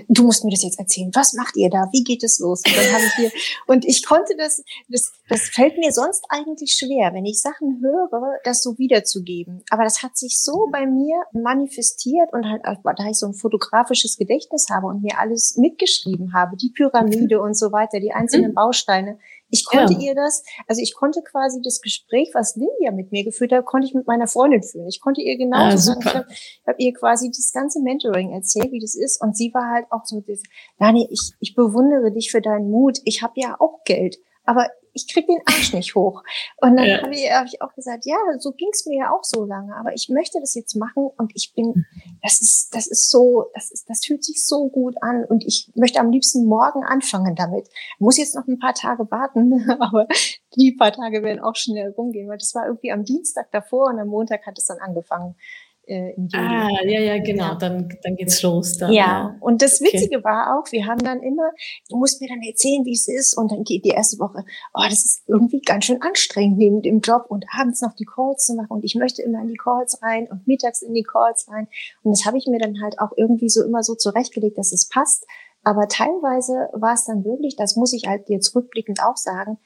Du 0.08 0.24
musst 0.24 0.44
mir 0.44 0.50
das 0.50 0.62
jetzt 0.62 0.78
erzählen. 0.78 1.10
Was 1.14 1.34
macht 1.34 1.56
ihr 1.56 1.70
da? 1.70 1.88
Wie 1.92 2.02
geht 2.02 2.24
es 2.24 2.38
los? 2.38 2.62
Und 2.66 2.76
dann 2.76 2.92
habe 2.92 3.04
ich 3.04 3.14
hier, 3.14 3.30
und 3.66 3.84
ich 3.84 4.04
konnte 4.04 4.34
das, 4.36 4.62
das, 4.88 5.12
das 5.28 5.42
fällt 5.42 5.78
mir 5.78 5.92
sonst 5.92 6.24
eigentlich 6.28 6.72
schwer, 6.72 7.14
wenn 7.14 7.24
ich 7.24 7.40
Sachen 7.40 7.80
höre, 7.80 8.38
das 8.44 8.62
so 8.62 8.78
wiederzugeben. 8.78 9.62
Aber 9.70 9.84
das 9.84 10.02
hat 10.02 10.16
sich 10.16 10.40
so 10.40 10.68
bei 10.72 10.86
mir 10.86 11.22
manifestiert 11.32 12.32
und 12.32 12.46
halt, 12.46 12.62
da 12.64 13.08
ich 13.08 13.18
so 13.18 13.26
ein 13.26 13.34
fotografisches 13.34 14.16
Gedächtnis 14.16 14.68
habe 14.70 14.86
und 14.86 15.02
mir 15.02 15.18
alles 15.18 15.56
mitgeschrieben 15.56 16.32
habe, 16.34 16.56
die 16.56 16.70
Pyramide 16.70 17.40
und 17.40 17.56
so 17.56 17.72
weiter, 17.72 18.00
die 18.00 18.12
einzelnen 18.12 18.50
mhm. 18.50 18.54
Bausteine, 18.54 19.18
ich 19.56 19.64
konnte 19.64 19.94
ja. 19.94 20.00
ihr 20.00 20.14
das, 20.14 20.42
also 20.66 20.82
ich 20.82 20.94
konnte 20.94 21.22
quasi 21.22 21.60
das 21.62 21.80
Gespräch, 21.80 22.30
was 22.34 22.56
Lydia 22.56 22.92
mit 22.92 23.12
mir 23.12 23.24
geführt 23.24 23.52
hat, 23.52 23.64
konnte 23.64 23.86
ich 23.86 23.94
mit 23.94 24.06
meiner 24.06 24.26
Freundin 24.26 24.62
führen. 24.62 24.86
Ich 24.88 25.00
konnte 25.00 25.22
ihr 25.22 25.36
genau 25.38 25.56
ah, 25.56 25.76
sagen, 25.76 26.00
ich 26.00 26.14
habe 26.14 26.26
hab 26.66 26.78
ihr 26.78 26.92
quasi 26.92 27.30
das 27.30 27.52
ganze 27.52 27.80
Mentoring 27.80 28.32
erzählt, 28.32 28.70
wie 28.72 28.80
das 28.80 28.94
ist. 28.94 29.22
Und 29.22 29.36
sie 29.36 29.52
war 29.54 29.70
halt 29.70 29.86
auch 29.90 30.04
so, 30.04 30.22
Dani, 30.78 31.08
ich, 31.10 31.32
ich 31.40 31.54
bewundere 31.54 32.12
dich 32.12 32.30
für 32.30 32.42
deinen 32.42 32.70
Mut. 32.70 32.98
Ich 33.04 33.22
habe 33.22 33.34
ja 33.36 33.56
auch 33.58 33.82
Geld, 33.84 34.18
aber 34.44 34.68
ich 34.96 35.06
krieg 35.12 35.26
den 35.26 35.40
Arsch 35.44 35.72
nicht 35.74 35.94
hoch. 35.94 36.22
Und 36.56 36.76
dann 36.76 36.86
ja. 36.86 37.02
habe 37.02 37.14
ich, 37.14 37.30
hab 37.30 37.46
ich 37.46 37.60
auch 37.60 37.74
gesagt, 37.74 38.06
ja, 38.06 38.16
so 38.38 38.52
ging's 38.52 38.86
mir 38.86 38.98
ja 38.98 39.10
auch 39.12 39.22
so 39.22 39.44
lange, 39.44 39.76
aber 39.76 39.92
ich 39.92 40.08
möchte 40.08 40.40
das 40.40 40.54
jetzt 40.54 40.74
machen 40.74 41.08
und 41.18 41.32
ich 41.34 41.52
bin, 41.54 41.84
das 42.22 42.40
ist, 42.40 42.74
das 42.74 42.86
ist 42.86 43.10
so, 43.10 43.50
das 43.54 43.70
ist, 43.70 43.88
das 43.88 44.04
fühlt 44.04 44.24
sich 44.24 44.44
so 44.44 44.68
gut 44.68 44.96
an 45.02 45.24
und 45.24 45.44
ich 45.44 45.70
möchte 45.74 46.00
am 46.00 46.10
liebsten 46.10 46.46
morgen 46.46 46.82
anfangen 46.82 47.36
damit. 47.36 47.68
muss 47.98 48.16
jetzt 48.16 48.34
noch 48.34 48.46
ein 48.46 48.58
paar 48.58 48.74
Tage 48.74 49.10
warten, 49.10 49.70
aber 49.80 50.08
die 50.56 50.72
paar 50.72 50.92
Tage 50.92 51.22
werden 51.22 51.40
auch 51.40 51.56
schnell 51.56 51.90
rumgehen, 51.90 52.28
weil 52.28 52.38
das 52.38 52.54
war 52.54 52.66
irgendwie 52.66 52.90
am 52.90 53.04
Dienstag 53.04 53.52
davor 53.52 53.90
und 53.90 53.98
am 53.98 54.08
Montag 54.08 54.46
hat 54.46 54.58
es 54.58 54.64
dann 54.64 54.78
angefangen 54.78 55.36
äh, 55.86 56.14
im 56.14 56.28
Juli. 56.28 56.44
Ah, 56.44 56.68
ja, 56.84 57.00
ja, 57.00 57.18
genau, 57.22 57.54
dann, 57.54 57.88
dann 58.02 58.16
geht's 58.16 58.42
los. 58.42 58.76
Dann, 58.78 58.92
ja. 58.92 59.04
ja, 59.04 59.36
und 59.40 59.62
das 59.62 59.80
Witzige 59.80 60.18
okay. 60.18 60.24
war 60.24 60.58
auch, 60.58 60.70
wir 60.72 60.86
haben 60.86 60.98
dann 60.98 61.22
immer, 61.22 61.50
du 61.88 61.96
musst 61.96 62.20
mir 62.20 62.28
dann 62.28 62.42
erzählen, 62.42 62.84
wie 62.84 62.92
es 62.92 63.08
ist 63.08 63.36
und 63.36 63.52
dann 63.52 63.64
geht 63.64 63.84
die 63.84 63.90
erste 63.90 64.18
Woche, 64.18 64.44
oh, 64.74 64.82
das 64.84 65.04
ist 65.04 65.22
irgendwie 65.26 65.60
ganz 65.60 65.84
schön 65.84 66.02
anstrengend 66.02 66.58
neben 66.58 66.82
dem 66.82 67.00
Job 67.00 67.26
und 67.28 67.46
abends 67.56 67.80
noch 67.82 67.94
die 67.94 68.04
Calls 68.04 68.46
zu 68.46 68.54
machen 68.54 68.70
und 68.70 68.84
ich 68.84 68.94
möchte 68.94 69.22
immer 69.22 69.40
in 69.40 69.48
die 69.48 69.56
Calls 69.56 70.02
rein 70.02 70.28
und 70.30 70.46
mittags 70.46 70.82
in 70.82 70.94
die 70.94 71.04
Calls 71.04 71.48
rein 71.48 71.68
und 72.02 72.12
das 72.12 72.26
habe 72.26 72.38
ich 72.38 72.46
mir 72.46 72.58
dann 72.58 72.82
halt 72.82 72.98
auch 72.98 73.12
irgendwie 73.16 73.48
so 73.48 73.62
immer 73.64 73.82
so 73.82 73.94
zurechtgelegt, 73.94 74.58
dass 74.58 74.72
es 74.72 74.88
passt, 74.88 75.26
aber 75.62 75.88
teilweise 75.88 76.68
war 76.72 76.94
es 76.94 77.04
dann 77.04 77.24
wirklich, 77.24 77.56
das 77.56 77.76
muss 77.76 77.92
ich 77.92 78.06
halt 78.06 78.28
jetzt 78.28 78.54
rückblickend 78.54 79.00
auch 79.02 79.16
sagen, 79.16 79.58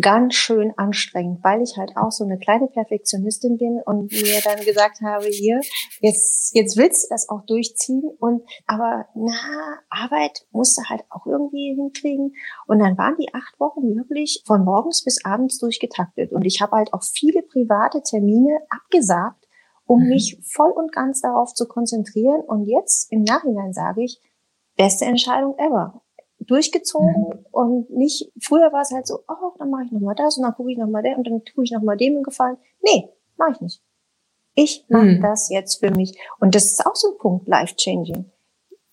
ganz 0.00 0.34
schön 0.34 0.72
anstrengend, 0.76 1.44
weil 1.44 1.62
ich 1.62 1.76
halt 1.76 1.92
auch 1.96 2.10
so 2.10 2.24
eine 2.24 2.38
kleine 2.38 2.66
Perfektionistin 2.66 3.56
bin 3.56 3.80
und 3.84 4.10
mir 4.10 4.40
dann 4.42 4.64
gesagt 4.64 5.00
habe, 5.00 5.26
hier, 5.26 5.60
jetzt, 6.00 6.54
jetzt 6.54 6.76
willst 6.76 7.04
du 7.04 7.14
das 7.14 7.28
auch 7.28 7.44
durchziehen 7.46 8.02
und, 8.18 8.42
aber, 8.66 9.06
na, 9.14 9.78
Arbeit 9.88 10.46
musst 10.50 10.76
du 10.76 10.82
halt 10.88 11.04
auch 11.08 11.26
irgendwie 11.26 11.74
hinkriegen. 11.74 12.34
Und 12.66 12.80
dann 12.80 12.98
waren 12.98 13.16
die 13.20 13.32
acht 13.32 13.60
Wochen 13.60 13.94
wirklich 13.94 14.42
von 14.44 14.64
morgens 14.64 15.04
bis 15.04 15.24
abends 15.24 15.58
durchgetaktet 15.58 16.32
und 16.32 16.44
ich 16.44 16.60
habe 16.60 16.76
halt 16.76 16.92
auch 16.92 17.04
viele 17.04 17.42
private 17.42 18.02
Termine 18.02 18.58
abgesagt, 18.68 19.46
um 19.84 20.02
mhm. 20.02 20.08
mich 20.08 20.40
voll 20.42 20.72
und 20.72 20.92
ganz 20.92 21.20
darauf 21.20 21.54
zu 21.54 21.68
konzentrieren. 21.68 22.40
Und 22.40 22.66
jetzt 22.66 23.12
im 23.12 23.22
Nachhinein 23.22 23.72
sage 23.72 24.02
ich, 24.02 24.20
beste 24.76 25.04
Entscheidung 25.04 25.56
ever 25.58 26.02
durchgezogen 26.46 27.28
mhm. 27.28 27.46
und 27.50 27.90
nicht, 27.90 28.32
früher 28.40 28.72
war 28.72 28.82
es 28.82 28.92
halt 28.92 29.06
so, 29.06 29.20
oh, 29.28 29.52
dann 29.58 29.70
mache 29.70 29.84
ich 29.84 29.92
nochmal 29.92 30.14
das 30.14 30.36
und 30.36 30.44
dann 30.44 30.54
gucke 30.54 30.72
ich 30.72 30.78
nochmal 30.78 31.02
der 31.02 31.16
und 31.16 31.26
dann 31.26 31.42
tue 31.44 31.64
ich 31.64 31.72
nochmal 31.72 31.96
dem 31.96 32.14
einen 32.14 32.22
Gefallen. 32.22 32.56
Nee, 32.82 33.08
mache 33.36 33.52
ich 33.52 33.60
nicht. 33.60 33.82
Ich 34.54 34.86
mache 34.88 35.04
mhm. 35.04 35.20
das 35.20 35.50
jetzt 35.50 35.80
für 35.80 35.90
mich. 35.90 36.18
Und 36.40 36.54
das 36.54 36.72
ist 36.72 36.86
auch 36.86 36.96
so 36.96 37.12
ein 37.12 37.18
Punkt, 37.18 37.46
life-changing. 37.46 38.30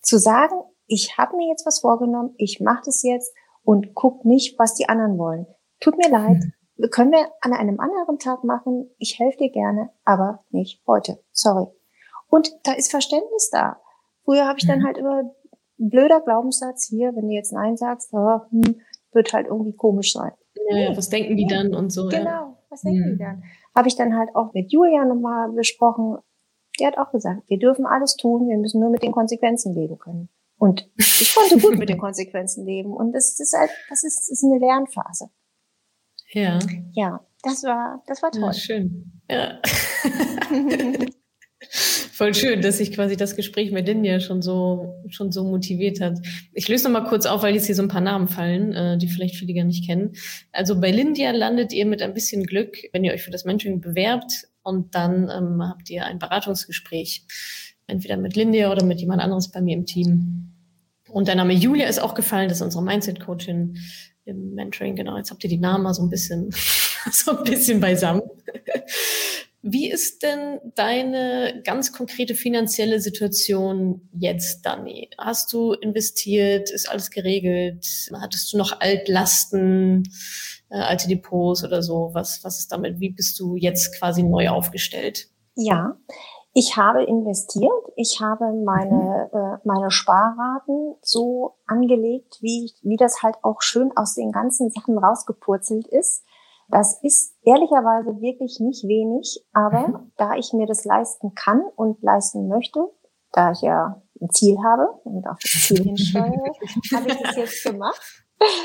Zu 0.00 0.18
sagen, 0.18 0.56
ich 0.86 1.16
habe 1.16 1.36
mir 1.36 1.48
jetzt 1.48 1.64
was 1.64 1.80
vorgenommen, 1.80 2.34
ich 2.36 2.60
mache 2.60 2.82
das 2.84 3.02
jetzt 3.02 3.34
und 3.62 3.94
guck 3.94 4.24
nicht, 4.24 4.58
was 4.58 4.74
die 4.74 4.88
anderen 4.88 5.18
wollen. 5.18 5.46
Tut 5.80 5.96
mir 5.96 6.10
leid, 6.10 6.44
mhm. 6.76 6.90
können 6.90 7.12
wir 7.12 7.30
an 7.40 7.54
einem 7.54 7.80
anderen 7.80 8.18
Tag 8.18 8.44
machen. 8.44 8.90
Ich 8.98 9.18
helfe 9.18 9.38
dir 9.38 9.50
gerne, 9.50 9.90
aber 10.04 10.44
nicht 10.50 10.82
heute. 10.86 11.22
Sorry. 11.32 11.66
Und 12.28 12.54
da 12.64 12.72
ist 12.72 12.90
Verständnis 12.90 13.48
da. 13.50 13.80
Früher 14.24 14.46
habe 14.46 14.58
ich 14.58 14.66
dann 14.66 14.80
mhm. 14.80 14.84
halt 14.86 14.98
immer 14.98 15.34
blöder 15.78 16.20
Glaubenssatz 16.20 16.86
hier, 16.88 17.14
wenn 17.14 17.28
du 17.28 17.34
jetzt 17.34 17.52
Nein 17.52 17.76
sagst, 17.76 18.10
oh, 18.12 18.40
hm, 18.50 18.80
wird 19.12 19.32
halt 19.32 19.46
irgendwie 19.46 19.76
komisch 19.76 20.12
sein. 20.12 20.32
Ja, 20.70 20.78
ja, 20.78 20.96
was 20.96 21.08
denken 21.08 21.36
die 21.36 21.46
dann 21.46 21.74
und 21.74 21.90
so. 21.90 22.08
Genau, 22.08 22.24
ja. 22.24 22.58
was 22.70 22.82
denken 22.82 23.04
hm. 23.04 23.12
die 23.12 23.18
dann? 23.18 23.42
Habe 23.74 23.88
ich 23.88 23.96
dann 23.96 24.16
halt 24.16 24.34
auch 24.34 24.52
mit 24.54 24.72
Julia 24.72 25.04
nochmal 25.04 25.50
besprochen. 25.52 26.18
Der 26.80 26.88
hat 26.88 26.98
auch 26.98 27.12
gesagt, 27.12 27.48
wir 27.48 27.58
dürfen 27.58 27.86
alles 27.86 28.16
tun, 28.16 28.48
wir 28.48 28.56
müssen 28.56 28.80
nur 28.80 28.90
mit 28.90 29.02
den 29.02 29.12
Konsequenzen 29.12 29.74
leben 29.74 29.98
können. 29.98 30.28
Und 30.56 30.88
ich 30.96 31.34
konnte 31.34 31.58
gut 31.58 31.78
mit 31.78 31.88
den 31.88 31.98
Konsequenzen 31.98 32.64
leben. 32.64 32.92
Und 32.92 33.12
das 33.12 33.38
ist 33.38 33.56
halt, 33.56 33.70
das 33.88 34.04
ist, 34.04 34.18
das 34.20 34.28
ist 34.28 34.44
eine 34.44 34.58
Lernphase. 34.58 35.30
Ja. 36.30 36.58
Ja, 36.92 37.20
das 37.42 37.62
war, 37.64 38.02
das 38.06 38.22
war 38.22 38.30
toll. 38.30 38.42
Ja, 38.42 38.52
schön. 38.52 39.20
Ja. 39.30 39.60
Voll 42.14 42.32
schön, 42.32 42.62
dass 42.62 42.78
sich 42.78 42.92
quasi 42.92 43.16
das 43.16 43.34
Gespräch 43.34 43.72
mit 43.72 43.88
Lindia 43.88 44.20
schon 44.20 44.40
so, 44.40 45.02
schon 45.08 45.32
so 45.32 45.42
motiviert 45.42 46.00
hat. 46.00 46.16
Ich 46.52 46.68
löse 46.68 46.84
noch 46.84 47.00
mal 47.00 47.08
kurz 47.08 47.26
auf, 47.26 47.42
weil 47.42 47.56
jetzt 47.56 47.66
hier 47.66 47.74
so 47.74 47.82
ein 47.82 47.88
paar 47.88 48.00
Namen 48.00 48.28
fallen, 48.28 48.72
äh, 48.72 48.96
die 48.96 49.08
vielleicht 49.08 49.34
viele 49.34 49.52
gar 49.52 49.64
nicht 49.64 49.84
kennen. 49.84 50.12
Also 50.52 50.80
bei 50.80 50.92
Lindia 50.92 51.32
landet 51.32 51.72
ihr 51.72 51.86
mit 51.86 52.02
ein 52.02 52.14
bisschen 52.14 52.44
Glück, 52.44 52.76
wenn 52.92 53.02
ihr 53.02 53.12
euch 53.12 53.24
für 53.24 53.32
das 53.32 53.44
Mentoring 53.44 53.80
bewerbt 53.80 54.46
und 54.62 54.94
dann 54.94 55.28
ähm, 55.28 55.60
habt 55.60 55.90
ihr 55.90 56.06
ein 56.06 56.20
Beratungsgespräch. 56.20 57.26
Entweder 57.88 58.16
mit 58.16 58.36
Lindia 58.36 58.70
oder 58.70 58.84
mit 58.84 59.00
jemand 59.00 59.20
anderes 59.20 59.50
bei 59.50 59.60
mir 59.60 59.76
im 59.76 59.84
Team. 59.84 60.52
Und 61.08 61.26
der 61.26 61.34
Name 61.34 61.52
Julia 61.52 61.88
ist 61.88 61.98
auch 61.98 62.14
gefallen, 62.14 62.48
das 62.48 62.58
ist 62.58 62.62
unsere 62.62 62.84
Mindset-Coachin 62.84 63.76
im 64.24 64.54
Mentoring. 64.54 64.94
Genau, 64.94 65.16
jetzt 65.16 65.32
habt 65.32 65.42
ihr 65.42 65.50
die 65.50 65.58
Namen 65.58 65.82
mal 65.82 65.94
so 65.94 66.04
ein 66.04 66.10
bisschen, 66.10 66.50
so 67.10 67.36
ein 67.36 67.42
bisschen 67.42 67.80
beisammen. 67.80 68.22
Wie 69.66 69.90
ist 69.90 70.22
denn 70.22 70.60
deine 70.74 71.62
ganz 71.64 71.90
konkrete 71.90 72.34
finanzielle 72.34 73.00
Situation 73.00 74.10
jetzt, 74.12 74.60
Dani? 74.66 75.08
Hast 75.16 75.54
du 75.54 75.72
investiert? 75.72 76.70
Ist 76.70 76.86
alles 76.90 77.10
geregelt? 77.10 78.10
Hattest 78.12 78.52
du 78.52 78.58
noch 78.58 78.78
Altlasten, 78.78 80.02
äh, 80.68 80.76
alte 80.76 81.08
Depots 81.08 81.64
oder 81.64 81.82
so? 81.82 82.10
Was, 82.12 82.44
was 82.44 82.58
ist 82.58 82.72
damit? 82.72 83.00
Wie 83.00 83.08
bist 83.08 83.40
du 83.40 83.56
jetzt 83.56 83.98
quasi 83.98 84.22
neu 84.22 84.50
aufgestellt? 84.50 85.30
Ja, 85.54 85.96
ich 86.52 86.76
habe 86.76 87.02
investiert. 87.02 87.72
Ich 87.96 88.20
habe 88.20 88.52
meine, 88.52 89.30
mhm. 89.32 89.38
äh, 89.38 89.58
meine 89.64 89.90
Sparraten 89.90 90.96
so 91.00 91.54
angelegt, 91.66 92.36
wie, 92.42 92.70
wie 92.82 92.96
das 92.98 93.22
halt 93.22 93.36
auch 93.42 93.62
schön 93.62 93.92
aus 93.96 94.14
den 94.14 94.30
ganzen 94.30 94.68
Sachen 94.68 94.98
rausgepurzelt 94.98 95.86
ist 95.86 96.22
das 96.68 97.02
ist 97.02 97.36
ehrlicherweise 97.42 98.20
wirklich 98.20 98.58
nicht 98.60 98.84
wenig, 98.84 99.44
aber 99.52 99.88
mhm. 99.88 100.12
da 100.16 100.34
ich 100.34 100.52
mir 100.52 100.66
das 100.66 100.84
leisten 100.84 101.34
kann 101.34 101.62
und 101.76 102.02
leisten 102.02 102.48
möchte, 102.48 102.80
da 103.32 103.52
ich 103.52 103.62
ja 103.62 104.02
ein 104.20 104.30
Ziel 104.30 104.56
habe 104.64 104.88
und 105.04 105.26
auf 105.26 105.38
das 105.40 105.50
Ziel 105.50 105.82
hinsteuere, 105.82 106.30
habe 106.94 107.08
ich 107.08 107.22
das 107.22 107.36
jetzt 107.36 107.64
gemacht. 107.64 108.00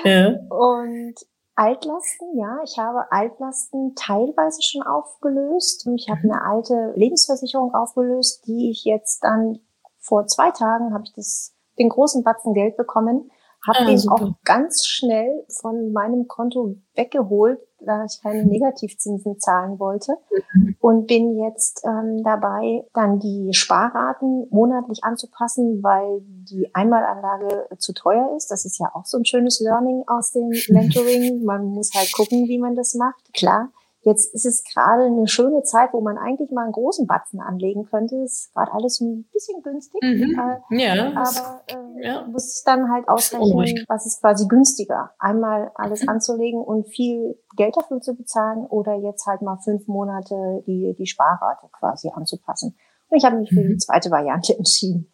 Ja. 0.03 0.35
Und 0.49 1.15
Altlasten, 1.55 2.38
ja, 2.38 2.59
ich 2.63 2.77
habe 2.77 3.12
Altlasten 3.12 3.93
teilweise 3.95 4.62
schon 4.62 4.81
aufgelöst. 4.83 5.88
Ich 5.95 6.09
habe 6.09 6.21
mhm. 6.23 6.31
eine 6.31 6.45
alte 6.45 6.93
Lebensversicherung 6.95 7.73
aufgelöst, 7.73 8.45
die 8.47 8.71
ich 8.71 8.85
jetzt 8.85 9.23
dann 9.23 9.59
vor 9.99 10.25
zwei 10.27 10.51
Tagen 10.51 10.93
habe 10.93 11.03
ich 11.05 11.13
das 11.13 11.53
den 11.77 11.89
großen 11.89 12.23
Batzen 12.23 12.53
Geld 12.53 12.77
bekommen 12.77 13.29
habe 13.67 13.79
ah, 13.79 13.85
den 13.85 13.97
super. 13.97 14.15
auch 14.15 14.31
ganz 14.43 14.85
schnell 14.88 15.45
von 15.62 15.91
meinem 15.91 16.27
Konto 16.27 16.77
weggeholt, 16.95 17.59
da 17.82 18.06
ich 18.06 18.22
keine 18.22 18.46
Negativzinsen 18.46 19.39
zahlen 19.39 19.80
wollte 19.80 20.13
mhm. 20.54 20.76
und 20.80 21.08
bin 21.08 21.38
jetzt 21.38 21.84
ähm, 21.86 22.24
dabei, 22.24 22.86
dann 22.94 23.20
die 23.20 23.54
Sparraten 23.54 24.48
monatlich 24.50 25.04
anzupassen, 25.04 25.82
weil 25.84 26.22
die 26.22 26.74
Einmalanlage 26.74 27.68
zu 27.78 27.94
teuer 27.94 28.34
ist. 28.36 28.52
Das 28.52 28.65
ist 28.65 28.80
ja 28.80 28.92
auch 28.94 29.06
so 29.06 29.18
ein 29.18 29.26
schönes 29.26 29.60
Learning 29.60 30.04
aus 30.08 30.32
dem 30.32 30.50
Mentoring. 30.70 31.44
Man 31.44 31.65
muss 31.65 31.94
halt 31.94 32.12
gucken, 32.13 32.48
wie 32.48 32.60
man 32.60 32.76
das 32.76 32.96
macht. 32.96 33.34
Klar, 33.34 33.70
Jetzt 34.01 34.33
ist 34.33 34.45
es 34.45 34.63
gerade 34.63 35.03
eine 35.03 35.27
schöne 35.27 35.62
Zeit, 35.63 35.89
wo 35.91 35.99
man 35.99 36.17
eigentlich 36.17 36.51
mal 36.51 36.63
einen 36.63 36.71
großen 36.71 37.05
Batzen 37.05 37.41
anlegen 37.41 37.83
könnte. 37.83 38.15
Es 38.23 38.45
ist 38.45 38.53
gerade 38.53 38.71
alles 38.71 39.01
ein 39.01 39.25
bisschen 39.33 39.62
günstig. 39.62 40.01
Mhm. 40.01 40.39
Äh, 40.71 40.95
ja. 40.95 41.12
Aber 41.12 41.62
äh, 41.67 42.07
ja. 42.07 42.25
muss 42.27 42.63
dann 42.63 42.89
halt 42.89 43.09
ausrechnen, 43.09 43.85
was 43.89 44.05
ist 44.05 44.21
quasi 44.21 44.47
günstiger. 44.47 45.12
Einmal 45.19 45.71
alles 45.75 46.03
mhm. 46.03 46.09
anzulegen 46.09 46.62
und 46.62 46.88
viel 46.88 47.38
Geld 47.57 47.75
dafür 47.75 47.99
zu 47.99 48.15
bezahlen 48.15 48.65
oder 48.67 48.95
jetzt 48.95 49.25
halt 49.25 49.41
mal 49.41 49.57
fünf 49.57 49.88
Monate 49.88 50.63
die, 50.65 50.95
die 50.97 51.05
Sparrate 51.05 51.67
quasi 51.71 52.09
anzupassen. 52.13 52.77
Und 53.09 53.17
ich 53.17 53.25
habe 53.25 53.38
mich 53.38 53.49
für 53.49 53.63
die 53.63 53.73
mhm. 53.73 53.79
zweite 53.79 54.12
Variante 54.12 54.57
entschieden. 54.57 55.12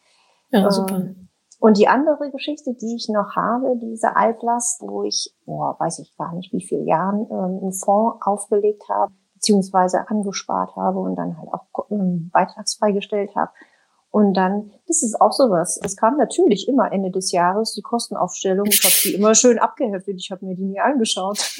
Ja, 0.51 0.69
super. 0.69 0.97
Ähm, 0.97 1.24
und 1.59 1.77
die 1.77 1.87
andere 1.87 2.31
Geschichte, 2.31 2.73
die 2.73 2.95
ich 2.95 3.09
noch 3.09 3.35
habe, 3.35 3.77
diese 3.81 4.15
Altlast, 4.15 4.81
wo 4.81 5.03
ich, 5.03 5.33
oh, 5.45 5.73
weiß 5.79 5.99
ich 5.99 6.15
gar 6.17 6.33
nicht 6.33 6.51
wie 6.53 6.65
viele 6.65 6.83
Jahren, 6.83 7.27
ähm, 7.31 7.59
einen 7.61 7.73
Fonds 7.73 8.17
aufgelegt 8.25 8.83
habe, 8.89 9.13
beziehungsweise 9.35 10.09
angespart 10.09 10.75
habe 10.75 10.99
und 10.99 11.15
dann 11.15 11.37
halt 11.37 11.49
auch 11.53 11.89
ähm, 11.89 12.29
beitragsfrei 12.33 12.91
gestellt 12.91 13.35
habe. 13.35 13.51
Und 14.11 14.33
dann, 14.33 14.71
das 14.87 15.03
ist 15.03 15.19
auch 15.19 15.33
sowas. 15.33 15.77
Es 15.83 15.97
kam 15.97 16.15
natürlich 16.15 16.69
immer 16.69 16.89
Ende 16.91 17.11
des 17.11 17.33
Jahres 17.33 17.73
die 17.73 17.81
Kostenaufstellung. 17.81 18.65
Ich 18.67 18.81
habe 18.83 18.95
die 19.03 19.13
immer 19.13 19.35
schön 19.35 19.59
abgeheftet. 19.59 20.15
Ich 20.17 20.31
habe 20.31 20.45
mir 20.45 20.55
die 20.55 20.63
nie 20.63 20.79
angeschaut. 20.79 21.57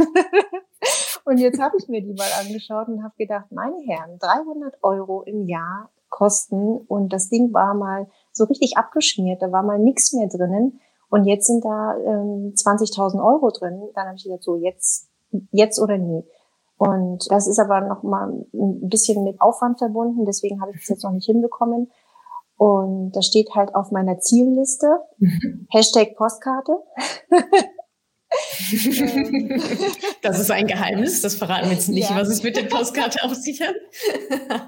und 1.25 1.37
jetzt 1.37 1.59
habe 1.59 1.75
ich 1.77 1.89
mir 1.89 2.01
die 2.01 2.13
mal 2.13 2.29
angeschaut 2.39 2.87
und 2.87 3.03
habe 3.03 3.13
gedacht, 3.17 3.51
meine 3.51 3.75
Herren, 3.85 4.17
300 4.19 4.77
Euro 4.83 5.23
im 5.23 5.43
Jahr 5.47 5.89
Kosten 6.09 6.77
und 6.87 7.11
das 7.11 7.27
Ding 7.27 7.53
war 7.53 7.73
mal 7.73 8.07
so 8.35 8.43
richtig 8.45 8.77
abgeschmiert, 8.77 9.41
da 9.41 9.51
war 9.51 9.63
mal 9.63 9.79
nichts 9.79 10.13
mehr 10.13 10.27
drinnen 10.27 10.79
und 11.09 11.25
jetzt 11.25 11.47
sind 11.47 11.63
da 11.63 11.95
ähm, 11.97 12.53
20.000 12.55 13.25
Euro 13.25 13.49
drin. 13.49 13.89
Dann 13.95 14.07
habe 14.07 14.17
ich 14.17 14.23
gesagt, 14.23 14.43
so 14.43 14.57
jetzt, 14.57 15.09
jetzt 15.51 15.79
oder 15.79 15.97
nie. 15.97 16.23
Und 16.77 17.31
das 17.31 17.47
ist 17.47 17.57
aber 17.57 17.81
noch 17.81 18.03
mal 18.03 18.27
ein 18.53 18.89
bisschen 18.89 19.23
mit 19.23 19.39
Aufwand 19.39 19.77
verbunden, 19.79 20.25
deswegen 20.25 20.61
habe 20.61 20.71
ich 20.71 20.81
das 20.81 20.89
jetzt 20.89 21.03
noch 21.03 21.11
nicht 21.11 21.25
hinbekommen. 21.25 21.89
Und 22.57 23.11
das 23.13 23.25
steht 23.25 23.55
halt 23.55 23.75
auf 23.75 23.91
meiner 23.91 24.19
Zielliste. 24.19 24.87
Mhm. 25.17 25.67
Hashtag 25.69 26.15
Postkarte. 26.15 26.73
das 30.21 30.39
ist 30.39 30.51
ein 30.51 30.67
Geheimnis, 30.67 31.21
das 31.21 31.35
verraten 31.35 31.67
wir 31.67 31.75
jetzt 31.75 31.87
nicht, 31.89 32.09
ja. 32.09 32.15
was 32.15 32.27
es 32.27 32.43
mit 32.43 32.57
der 32.57 32.63
Postkarte 32.63 33.23
auf 33.23 33.33
sich 33.35 33.61
hat. 33.61 33.75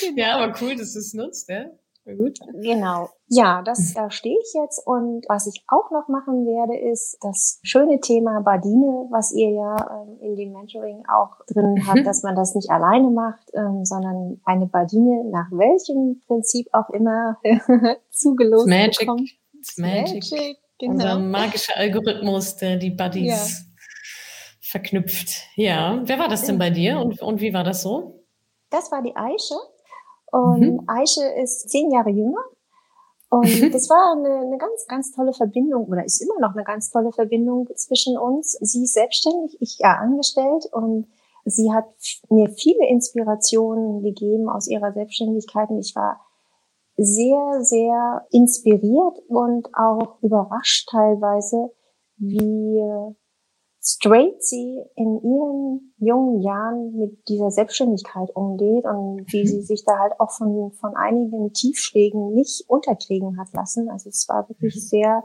genau. 0.00 0.16
Ja, 0.16 0.38
aber 0.38 0.54
cool, 0.62 0.76
dass 0.76 0.94
du 0.94 0.98
es 1.00 1.12
nutzt, 1.12 1.48
ja. 1.50 1.66
Gut. 2.16 2.38
Genau. 2.54 3.08
Ja, 3.28 3.62
das, 3.62 3.94
da 3.94 4.10
stehe 4.10 4.38
ich 4.38 4.52
jetzt. 4.54 4.84
Und 4.86 5.24
was 5.28 5.46
ich 5.46 5.64
auch 5.68 5.90
noch 5.90 6.08
machen 6.08 6.46
werde, 6.46 6.76
ist 6.76 7.16
das 7.20 7.60
schöne 7.62 8.00
Thema 8.00 8.40
Badine, 8.40 9.06
was 9.10 9.32
ihr 9.32 9.50
ja 9.50 9.76
ähm, 10.02 10.18
in 10.20 10.36
dem 10.36 10.52
Mentoring 10.52 11.04
auch 11.06 11.36
drin 11.46 11.74
mhm. 11.74 11.86
habt, 11.86 12.06
dass 12.06 12.22
man 12.22 12.34
das 12.34 12.54
nicht 12.54 12.70
alleine 12.70 13.10
macht, 13.10 13.50
ähm, 13.54 13.84
sondern 13.84 14.40
eine 14.44 14.66
Badine 14.66 15.24
nach 15.30 15.50
welchem 15.50 16.20
Prinzip 16.26 16.68
auch 16.72 16.90
immer 16.90 17.38
zugelost 18.10 18.66
Magic. 18.66 19.00
bekommt. 19.00 19.30
Magic. 19.76 20.24
Magic. 20.30 20.56
Genau. 20.80 20.94
Unser 20.94 21.18
magischer 21.18 21.76
Algorithmus, 21.76 22.56
der 22.56 22.76
die 22.76 22.90
Buddies 22.90 23.26
ja. 23.26 23.66
verknüpft. 24.60 25.44
Ja, 25.54 26.00
wer 26.04 26.18
war 26.18 26.28
das 26.28 26.44
denn 26.44 26.58
bei 26.58 26.70
dir 26.70 26.98
und, 26.98 27.20
und 27.20 27.40
wie 27.40 27.52
war 27.52 27.64
das 27.64 27.82
so? 27.82 28.24
Das 28.70 28.90
war 28.90 29.02
die 29.02 29.14
Aische. 29.14 29.54
Und 30.32 30.60
mhm. 30.60 30.82
Aische 30.86 31.24
ist 31.42 31.70
zehn 31.70 31.90
Jahre 31.90 32.10
jünger. 32.10 32.42
Und 33.30 33.62
mhm. 33.62 33.72
das 33.72 33.88
war 33.88 34.16
eine, 34.16 34.46
eine 34.46 34.58
ganz, 34.58 34.86
ganz 34.88 35.12
tolle 35.12 35.32
Verbindung 35.32 35.86
oder 35.86 36.04
ist 36.04 36.20
immer 36.20 36.40
noch 36.40 36.54
eine 36.54 36.64
ganz 36.64 36.90
tolle 36.90 37.12
Verbindung 37.12 37.68
zwischen 37.76 38.18
uns. 38.18 38.52
Sie 38.60 38.82
ist 38.82 38.94
selbstständig, 38.94 39.56
ich 39.60 39.78
ja 39.78 39.94
angestellt 39.94 40.66
und 40.72 41.06
sie 41.44 41.72
hat 41.72 41.86
mir 42.28 42.48
viele 42.48 42.88
Inspirationen 42.88 44.02
gegeben 44.02 44.48
aus 44.48 44.66
ihrer 44.66 44.92
Selbstständigkeit 44.92 45.70
und 45.70 45.78
ich 45.78 45.94
war 45.94 46.20
sehr, 46.96 47.62
sehr 47.62 48.26
inspiriert 48.30 49.20
und 49.28 49.68
auch 49.74 50.20
überrascht 50.22 50.88
teilweise, 50.90 51.70
wie 52.16 52.82
straight 53.82 54.42
sie 54.42 54.82
in 54.94 55.22
ihren 55.22 55.94
jungen 55.98 56.42
Jahren 56.42 56.96
mit 56.96 57.28
dieser 57.28 57.50
Selbstständigkeit 57.50 58.28
umgeht 58.34 58.84
und 58.84 59.24
wie 59.32 59.46
sie 59.46 59.62
sich 59.62 59.84
da 59.84 59.98
halt 59.98 60.12
auch 60.20 60.30
von, 60.30 60.72
von 60.72 60.96
einigen 60.96 61.52
Tiefschlägen 61.52 62.34
nicht 62.34 62.68
unterkriegen 62.68 63.38
hat 63.38 63.52
lassen. 63.54 63.88
Also 63.88 64.10
es 64.10 64.28
war 64.28 64.48
wirklich 64.48 64.76
mhm. 64.76 64.80
sehr 64.80 65.24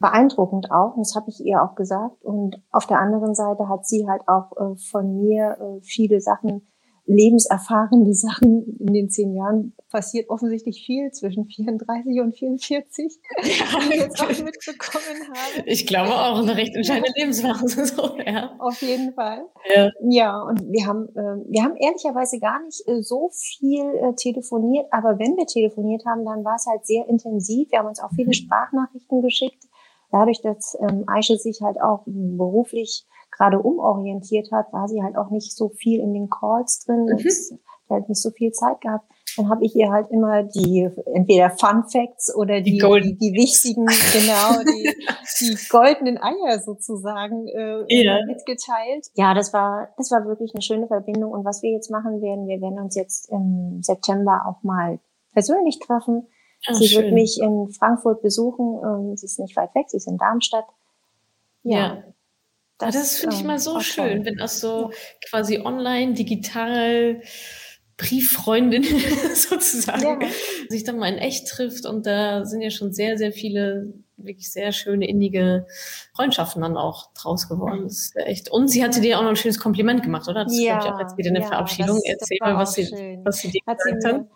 beeindruckend 0.00 0.70
auch. 0.70 0.96
Und 0.96 1.06
das 1.06 1.14
habe 1.16 1.30
ich 1.30 1.40
ihr 1.40 1.62
auch 1.62 1.74
gesagt. 1.74 2.24
Und 2.24 2.62
auf 2.70 2.86
der 2.86 3.00
anderen 3.00 3.34
Seite 3.34 3.68
hat 3.68 3.86
sie 3.86 4.06
halt 4.08 4.22
auch 4.28 4.52
äh, 4.56 4.76
von 4.76 5.20
mir 5.20 5.56
äh, 5.58 5.80
viele 5.82 6.20
Sachen 6.20 6.68
lebenserfahrene 7.08 8.12
Sachen 8.12 8.76
in 8.78 8.92
den 8.92 9.10
zehn 9.10 9.34
Jahren 9.34 9.72
passiert 9.90 10.28
offensichtlich 10.28 10.84
viel 10.84 11.10
zwischen 11.10 11.46
34 11.46 12.20
und 12.20 12.36
44, 12.36 13.18
ja, 13.36 13.44
die 13.80 13.94
ich 13.94 14.00
jetzt 14.00 14.20
auch 14.20 14.28
mitbekommen 14.28 15.16
habe. 15.28 15.66
Ich 15.66 15.86
glaube 15.86 16.10
auch 16.10 16.38
eine 16.42 16.54
recht 16.54 16.74
entscheidende 16.76 17.12
Lebensphase. 17.16 17.86
So, 17.88 18.18
ja. 18.18 18.54
Auf 18.58 18.82
jeden 18.82 19.14
Fall. 19.14 19.46
Ja, 19.74 19.90
ja 20.02 20.42
und 20.42 20.60
wir 20.70 20.86
haben, 20.86 21.08
äh, 21.14 21.50
wir 21.50 21.62
haben 21.62 21.76
ehrlicherweise 21.76 22.38
gar 22.38 22.62
nicht 22.62 22.86
äh, 22.86 23.00
so 23.02 23.30
viel 23.32 23.80
äh, 23.80 24.14
telefoniert, 24.14 24.86
aber 24.90 25.18
wenn 25.18 25.36
wir 25.36 25.46
telefoniert 25.46 26.04
haben, 26.04 26.24
dann 26.26 26.44
war 26.44 26.56
es 26.56 26.66
halt 26.66 26.86
sehr 26.86 27.08
intensiv. 27.08 27.70
Wir 27.70 27.78
haben 27.78 27.88
uns 27.88 28.00
auch 28.00 28.10
viele 28.14 28.28
mhm. 28.28 28.32
Sprachnachrichten 28.34 29.22
geschickt. 29.22 29.64
Dadurch, 30.10 30.42
dass 30.42 30.76
ähm, 30.80 31.04
Aische 31.06 31.36
sich 31.36 31.60
halt 31.62 31.80
auch 31.80 32.02
beruflich 32.06 33.06
gerade 33.38 33.58
umorientiert 33.60 34.50
hat, 34.52 34.72
war 34.72 34.88
sie 34.88 35.02
halt 35.02 35.16
auch 35.16 35.30
nicht 35.30 35.56
so 35.56 35.68
viel 35.70 36.00
in 36.00 36.12
den 36.12 36.28
Calls 36.28 36.84
drin. 36.84 37.06
Mhm. 37.06 37.18
hat 37.18 37.90
halt 37.90 38.08
nicht 38.08 38.20
so 38.20 38.30
viel 38.30 38.52
Zeit 38.52 38.80
gehabt. 38.80 39.06
dann 39.36 39.48
habe 39.48 39.64
ich 39.64 39.74
ihr 39.76 39.90
halt 39.90 40.10
immer 40.10 40.42
die 40.42 40.90
entweder 41.14 41.50
Fun 41.50 41.84
Facts 41.84 42.34
oder 42.34 42.60
die, 42.60 42.72
die, 42.72 43.16
die, 43.18 43.32
wichtigen, 43.32 43.86
genau, 43.86 44.62
die, 44.62 44.94
die 45.40 45.68
goldenen 45.68 46.18
Eier 46.18 46.58
sozusagen 46.58 47.46
äh, 47.48 47.84
ja. 47.88 48.18
mitgeteilt. 48.26 49.06
Ja, 49.14 49.32
das 49.34 49.52
war, 49.52 49.88
das 49.96 50.10
war 50.10 50.26
wirklich 50.26 50.52
eine 50.54 50.62
schöne 50.62 50.88
Verbindung. 50.88 51.32
Und 51.32 51.44
was 51.44 51.62
wir 51.62 51.70
jetzt 51.70 51.90
machen 51.90 52.20
werden, 52.20 52.48
wir 52.48 52.60
werden 52.60 52.80
uns 52.80 52.96
jetzt 52.96 53.30
im 53.30 53.80
September 53.82 54.42
auch 54.46 54.62
mal 54.62 54.98
persönlich 55.32 55.78
treffen. 55.78 56.26
Ach, 56.66 56.74
sie 56.74 56.88
schön. 56.88 57.04
wird 57.04 57.14
mich 57.14 57.40
in 57.40 57.68
Frankfurt 57.70 58.20
besuchen. 58.20 58.80
Ähm, 58.82 59.16
sie 59.16 59.26
ist 59.26 59.38
nicht 59.38 59.56
weit 59.56 59.74
weg, 59.74 59.86
sie 59.88 59.96
ist 59.96 60.08
in 60.08 60.18
Darmstadt. 60.18 60.66
Ja. 61.62 61.78
ja. 61.78 62.02
Das, 62.78 62.94
das 62.94 63.18
finde 63.18 63.36
ich 63.36 63.44
mal 63.44 63.58
so 63.58 63.76
ähm, 63.76 63.80
schön, 63.82 64.24
wenn 64.24 64.36
das 64.36 64.60
so 64.60 64.92
quasi 65.28 65.58
online, 65.58 66.14
digital 66.14 67.20
Brieffreundin 67.96 68.84
sozusagen 69.34 70.22
ja. 70.22 70.28
sich 70.68 70.84
dann 70.84 70.98
mal 70.98 71.12
in 71.12 71.18
echt 71.18 71.48
trifft 71.48 71.84
und 71.84 72.06
da 72.06 72.44
sind 72.44 72.62
ja 72.62 72.70
schon 72.70 72.92
sehr, 72.92 73.18
sehr 73.18 73.32
viele 73.32 73.92
wirklich 74.16 74.52
sehr 74.52 74.72
schöne, 74.72 75.08
innige 75.08 75.66
Freundschaften 76.14 76.62
dann 76.62 76.76
auch 76.76 77.12
draus 77.14 77.48
geworden. 77.48 77.84
Das 77.84 77.92
ist 77.92 78.16
echt. 78.16 78.50
Und 78.50 78.68
sie 78.68 78.82
hatte 78.82 79.00
dir 79.00 79.18
auch 79.18 79.22
noch 79.22 79.30
ein 79.30 79.36
schönes 79.36 79.60
Kompliment 79.60 80.02
gemacht, 80.02 80.28
oder? 80.28 80.44
Das 80.44 80.58
ja, 80.58 80.78
ich 80.78 80.90
auch 80.90 80.98
jetzt 81.00 81.16
wieder 81.16 81.30
eine 81.30 81.40
ja, 81.40 81.46
Verabschiedung. 81.46 81.96
Das, 81.96 82.04
Erzähl 82.04 82.38
das 82.40 82.48
mal, 82.48 82.56
was 82.56 82.72
sie, 82.74 83.18
was 83.24 83.38
sie 83.38 83.50
dir 83.50 83.60
hat 83.66 83.78
gesagt 83.78 84.04
hat. 84.04 84.26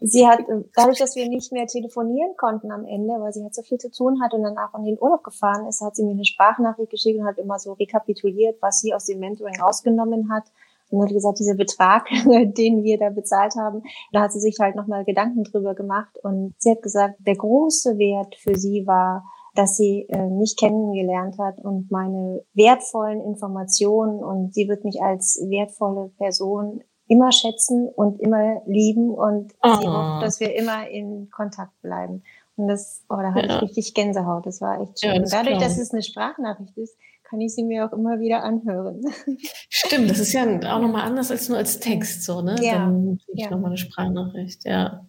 Sie 0.00 0.26
hat, 0.26 0.40
dadurch, 0.74 0.98
dass 0.98 1.16
wir 1.16 1.28
nicht 1.28 1.52
mehr 1.52 1.66
telefonieren 1.66 2.36
konnten 2.36 2.72
am 2.72 2.84
Ende, 2.84 3.14
weil 3.20 3.32
sie 3.32 3.42
halt 3.42 3.54
so 3.54 3.62
viel 3.62 3.78
zu 3.78 3.90
tun 3.90 4.20
hatte 4.22 4.36
und 4.36 4.42
dann 4.42 4.58
auch 4.58 4.76
in 4.78 4.84
den 4.84 4.98
Urlaub 5.00 5.22
gefahren 5.22 5.66
ist, 5.66 5.80
hat 5.80 5.96
sie 5.96 6.04
mir 6.04 6.12
eine 6.12 6.24
Sprachnachricht 6.24 6.90
geschickt 6.90 7.18
und 7.18 7.26
hat 7.26 7.38
immer 7.38 7.58
so 7.58 7.72
rekapituliert, 7.74 8.56
was 8.60 8.80
sie 8.80 8.94
aus 8.94 9.04
dem 9.04 9.20
Mentoring 9.20 9.60
rausgenommen 9.60 10.32
hat 10.32 10.44
und 10.90 11.02
hat 11.02 11.12
gesagt, 11.12 11.38
dieser 11.38 11.54
Betrag, 11.54 12.08
den 12.26 12.82
wir 12.82 12.98
da 12.98 13.10
bezahlt 13.10 13.54
haben, 13.56 13.82
da 14.12 14.22
hat 14.22 14.32
sie 14.32 14.40
sich 14.40 14.56
halt 14.58 14.76
nochmal 14.76 15.04
Gedanken 15.04 15.44
drüber 15.44 15.74
gemacht. 15.74 16.18
Und 16.22 16.54
sie 16.58 16.70
hat 16.70 16.82
gesagt, 16.82 17.16
der 17.20 17.36
große 17.36 17.98
Wert 17.98 18.34
für 18.36 18.56
sie 18.56 18.86
war, 18.86 19.24
dass 19.54 19.76
sie 19.76 20.06
äh, 20.08 20.28
mich 20.28 20.56
kennengelernt 20.56 21.36
hat 21.38 21.58
und 21.58 21.90
meine 21.90 22.44
wertvollen 22.54 23.20
Informationen 23.20 24.22
und 24.22 24.54
sie 24.54 24.68
wird 24.68 24.84
mich 24.84 25.02
als 25.02 25.40
wertvolle 25.48 26.10
Person 26.16 26.84
immer 27.08 27.32
schätzen 27.32 27.88
und 27.88 28.20
immer 28.20 28.62
lieben 28.66 29.10
und 29.10 29.54
oh. 29.62 29.74
sie 29.80 29.88
hofft, 29.88 30.22
dass 30.22 30.40
wir 30.40 30.54
immer 30.54 30.88
in 30.88 31.30
Kontakt 31.30 31.80
bleiben. 31.82 32.22
Und 32.56 32.68
das, 32.68 33.04
oh, 33.08 33.16
da 33.16 33.34
hatte 33.34 33.48
ja. 33.48 33.56
ich 33.56 33.62
richtig 33.62 33.94
Gänsehaut. 33.94 34.44
Das 34.44 34.60
war 34.60 34.80
echt 34.80 35.00
schön. 35.00 35.14
Ja, 35.14 35.20
das 35.20 35.30
Dadurch, 35.30 35.58
dass 35.58 35.78
es 35.78 35.92
eine 35.92 36.02
Sprachnachricht 36.02 36.76
ist, 36.76 36.96
kann 37.22 37.40
ich 37.40 37.54
sie 37.54 37.62
mir 37.62 37.86
auch 37.86 37.92
immer 37.92 38.20
wieder 38.20 38.42
anhören. 38.42 39.02
Stimmt, 39.68 40.10
das 40.10 40.18
ist 40.18 40.32
ja 40.32 40.44
auch 40.44 40.80
nochmal 40.80 41.02
anders 41.02 41.30
als 41.30 41.48
nur 41.48 41.58
als 41.58 41.78
Text, 41.78 42.24
so, 42.24 42.40
ne? 42.40 42.56
Ja. 42.60 42.74
Dann 42.74 43.20
ja. 43.32 43.50
nochmal 43.50 43.70
eine 43.70 43.78
Sprachnachricht, 43.78 44.64
ja. 44.64 45.06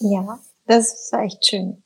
Ja, 0.00 0.38
das 0.66 1.08
war 1.12 1.22
echt 1.22 1.46
schön. 1.46 1.82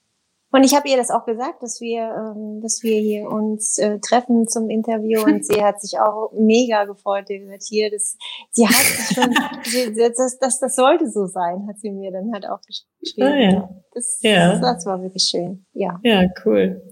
Und 0.53 0.65
ich 0.65 0.75
habe 0.75 0.87
ihr 0.89 0.99
das 0.99 1.11
auch 1.11 1.25
gesagt, 1.25 1.63
dass 1.63 1.81
wir, 1.81 2.03
ähm, 2.03 2.61
dass 2.61 2.83
wir 2.83 3.01
hier 3.01 3.27
uns 3.27 3.79
äh, 3.79 3.99
treffen 4.01 4.47
zum 4.47 4.69
Interview 4.69 5.23
und 5.23 5.45
sie 5.47 5.63
hat 5.63 5.81
sich 5.81 5.99
auch 5.99 6.31
mega 6.35 6.85
gefreut. 6.85 7.29
Sie 7.29 7.39
gesagt, 7.39 7.65
hier, 7.67 7.91
das, 7.91 8.19
sie 8.51 8.69
hat 8.69 8.75
schon, 9.15 9.35
das, 9.97 10.39
das, 10.39 10.61
das 10.61 10.77
sollte 10.77 11.11
so 11.11 11.27
sein, 11.27 11.67
hat 11.69 11.79
sie 11.79 11.91
mir 11.91 12.13
dann 12.13 12.33
halt 12.35 12.47
auch 12.47 12.61
geschrieben. 12.61 13.27
Ah, 13.27 13.37
ja. 13.37 13.69
Das, 13.95 14.19
ja. 14.21 14.59
das 14.59 14.85
war 14.85 15.03
wirklich 15.03 15.25
schön. 15.25 15.65
Ja. 15.73 15.99
Ja, 16.03 16.25
cool. 16.45 16.83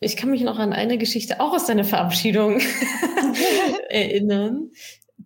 Ich 0.00 0.16
kann 0.16 0.30
mich 0.30 0.42
noch 0.42 0.58
an 0.58 0.74
eine 0.74 0.98
Geschichte 0.98 1.40
auch 1.40 1.54
aus 1.54 1.66
deiner 1.66 1.84
Verabschiedung 1.84 2.60
erinnern. 3.88 4.70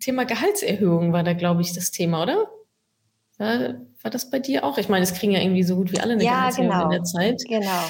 Thema 0.01 0.25
Gehaltserhöhung 0.25 1.13
war 1.13 1.25
da, 1.25 1.33
glaube 1.33 1.63
ich, 1.63 1.73
das 1.73 1.91
Thema, 1.91 2.23
oder? 2.23 2.49
War, 3.39 3.75
war 4.03 4.11
das 4.11 4.31
bei 4.31 4.39
dir 4.39 4.65
auch? 4.65 4.79
Ich 4.79 4.89
meine, 4.89 5.03
es 5.03 5.15
kriegen 5.15 5.33
ja 5.33 5.41
irgendwie 5.41 5.65
so 5.65 5.77
gut 5.77 5.93
wie 5.93 6.01
alle 6.01 6.15
eine 6.15 6.25
ja, 6.25 6.51
genau. 6.51 6.85
in 6.85 6.91
der 6.91 7.03
Zeit. 7.03 7.43
Genau. 7.49 7.83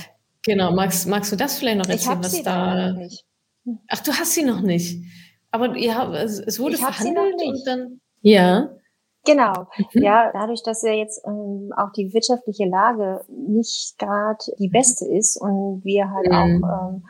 Genau. 0.43 0.73
Magst, 0.73 1.07
magst 1.07 1.33
du 1.33 1.37
das 1.37 1.59
vielleicht 1.59 1.79
noch 1.79 1.89
erzählen, 1.89 2.23
was 2.23 2.43
da? 2.43 2.93
Nicht. 2.93 3.25
Ach, 3.89 4.01
du 4.01 4.13
hast 4.13 4.35
sie 4.35 4.45
noch 4.45 4.61
nicht. 4.61 5.05
Aber 5.51 5.77
ja, 5.77 6.13
es, 6.15 6.39
es 6.41 6.59
wurde 6.59 6.75
ich 6.75 6.81
verhandelt 6.81 7.41
und 7.43 7.67
dann. 7.67 8.01
Ja. 8.23 8.71
Genau. 9.25 9.67
Mhm. 9.93 10.03
Ja, 10.03 10.31
dadurch, 10.33 10.63
dass 10.63 10.83
ja 10.83 10.93
jetzt 10.93 11.23
ähm, 11.27 11.73
auch 11.77 11.93
die 11.93 12.13
wirtschaftliche 12.13 12.67
Lage 12.67 13.25
nicht 13.29 13.99
gerade 13.99 14.45
die 14.59 14.69
beste 14.69 15.07
ist 15.07 15.41
und 15.41 15.83
wir 15.85 16.11
halt 16.11 16.27
mhm. 16.27 16.65
auch 16.65 16.91
ähm, 16.91 17.05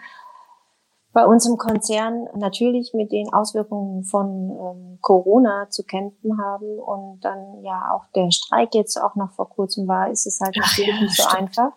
bei 1.14 1.24
uns 1.24 1.46
im 1.46 1.56
Konzern 1.56 2.26
natürlich 2.34 2.92
mit 2.92 3.12
den 3.12 3.32
Auswirkungen 3.32 4.02
von 4.02 4.50
ähm, 4.50 4.98
Corona 5.00 5.68
zu 5.70 5.84
kämpfen 5.84 6.38
haben 6.38 6.78
und 6.78 7.20
dann 7.24 7.62
ja 7.62 7.92
auch 7.92 8.04
der 8.14 8.32
Streik 8.32 8.74
jetzt 8.74 9.00
auch 9.00 9.14
noch 9.14 9.30
vor 9.30 9.48
kurzem 9.48 9.86
war, 9.86 10.10
ist 10.10 10.26
es 10.26 10.40
halt 10.40 10.56
natürlich 10.56 10.94
ja, 10.94 11.00
nicht 11.00 11.16
so 11.16 11.28
einfach. 11.28 11.72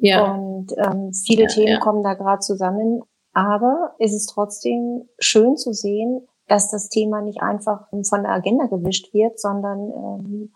Ja. 0.00 0.34
Und 0.34 0.72
ähm, 0.76 1.12
viele 1.12 1.44
ja, 1.44 1.48
Themen 1.48 1.72
ja. 1.74 1.78
kommen 1.78 2.02
da 2.02 2.14
gerade 2.14 2.40
zusammen. 2.40 3.02
Aber 3.32 3.94
es 3.98 4.12
ist 4.12 4.26
trotzdem 4.26 5.08
schön 5.18 5.56
zu 5.56 5.72
sehen, 5.72 6.26
dass 6.48 6.70
das 6.70 6.88
Thema 6.88 7.22
nicht 7.22 7.42
einfach 7.42 7.88
von 8.08 8.22
der 8.22 8.32
Agenda 8.32 8.66
gewischt 8.66 9.14
wird, 9.14 9.38
sondern 9.38 9.78
ähm, 9.78 10.52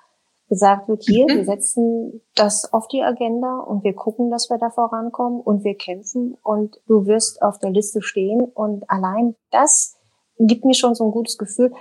gesagt 0.51 0.89
wird, 0.89 1.05
hier, 1.05 1.25
mhm. 1.25 1.37
wir 1.37 1.45
setzen 1.45 2.21
das 2.35 2.71
auf 2.73 2.89
die 2.89 3.03
Agenda 3.03 3.61
und 3.61 3.85
wir 3.85 3.95
gucken, 3.95 4.31
dass 4.31 4.51
wir 4.51 4.59
da 4.59 4.69
vorankommen 4.69 5.41
und 5.41 5.65
wir 5.65 5.77
kämpfen 5.77 6.37
und 6.43 6.81
du 6.87 7.07
wirst 7.07 7.41
auf 7.41 7.59
der 7.59 7.71
Liste 7.71 8.03
stehen 8.03 8.43
und 8.43 8.91
allein 8.91 9.37
das 9.51 9.97
gibt 10.39 10.65
mir 10.65 10.75
schon 10.75 10.95
so 10.95 11.05
ein 11.05 11.13
gutes 11.13 11.39
Gefühl. 11.39 11.73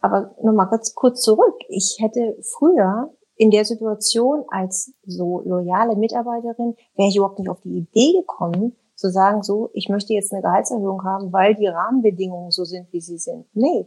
Aber 0.00 0.34
nochmal 0.42 0.68
kurz, 0.68 0.94
kurz 0.94 1.22
zurück. 1.22 1.54
Ich 1.68 1.98
hätte 2.00 2.36
früher 2.42 3.14
in 3.36 3.50
der 3.50 3.64
Situation 3.64 4.44
als 4.48 4.92
so 5.04 5.40
loyale 5.44 5.94
Mitarbeiterin, 5.94 6.74
wäre 6.96 7.08
ich 7.08 7.16
überhaupt 7.16 7.38
nicht 7.38 7.48
auf 7.48 7.60
die 7.60 7.78
Idee 7.78 8.18
gekommen, 8.18 8.76
zu 8.96 9.10
sagen, 9.10 9.42
so, 9.42 9.70
ich 9.74 9.88
möchte 9.88 10.12
jetzt 10.12 10.32
eine 10.32 10.42
Gehaltserhöhung 10.42 11.04
haben, 11.04 11.32
weil 11.32 11.54
die 11.54 11.66
Rahmenbedingungen 11.66 12.50
so 12.50 12.64
sind, 12.64 12.92
wie 12.92 13.00
sie 13.00 13.18
sind. 13.18 13.46
Nee, 13.52 13.86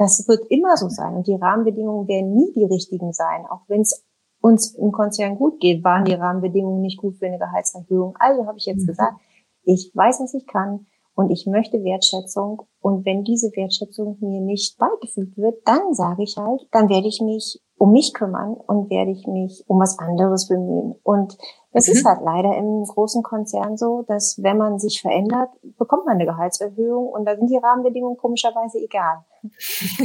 das 0.00 0.26
wird 0.26 0.46
immer 0.48 0.78
so 0.78 0.88
sein. 0.88 1.14
Und 1.14 1.26
die 1.26 1.34
Rahmenbedingungen 1.34 2.08
werden 2.08 2.34
nie 2.34 2.50
die 2.54 2.64
richtigen 2.64 3.12
sein. 3.12 3.44
Auch 3.50 3.60
wenn 3.68 3.82
es 3.82 4.02
uns 4.40 4.74
im 4.74 4.92
Konzern 4.92 5.36
gut 5.36 5.60
geht, 5.60 5.84
waren 5.84 6.06
die 6.06 6.14
Rahmenbedingungen 6.14 6.80
nicht 6.80 6.98
gut 6.98 7.18
für 7.18 7.26
eine 7.26 7.38
Gehaltserhöhung. 7.38 8.16
Also 8.18 8.46
habe 8.46 8.56
ich 8.56 8.64
jetzt 8.64 8.84
mhm. 8.84 8.86
gesagt, 8.86 9.20
ich 9.62 9.92
weiß, 9.94 10.20
was 10.20 10.32
ich 10.32 10.46
kann 10.46 10.86
und 11.14 11.30
ich 11.30 11.46
möchte 11.46 11.84
Wertschätzung. 11.84 12.62
Und 12.80 13.04
wenn 13.04 13.24
diese 13.24 13.48
Wertschätzung 13.54 14.16
mir 14.20 14.40
nicht 14.40 14.78
beigefügt 14.78 15.36
wird, 15.36 15.60
dann 15.66 15.92
sage 15.92 16.22
ich 16.22 16.34
halt, 16.38 16.66
dann 16.72 16.88
werde 16.88 17.06
ich 17.08 17.20
mich 17.20 17.60
um 17.76 17.92
mich 17.92 18.14
kümmern 18.14 18.54
und 18.54 18.88
werde 18.88 19.10
ich 19.10 19.26
mich 19.26 19.64
um 19.66 19.80
was 19.80 19.98
anderes 19.98 20.48
bemühen. 20.48 20.94
Und 21.02 21.36
das 21.72 21.86
mhm. 21.86 21.92
ist 21.94 22.04
halt 22.04 22.20
leider 22.24 22.56
im 22.56 22.84
großen 22.84 23.22
Konzern 23.22 23.76
so, 23.76 24.04
dass 24.08 24.42
wenn 24.42 24.56
man 24.56 24.78
sich 24.78 25.00
verändert, 25.00 25.50
bekommt 25.78 26.06
man 26.06 26.16
eine 26.16 26.26
Gehaltserhöhung 26.26 27.08
und 27.08 27.24
da 27.24 27.36
sind 27.36 27.48
die 27.48 27.56
Rahmenbedingungen 27.56 28.16
komischerweise 28.16 28.78
egal. 28.78 29.24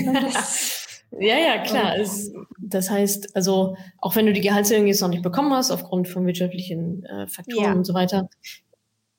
ja, 1.12 1.38
ja, 1.38 1.64
klar. 1.64 1.98
Es, 1.98 2.32
das 2.60 2.90
heißt, 2.90 3.36
also 3.36 3.76
auch 4.00 4.16
wenn 4.16 4.26
du 4.28 4.34
die 4.34 4.42
Gehaltserhöhung 4.42 4.88
jetzt 4.88 5.02
noch 5.02 5.10
nicht 5.10 5.24
bekommen 5.24 5.54
hast, 5.54 5.72
aufgrund 5.72 6.08
von 6.08 6.26
wirtschaftlichen 6.28 7.04
äh, 7.06 7.28
Faktoren 7.28 7.64
ja. 7.64 7.74
und 7.74 7.86
so 7.86 7.94
weiter, 7.94 8.30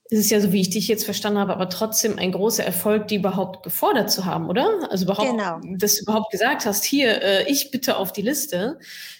es 0.09 0.21
ist 0.21 0.31
ja 0.31 0.41
so, 0.41 0.53
wie 0.53 0.61
ich 0.61 0.71
dich 0.71 0.87
jetzt 0.87 1.05
verstanden 1.05 1.41
habe, 1.41 1.53
aber 1.53 1.69
trotzdem 1.69 2.19
ein 2.19 2.31
großer 2.31 2.65
Erfolg, 2.65 3.09
die 3.09 3.17
überhaupt 3.17 3.65
gefordert 3.65 4.11
zu 4.11 4.25
haben, 4.25 4.49
oder? 4.49 4.89
Also 4.91 5.05
überhaupt, 5.05 5.31
genau. 5.31 5.59
dass 5.79 5.97
du 5.97 6.03
überhaupt 6.03 6.31
gesagt 6.31 6.65
hast, 6.65 6.85
hier, 6.85 7.23
äh, 7.23 7.51
ich 7.51 7.73
bitte 7.73 7.97
auf 7.97 8.13
die 8.13 8.23
Liste. 8.23 8.79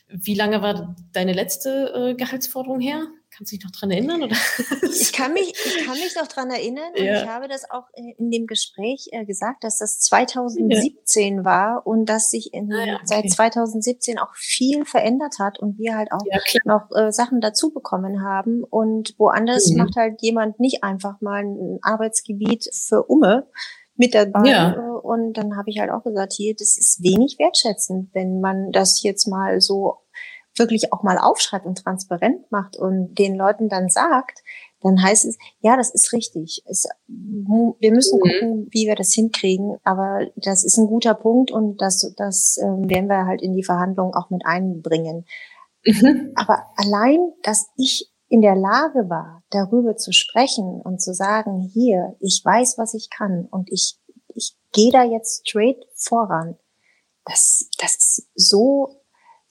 Wie 0.09 0.35
lange 0.35 0.63
war 0.63 0.95
deine 1.13 1.33
letzte 1.33 1.93
äh, 1.93 2.15
Gehaltsforderung 2.15 2.79
her? 2.79 3.09
Kannst 3.37 3.53
du 3.53 3.57
dich 3.57 3.65
noch 3.65 3.73
dran 3.73 3.91
erinnern? 3.91 4.23
Oder? 4.23 4.37
ich, 4.83 5.13
kann 5.13 5.35
mich, 5.35 5.51
ich 5.51 5.85
kann 5.85 5.95
mich 5.95 6.17
noch 6.17 6.27
dran 6.27 6.51
erinnern 6.51 6.93
und 6.97 7.05
ja. 7.05 7.23
ich 7.23 7.29
habe 7.29 7.49
das 7.49 7.71
auch 7.71 7.85
in 7.95 8.31
dem 8.31 8.47
Gespräch 8.47 9.09
äh, 9.13 9.27
gesagt, 9.27 9.63
dass 9.63 9.79
das 9.79 9.99
2017 10.01 11.37
ja. 11.37 11.45
war 11.45 11.87
und 11.87 12.07
dass 12.07 12.31
sich 12.31 12.55
in, 12.55 12.73
ah, 12.73 12.85
ja, 12.85 12.95
okay. 12.95 13.05
seit 13.05 13.31
2017 13.31 14.19
auch 14.19 14.35
viel 14.35 14.87
verändert 14.87 15.39
hat 15.39 15.59
und 15.59 15.79
wir 15.79 15.97
halt 15.97 16.13
auch 16.13 16.23
noch 16.65 16.91
äh, 16.97 17.13
Sachen 17.13 17.43
dazu 17.43 17.73
bekommen 17.73 18.23
haben. 18.23 18.65
Und 18.65 19.15
woanders 19.19 19.71
mhm. 19.71 19.79
macht 19.79 19.97
halt 19.97 20.23
jemand 20.23 20.59
nicht 20.59 20.83
einfach 20.83 21.21
mal 21.21 21.45
ein 21.45 21.79
Arbeitsgebiet 21.83 22.71
für 22.73 23.03
Umme 23.03 23.47
mit 23.97 24.15
dabei. 24.15 24.49
Ja. 24.49 24.73
Äh, 24.73 24.99
und 25.03 25.35
dann 25.35 25.57
habe 25.57 25.69
ich 25.69 25.79
halt 25.79 25.91
auch 25.91 26.05
gesagt, 26.05 26.33
hier, 26.33 26.55
das 26.55 26.79
ist 26.79 27.03
wenig 27.03 27.37
wertschätzend, 27.39 28.15
wenn 28.15 28.41
man 28.41 28.73
das 28.73 29.03
jetzt 29.03 29.27
mal 29.27 29.61
so 29.61 29.99
wirklich 30.59 30.93
auch 30.93 31.03
mal 31.03 31.19
aufschreibt 31.19 31.67
und 31.67 31.79
transparent 31.79 32.51
macht 32.51 32.77
und 32.77 33.15
den 33.15 33.37
Leuten 33.37 33.69
dann 33.69 33.89
sagt, 33.89 34.43
dann 34.81 35.03
heißt 35.03 35.25
es, 35.25 35.39
ja, 35.61 35.77
das 35.77 35.91
ist 35.91 36.13
richtig. 36.13 36.63
Es, 36.67 36.87
wir 37.07 37.93
müssen 37.93 38.19
mhm. 38.19 38.23
gucken, 38.23 38.69
wie 38.71 38.87
wir 38.87 38.95
das 38.95 39.13
hinkriegen, 39.13 39.79
aber 39.85 40.27
das 40.37 40.65
ist 40.65 40.77
ein 40.77 40.87
guter 40.87 41.15
Punkt 41.15 41.51
und 41.51 41.81
das, 41.81 42.13
das 42.17 42.59
äh, 42.59 42.65
werden 42.65 43.09
wir 43.09 43.27
halt 43.27 43.43
in 43.43 43.55
die 43.55 43.65
Verhandlungen 43.65 44.15
auch 44.15 44.31
mit 44.31 44.45
einbringen. 44.45 45.27
Mhm. 45.85 46.33
Aber 46.35 46.67
allein, 46.77 47.33
dass 47.43 47.69
ich 47.77 48.13
in 48.29 48.43
der 48.43 48.57
Lage 48.57 49.09
war, 49.09 49.43
darüber 49.51 49.97
zu 49.97 50.13
sprechen 50.13 50.81
und 50.83 51.01
zu 51.01 51.15
sagen, 51.15 51.61
hier, 51.73 52.17
ich 52.21 52.43
weiß, 52.45 52.77
was 52.77 52.95
ich 52.95 53.09
kann 53.11 53.47
und 53.51 53.71
ich, 53.73 53.99
ich 54.35 54.57
gehe 54.73 54.91
da 54.91 55.05
jetzt 55.05 55.49
straight 55.49 55.87
voran, 55.95 56.57
das, 57.25 57.71
das 57.79 57.97
ist 57.97 58.29
so 58.35 59.01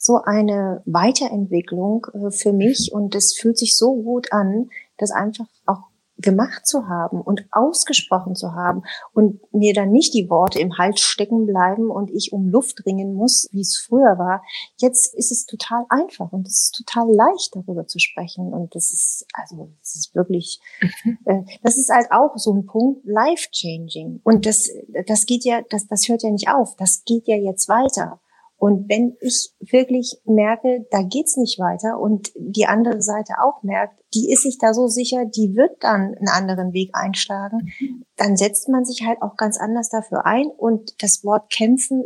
so 0.05 0.21
eine 0.23 0.83
Weiterentwicklung 0.85 2.05
äh, 2.13 2.31
für 2.31 2.53
mich 2.53 2.91
und 2.93 3.15
es 3.15 3.35
fühlt 3.35 3.57
sich 3.57 3.75
so 3.75 3.95
gut 3.95 4.31
an, 4.31 4.69
das 4.97 5.11
einfach 5.11 5.47
auch 5.65 5.81
gemacht 6.17 6.65
zu 6.65 6.87
haben 6.87 7.19
und 7.19 7.45
ausgesprochen 7.51 8.35
zu 8.35 8.53
haben 8.53 8.83
und 9.13 9.41
mir 9.53 9.73
dann 9.73 9.91
nicht 9.91 10.13
die 10.13 10.29
Worte 10.29 10.59
im 10.59 10.77
Hals 10.77 11.01
stecken 11.01 11.45
bleiben 11.45 11.89
und 11.89 12.09
ich 12.09 12.31
um 12.31 12.47
Luft 12.47 12.85
ringen 12.85 13.15
muss, 13.15 13.49
wie 13.51 13.61
es 13.61 13.77
früher 13.77 14.17
war. 14.17 14.41
Jetzt 14.77 15.13
ist 15.13 15.31
es 15.31 15.45
total 15.45 15.85
einfach 15.89 16.31
und 16.31 16.47
es 16.47 16.65
ist 16.65 16.75
total 16.75 17.13
leicht 17.13 17.55
darüber 17.55 17.85
zu 17.87 17.99
sprechen 17.99 18.53
und 18.53 18.75
das 18.75 18.93
ist 18.93 19.25
also 19.33 19.69
das 19.81 19.95
ist 19.95 20.15
wirklich 20.15 20.61
mhm. 21.03 21.17
äh, 21.25 21.43
das 21.63 21.77
ist 21.77 21.89
halt 21.89 22.07
auch 22.11 22.37
so 22.37 22.53
ein 22.53 22.65
Punkt 22.65 23.05
life 23.05 23.49
changing 23.51 24.21
und 24.23 24.45
das 24.45 24.69
das 25.07 25.25
geht 25.25 25.43
ja 25.43 25.63
das 25.69 25.87
das 25.87 26.07
hört 26.07 26.23
ja 26.23 26.29
nicht 26.29 26.47
auf, 26.47 26.75
das 26.77 27.03
geht 27.03 27.27
ja 27.27 27.35
jetzt 27.35 27.67
weiter. 27.67 28.21
Und 28.57 28.89
wenn 28.89 29.17
ich 29.19 29.53
wirklich 29.59 30.21
merke, 30.25 30.85
da 30.89 31.01
geht's 31.03 31.37
nicht 31.37 31.59
weiter 31.59 31.99
und 31.99 32.31
die 32.35 32.65
andere 32.65 33.01
Seite 33.01 33.33
auch 33.43 33.63
merkt, 33.63 33.99
die 34.13 34.31
ist 34.31 34.43
sich 34.43 34.57
da 34.57 34.73
so 34.73 34.87
sicher, 34.87 35.25
die 35.25 35.55
wird 35.55 35.83
dann 35.83 36.15
einen 36.15 36.29
anderen 36.29 36.73
Weg 36.73 36.91
einschlagen, 36.93 37.73
dann 38.15 38.37
setzt 38.37 38.69
man 38.69 38.85
sich 38.85 39.05
halt 39.05 39.21
auch 39.21 39.35
ganz 39.35 39.59
anders 39.59 39.89
dafür 39.89 40.25
ein 40.25 40.47
und 40.47 41.03
das 41.03 41.23
Wort 41.23 41.51
kämpfen 41.51 42.05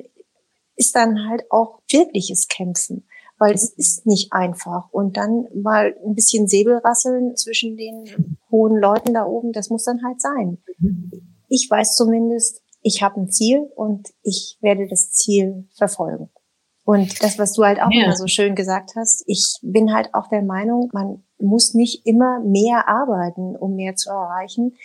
ist 0.79 0.95
dann 0.95 1.27
halt 1.27 1.43
auch 1.51 1.81
wirkliches 1.91 2.47
Kämpfen, 2.47 3.05
weil 3.37 3.53
es 3.53 3.69
ist 3.69 4.05
nicht 4.05 4.31
einfach 4.31 4.89
und 4.91 5.17
dann 5.17 5.45
mal 5.53 5.93
ein 6.05 6.15
bisschen 6.15 6.47
Säbelrasseln 6.47 7.35
zwischen 7.35 7.75
den 7.75 8.39
hohen 8.49 8.77
Leuten 8.77 9.13
da 9.13 9.25
oben, 9.25 9.51
das 9.51 9.69
muss 9.69 9.83
dann 9.83 10.01
halt 10.03 10.21
sein. 10.21 10.57
Ich 11.49 11.69
weiß 11.69 11.95
zumindest, 11.97 12.61
ich 12.81 13.03
habe 13.03 13.19
ein 13.19 13.29
Ziel 13.29 13.69
und 13.75 14.07
ich 14.23 14.57
werde 14.61 14.87
das 14.87 15.11
Ziel 15.11 15.67
verfolgen. 15.77 16.29
Und 16.89 17.21
das, 17.21 17.37
was 17.37 17.53
du 17.53 17.63
halt 17.63 17.79
auch 17.79 17.91
ja. 17.91 18.05
immer 18.05 18.15
so 18.15 18.25
schön 18.25 18.55
gesagt 18.55 18.93
hast, 18.95 19.23
ich 19.27 19.59
bin 19.61 19.93
halt 19.93 20.15
auch 20.15 20.27
der 20.27 20.41
Meinung, 20.41 20.89
man 20.91 21.23
muss 21.37 21.75
nicht 21.75 22.07
immer 22.07 22.39
mehr 22.39 22.89
arbeiten, 22.89 23.55
um 23.55 23.75
mehr 23.75 23.93
zu 23.93 24.09
erreichen. 24.09 24.75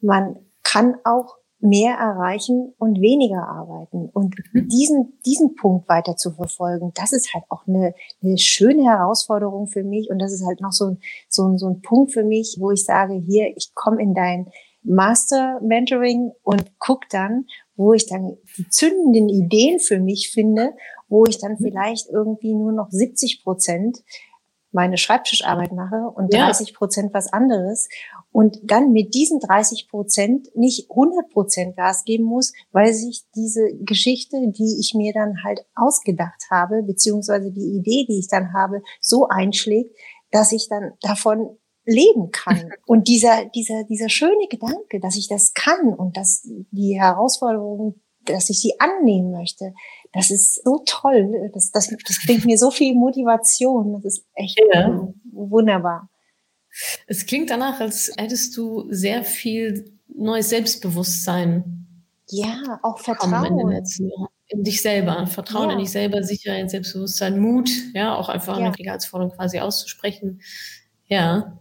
Man 0.00 0.36
kann 0.62 0.94
auch 1.02 1.34
mehr 1.58 1.94
erreichen 1.94 2.72
und 2.78 3.00
weniger 3.00 3.48
arbeiten. 3.48 4.08
Und 4.12 4.36
mhm. 4.52 4.68
diesen, 4.68 5.18
diesen 5.26 5.56
Punkt 5.56 5.88
weiter 5.88 6.16
zu 6.16 6.30
verfolgen, 6.30 6.92
das 6.94 7.12
ist 7.12 7.34
halt 7.34 7.42
auch 7.48 7.66
eine, 7.66 7.92
eine 8.22 8.38
schöne 8.38 8.84
Herausforderung 8.84 9.66
für 9.66 9.82
mich. 9.82 10.10
Und 10.10 10.20
das 10.20 10.32
ist 10.32 10.46
halt 10.46 10.60
noch 10.60 10.70
so, 10.70 10.96
so, 11.28 11.56
so 11.56 11.70
ein 11.70 11.82
Punkt 11.82 12.12
für 12.12 12.22
mich, 12.22 12.58
wo 12.60 12.70
ich 12.70 12.84
sage, 12.84 13.14
hier, 13.14 13.52
ich 13.56 13.74
komme 13.74 14.00
in 14.00 14.14
dein 14.14 14.46
Master 14.84 15.60
Mentoring 15.60 16.30
und 16.44 16.78
guck 16.78 17.08
dann, 17.08 17.46
wo 17.74 17.94
ich 17.94 18.06
dann 18.06 18.36
die 18.58 18.68
zündenden 18.68 19.28
Ideen 19.28 19.80
für 19.80 19.98
mich 19.98 20.30
finde 20.30 20.72
wo 21.12 21.26
ich 21.26 21.38
dann 21.38 21.58
vielleicht 21.58 22.08
irgendwie 22.08 22.54
nur 22.54 22.72
noch 22.72 22.90
70 22.90 23.44
Prozent 23.44 24.02
meine 24.72 24.96
Schreibtischarbeit 24.96 25.72
mache 25.72 26.10
und 26.14 26.32
30 26.32 26.72
Prozent 26.72 27.12
was 27.12 27.30
anderes 27.30 27.90
und 28.32 28.58
dann 28.64 28.92
mit 28.92 29.12
diesen 29.12 29.38
30 29.38 29.88
Prozent 29.88 30.48
nicht 30.56 30.90
100 30.90 31.28
Prozent 31.30 31.76
Gas 31.76 32.04
geben 32.04 32.24
muss, 32.24 32.54
weil 32.72 32.94
sich 32.94 33.24
diese 33.36 33.68
Geschichte, 33.80 34.38
die 34.48 34.78
ich 34.80 34.94
mir 34.94 35.12
dann 35.12 35.44
halt 35.44 35.66
ausgedacht 35.74 36.46
habe, 36.50 36.82
beziehungsweise 36.82 37.52
die 37.52 37.76
Idee, 37.76 38.06
die 38.08 38.18
ich 38.18 38.28
dann 38.28 38.54
habe, 38.54 38.82
so 38.98 39.28
einschlägt, 39.28 39.94
dass 40.30 40.52
ich 40.52 40.68
dann 40.70 40.92
davon 41.02 41.58
leben 41.84 42.30
kann. 42.30 42.72
Und 42.86 43.08
dieser, 43.08 43.44
dieser, 43.54 43.84
dieser 43.84 44.08
schöne 44.08 44.46
Gedanke, 44.48 45.00
dass 45.00 45.16
ich 45.16 45.28
das 45.28 45.52
kann 45.52 45.92
und 45.94 46.16
dass 46.16 46.42
die 46.44 46.98
Herausforderungen, 46.98 48.01
dass 48.26 48.50
ich 48.50 48.60
sie 48.60 48.74
annehmen 48.78 49.32
möchte, 49.32 49.72
das 50.12 50.30
ist 50.30 50.62
so 50.64 50.82
toll. 50.86 51.50
Das, 51.54 51.70
das, 51.70 51.88
das 51.88 52.18
bringt 52.26 52.44
mir 52.44 52.58
so 52.58 52.70
viel 52.70 52.94
Motivation. 52.94 53.94
Das 53.94 54.04
ist 54.04 54.24
echt 54.34 54.60
ja. 54.72 55.08
wunderbar. 55.32 56.08
Es 57.06 57.26
klingt 57.26 57.50
danach, 57.50 57.80
als 57.80 58.12
hättest 58.16 58.56
du 58.56 58.86
sehr 58.90 59.24
viel 59.24 59.98
neues 60.08 60.50
Selbstbewusstsein. 60.50 61.86
Ja, 62.28 62.80
auch 62.82 62.98
Vertrauen. 62.98 63.58
In, 63.58 63.84
in 64.48 64.64
dich 64.64 64.80
selber. 64.80 65.26
Vertrauen 65.26 65.68
ja. 65.68 65.72
in 65.72 65.78
dich 65.80 65.90
selber, 65.90 66.22
Sicherheit, 66.22 66.70
Selbstbewusstsein, 66.70 67.38
Mut, 67.40 67.70
ja, 67.94 68.16
auch 68.16 68.28
einfach 68.28 68.58
ja. 68.58 68.66
eine 68.66 68.74
Gehaltsforderung 68.74 69.34
quasi 69.34 69.58
auszusprechen. 69.60 70.40
Ja. 71.06 71.58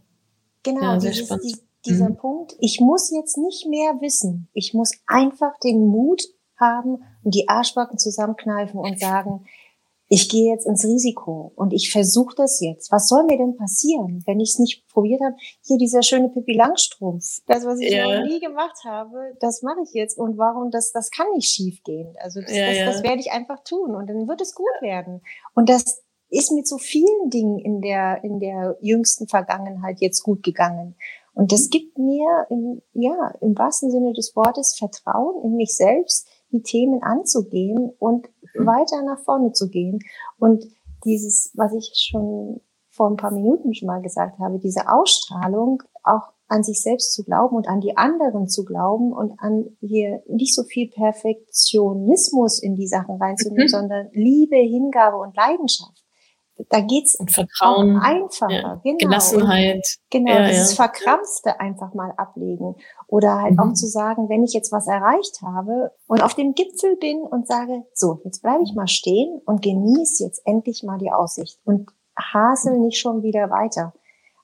Genau, 0.64 0.82
ja, 0.82 0.98
dieses, 0.98 1.28
die, 1.28 1.56
dieser 1.86 2.10
mhm. 2.10 2.18
Punkt. 2.18 2.56
Ich 2.60 2.80
muss 2.80 3.12
jetzt 3.12 3.38
nicht 3.38 3.68
mehr 3.68 4.00
wissen. 4.02 4.50
Ich 4.54 4.74
muss 4.74 4.92
einfach 5.08 5.58
den 5.64 5.88
Mut 5.88 6.22
haben 6.62 7.04
und 7.24 7.36
die 7.36 7.50
Arschbacken 7.50 7.98
zusammenkneifen 7.98 8.80
und 8.80 9.00
sagen, 9.00 9.46
ich 10.14 10.28
gehe 10.28 10.52
jetzt 10.52 10.68
ins 10.68 10.84
Risiko 10.84 11.54
und 11.56 11.72
ich 11.72 11.90
versuche 11.90 12.36
das 12.36 12.60
jetzt. 12.60 12.92
Was 12.92 13.08
soll 13.08 13.24
mir 13.24 13.38
denn 13.38 13.56
passieren, 13.56 14.22
wenn 14.26 14.42
ich 14.42 14.50
es 14.50 14.60
nicht 14.60 14.86
probiert 14.90 15.22
habe? 15.24 15.38
Hier 15.66 15.78
dieser 15.78 16.04
schöne 16.04 16.28
Pippi 16.28 16.52
Langstrumpf, 16.52 17.40
das, 17.48 17.66
was 17.66 17.80
ich 17.80 17.94
ja. 17.94 18.20
noch 18.20 18.28
nie 18.28 18.42
gemacht 18.42 18.78
habe, 18.84 19.38
das 19.40 19.62
mache 19.62 19.80
ich 19.86 19.94
jetzt. 19.94 20.18
Und 20.18 20.38
warum, 20.38 20.70
das, 20.70 20.92
das 20.92 21.12
kann 21.12 21.28
nicht 21.34 21.48
schief 21.48 21.82
gehen. 21.84 22.14
Also 22.20 22.42
das, 22.42 22.54
ja, 22.54 22.86
das, 22.86 22.96
das, 22.96 23.04
werde 23.04 23.22
ich 23.22 23.32
einfach 23.32 23.64
tun 23.64 23.96
und 23.96 24.10
dann 24.10 24.28
wird 24.28 24.42
es 24.42 24.54
gut 24.54 24.68
werden. 24.82 25.22
Und 25.56 25.70
das 25.70 26.04
ist 26.28 26.52
mit 26.52 26.68
so 26.68 26.78
vielen 26.78 27.30
Dingen 27.30 27.58
in 27.60 27.80
der, 27.80 28.22
in 28.26 28.42
der 28.42 28.78
jüngsten 28.82 29.30
Vergangenheit 29.30 30.02
jetzt 30.02 30.24
gut 30.24 30.44
gegangen. 30.44 30.98
Und 31.34 31.54
das 31.54 31.70
gibt 31.70 31.98
mir, 31.98 32.48
im, 32.50 32.82
ja, 32.92 33.34
im 33.40 33.58
wahrsten 33.58 33.90
Sinne 33.92 34.12
des 34.12 34.36
Wortes 34.36 34.76
Vertrauen 34.78 35.42
in 35.46 35.56
mich 35.56 35.74
selbst, 35.74 36.28
die 36.52 36.62
Themen 36.62 37.02
anzugehen 37.04 37.92
und 38.00 38.30
mhm. 38.56 38.66
weiter 38.66 39.02
nach 39.04 39.20
vorne 39.20 39.52
zu 39.54 39.70
gehen. 39.70 40.00
Und 40.38 40.66
dieses, 41.06 41.52
was 41.56 41.74
ich 41.74 41.92
schon 41.96 42.62
vor 42.90 43.10
ein 43.10 43.18
paar 43.18 43.32
Minuten 43.32 43.74
schon 43.74 43.88
mal 43.88 44.02
gesagt 44.02 44.40
habe, 44.40 44.60
diese 44.60 44.90
Ausstrahlung 44.90 45.82
auch 46.04 46.34
an 46.48 46.64
sich 46.64 46.82
selbst 46.82 47.14
zu 47.14 47.24
glauben 47.24 47.56
und 47.56 47.70
an 47.70 47.80
die 47.80 47.96
anderen 47.96 48.50
zu 48.50 48.66
glauben 48.66 49.14
und 49.14 49.40
an 49.40 49.78
hier 49.80 50.22
nicht 50.28 50.54
so 50.54 50.64
viel 50.64 50.90
Perfektionismus 50.90 52.62
in 52.62 52.76
die 52.76 52.88
Sachen 52.88 53.16
reinzunehmen, 53.16 53.64
mhm. 53.64 53.70
sondern 53.70 54.10
Liebe, 54.12 54.58
Hingabe 54.58 55.18
und 55.18 55.36
Leidenschaft 55.36 56.01
da 56.70 56.82
geht's 56.82 57.16
und 57.16 57.32
Vertrauen, 57.32 57.98
einfacher, 57.98 58.52
ja, 58.52 58.82
genau. 58.84 58.98
Gelassenheit. 58.98 59.86
genau, 60.10 60.32
ja, 60.32 60.48
dieses 60.48 60.78
ja. 60.78 60.84
Verkrampfte 60.88 61.60
einfach 61.60 61.94
mal 61.94 62.14
ablegen 62.18 62.76
oder 63.08 63.42
halt 63.42 63.54
mhm. 63.54 63.60
auch 63.60 63.74
zu 63.74 63.88
sagen, 63.88 64.30
wenn 64.30 64.44
ich 64.44 64.54
jetzt 64.54 64.72
was 64.72 64.88
erreicht 64.88 65.42
habe 65.42 65.92
und 66.08 66.24
auf 66.24 66.34
dem 66.34 66.54
Gipfel 66.54 66.96
bin 66.98 67.22
und 67.22 67.48
sage, 67.48 67.84
so, 67.94 68.22
jetzt 68.24 68.42
bleibe 68.42 68.64
ich 68.64 68.74
mal 68.74 68.88
stehen 68.88 69.42
und 69.46 69.62
genieße 69.62 70.24
jetzt 70.24 70.42
endlich 70.46 70.84
mal 70.84 70.98
die 70.98 71.12
Aussicht 71.12 71.60
und 71.66 71.90
hasel 72.18 72.78
nicht 72.80 73.00
schon 73.00 73.24
wieder 73.24 73.50
weiter. 73.50 73.94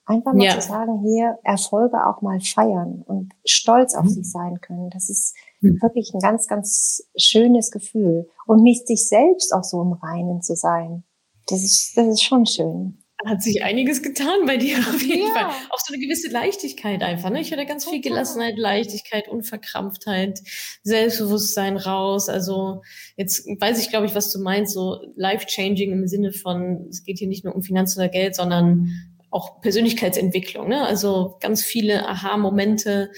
Einfach 0.06 0.32
mal 0.32 0.50
zu 0.52 0.62
sagen, 0.62 1.04
hier 1.04 1.38
Erfolge 1.44 2.08
auch 2.08 2.22
mal 2.22 2.40
feiern 2.40 3.04
und 3.06 3.34
stolz 3.46 3.94
auf 3.94 4.06
mhm. 4.06 4.10
sich 4.10 4.32
sein 4.32 4.62
können. 4.62 4.90
Das 4.90 5.10
ist 5.10 5.36
mhm. 5.60 5.82
wirklich 5.82 6.14
ein 6.14 6.22
ganz, 6.22 6.48
ganz 6.48 7.04
schönes 7.18 7.72
Gefühl. 7.72 8.30
Und 8.46 8.64
mit 8.64 8.88
sich 8.88 9.06
selbst 9.10 9.54
auch 9.54 9.66
so 9.66 9.82
im 9.82 9.92
Reinen 9.92 10.42
zu 10.42 10.56
sein. 10.56 11.04
Das 11.48 11.64
ist, 11.64 11.98
das 11.98 12.08
ist 12.08 12.24
schon 12.24 12.46
schön. 12.46 12.98
Hat 13.26 13.42
sich 13.42 13.64
einiges 13.64 14.04
getan 14.04 14.46
bei 14.46 14.58
dir 14.58 14.78
auf 14.78 15.02
jeden 15.02 15.28
ja. 15.28 15.34
Fall. 15.34 15.46
Auch 15.70 15.80
so 15.80 15.94
eine 15.94 16.02
gewisse 16.02 16.30
Leichtigkeit 16.30 17.02
einfach. 17.02 17.32
Ne? 17.32 17.42
Ich 17.42 17.52
hatte 17.52 17.66
ganz 17.66 17.86
viel 17.86 18.00
Gelassenheit, 18.00 18.58
Leichtigkeit, 18.58 19.28
Unverkrampftheit, 19.28 20.40
Selbstbewusstsein 20.84 21.78
raus. 21.78 22.30
Also 22.30 22.84
jetzt 23.16 23.48
weiß 23.48 23.82
ich, 23.82 23.90
glaube 23.90 24.06
ich, 24.06 24.14
was 24.14 24.32
du 24.32 24.40
meinst, 24.40 24.74
so 24.74 25.02
life-changing 25.16 25.92
im 25.92 26.08
Sinne 26.08 26.32
von, 26.32 26.86
es 26.90 27.04
geht 27.04 27.18
hier 27.18 27.28
nicht 27.28 27.44
nur 27.44 27.56
um 27.56 27.64
Finanzen 27.64 28.00
oder 28.00 28.10
Geld, 28.10 28.36
sondern 28.36 28.92
auch 29.32 29.62
Persönlichkeitsentwicklung. 29.62 30.68
Ne? 30.68 30.86
Also 30.86 31.38
ganz 31.40 31.64
viele 31.64 32.08
Aha-Momente, 32.08 33.12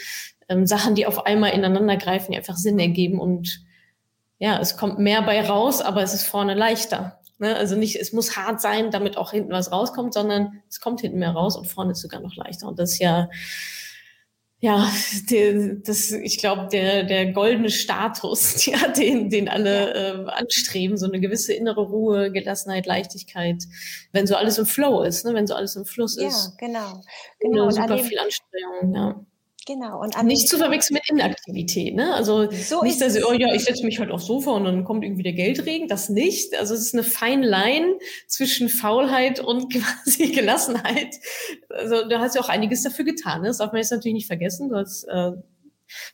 ähm, 0.47 0.65
Sachen, 0.65 0.95
die 0.95 1.07
auf 1.07 1.25
einmal 1.25 1.51
ineinander 1.51 1.97
greifen, 1.97 2.31
die 2.31 2.37
einfach 2.37 2.57
Sinn 2.57 2.79
ergeben 2.79 3.19
und 3.19 3.65
ja, 4.39 4.57
es 4.59 4.77
kommt 4.77 4.99
mehr 4.99 5.21
bei 5.21 5.41
raus, 5.45 5.81
aber 5.81 6.01
es 6.01 6.13
ist 6.13 6.23
vorne 6.23 6.53
leichter. 6.53 7.19
Ne? 7.39 7.55
Also 7.55 7.75
nicht, 7.75 7.95
es 7.95 8.13
muss 8.13 8.35
hart 8.35 8.61
sein, 8.61 8.91
damit 8.91 9.17
auch 9.17 9.31
hinten 9.31 9.51
was 9.51 9.71
rauskommt, 9.71 10.13
sondern 10.13 10.61
es 10.69 10.79
kommt 10.79 11.01
hinten 11.01 11.19
mehr 11.19 11.31
raus 11.31 11.55
und 11.55 11.65
vorne 11.65 11.93
ist 11.93 12.01
sogar 12.01 12.19
noch 12.21 12.35
leichter. 12.35 12.67
Und 12.67 12.79
das 12.79 12.93
ist 12.93 12.99
ja, 12.99 13.29
ja, 14.61 14.91
der, 15.29 15.75
das, 15.75 16.11
ich 16.11 16.37
glaube, 16.37 16.67
der, 16.69 17.03
der 17.03 17.31
goldene 17.31 17.69
Status, 17.69 18.65
ja, 18.67 18.89
den, 18.89 19.29
den 19.29 19.47
alle 19.47 19.93
äh, 19.93 20.29
anstreben, 20.31 20.97
so 20.97 21.05
eine 21.05 21.21
gewisse 21.21 21.53
innere 21.53 21.81
Ruhe, 21.81 22.29
Gelassenheit, 22.31 22.85
Leichtigkeit, 22.85 23.63
wenn 24.11 24.27
so 24.27 24.35
alles 24.35 24.57
im 24.57 24.65
Flow 24.65 25.01
ist, 25.01 25.23
ne, 25.23 25.33
wenn 25.33 25.47
so 25.47 25.55
alles 25.55 25.77
im 25.77 25.85
Fluss 25.85 26.17
ist. 26.17 26.53
Ja, 26.59 26.67
genau. 26.67 27.01
genau. 27.39 27.69
Super 27.69 27.99
viel 27.99 28.19
Anstrengung, 28.19 28.93
ja. 28.93 29.25
Genau. 29.69 30.01
Und 30.01 30.19
nicht 30.23 30.49
zu 30.49 30.57
verwechseln 30.57 30.95
mit 30.95 31.07
Inaktivität. 31.11 31.93
Ne? 31.93 32.15
Also 32.15 32.49
so 32.49 32.81
nicht, 32.81 32.99
dass 33.01 33.23
oh 33.23 33.33
ja, 33.33 33.53
ich 33.53 33.65
setze 33.65 33.85
mich 33.85 33.99
halt 33.99 34.09
aufs 34.09 34.25
Sofa 34.25 34.49
und 34.49 34.63
dann 34.63 34.83
kommt 34.83 35.03
irgendwie 35.03 35.21
der 35.21 35.33
Geldregen. 35.33 35.87
Das 35.87 36.09
nicht. 36.09 36.57
Also 36.57 36.73
es 36.73 36.81
ist 36.81 36.95
eine 36.95 37.03
feine 37.03 37.47
Line 37.47 37.99
zwischen 38.25 38.67
Faulheit 38.67 39.39
und 39.39 39.71
quasi 40.05 40.31
Gelassenheit. 40.31 41.17
Also 41.69 42.09
da 42.09 42.19
hast 42.19 42.35
du 42.35 42.39
auch 42.39 42.49
einiges 42.49 42.81
dafür 42.81 43.05
getan. 43.05 43.43
Ne? 43.43 43.49
Das 43.49 43.59
darf 43.59 43.71
man 43.71 43.79
jetzt 43.79 43.91
natürlich 43.91 44.15
nicht 44.15 44.25
vergessen. 44.25 44.69
Du 44.69 44.75
hast 44.75 45.03
äh, 45.03 45.33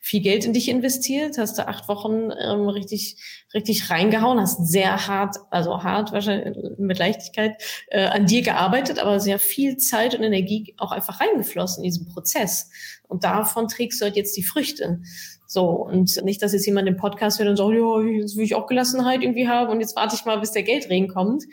viel 0.01 0.21
Geld 0.21 0.45
in 0.45 0.53
dich 0.53 0.69
investiert, 0.69 1.37
hast 1.37 1.57
du 1.57 1.67
acht 1.67 1.87
Wochen 1.87 2.31
ähm, 2.31 2.67
richtig, 2.67 3.17
richtig 3.53 3.89
reingehauen, 3.89 4.39
hast 4.39 4.65
sehr 4.65 5.07
hart, 5.07 5.37
also 5.51 5.83
hart 5.83 6.11
wahrscheinlich 6.11 6.57
mit 6.77 6.99
Leichtigkeit 6.99 7.61
äh, 7.87 8.05
an 8.05 8.25
dir 8.25 8.41
gearbeitet, 8.41 8.99
aber 8.99 9.19
sehr 9.19 9.39
viel 9.39 9.77
Zeit 9.77 10.15
und 10.15 10.23
Energie 10.23 10.73
auch 10.77 10.91
einfach 10.91 11.19
reingeflossen 11.19 11.83
in 11.83 11.89
diesen 11.89 12.07
Prozess. 12.07 12.69
Und 13.07 13.23
davon 13.23 13.67
trägst 13.67 14.01
du 14.01 14.05
halt 14.05 14.15
jetzt 14.15 14.35
die 14.35 14.43
Früchte. 14.43 15.01
So, 15.47 15.69
und 15.69 16.23
nicht, 16.23 16.41
dass 16.41 16.53
jetzt 16.53 16.65
jemand 16.65 16.87
im 16.87 16.97
Podcast 16.97 17.39
hört 17.39 17.49
und 17.49 17.57
sagt, 17.57 17.71
ja, 17.71 18.01
jetzt 18.01 18.35
will 18.35 18.43
ich 18.43 18.55
auch 18.55 18.67
Gelassenheit 18.67 19.21
irgendwie 19.21 19.47
haben 19.47 19.71
und 19.71 19.79
jetzt 19.79 19.95
warte 19.95 20.15
ich 20.15 20.25
mal, 20.25 20.39
bis 20.39 20.51
der 20.51 20.63
Geldregen 20.63 21.07
kommt. 21.07 21.43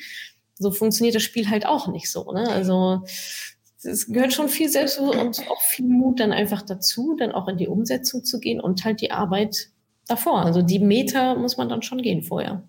So 0.58 0.70
funktioniert 0.70 1.14
das 1.14 1.22
Spiel 1.22 1.50
halt 1.50 1.66
auch 1.66 1.88
nicht 1.88 2.10
so. 2.10 2.32
Ne? 2.32 2.48
Also 2.48 3.02
es 3.84 4.06
gehört 4.06 4.32
schon 4.32 4.48
viel 4.48 4.68
Selbstbewusstsein 4.68 5.26
und 5.26 5.50
auch 5.50 5.60
viel 5.62 5.86
Mut 5.86 6.20
dann 6.20 6.32
einfach 6.32 6.62
dazu, 6.62 7.14
dann 7.18 7.32
auch 7.32 7.48
in 7.48 7.56
die 7.56 7.68
Umsetzung 7.68 8.24
zu 8.24 8.38
gehen 8.38 8.60
und 8.60 8.84
halt 8.84 9.00
die 9.00 9.10
Arbeit 9.10 9.70
davor. 10.08 10.44
Also 10.44 10.62
die 10.62 10.78
Meter 10.78 11.36
muss 11.36 11.56
man 11.56 11.68
dann 11.68 11.82
schon 11.82 12.02
gehen 12.02 12.22
vorher. 12.22 12.62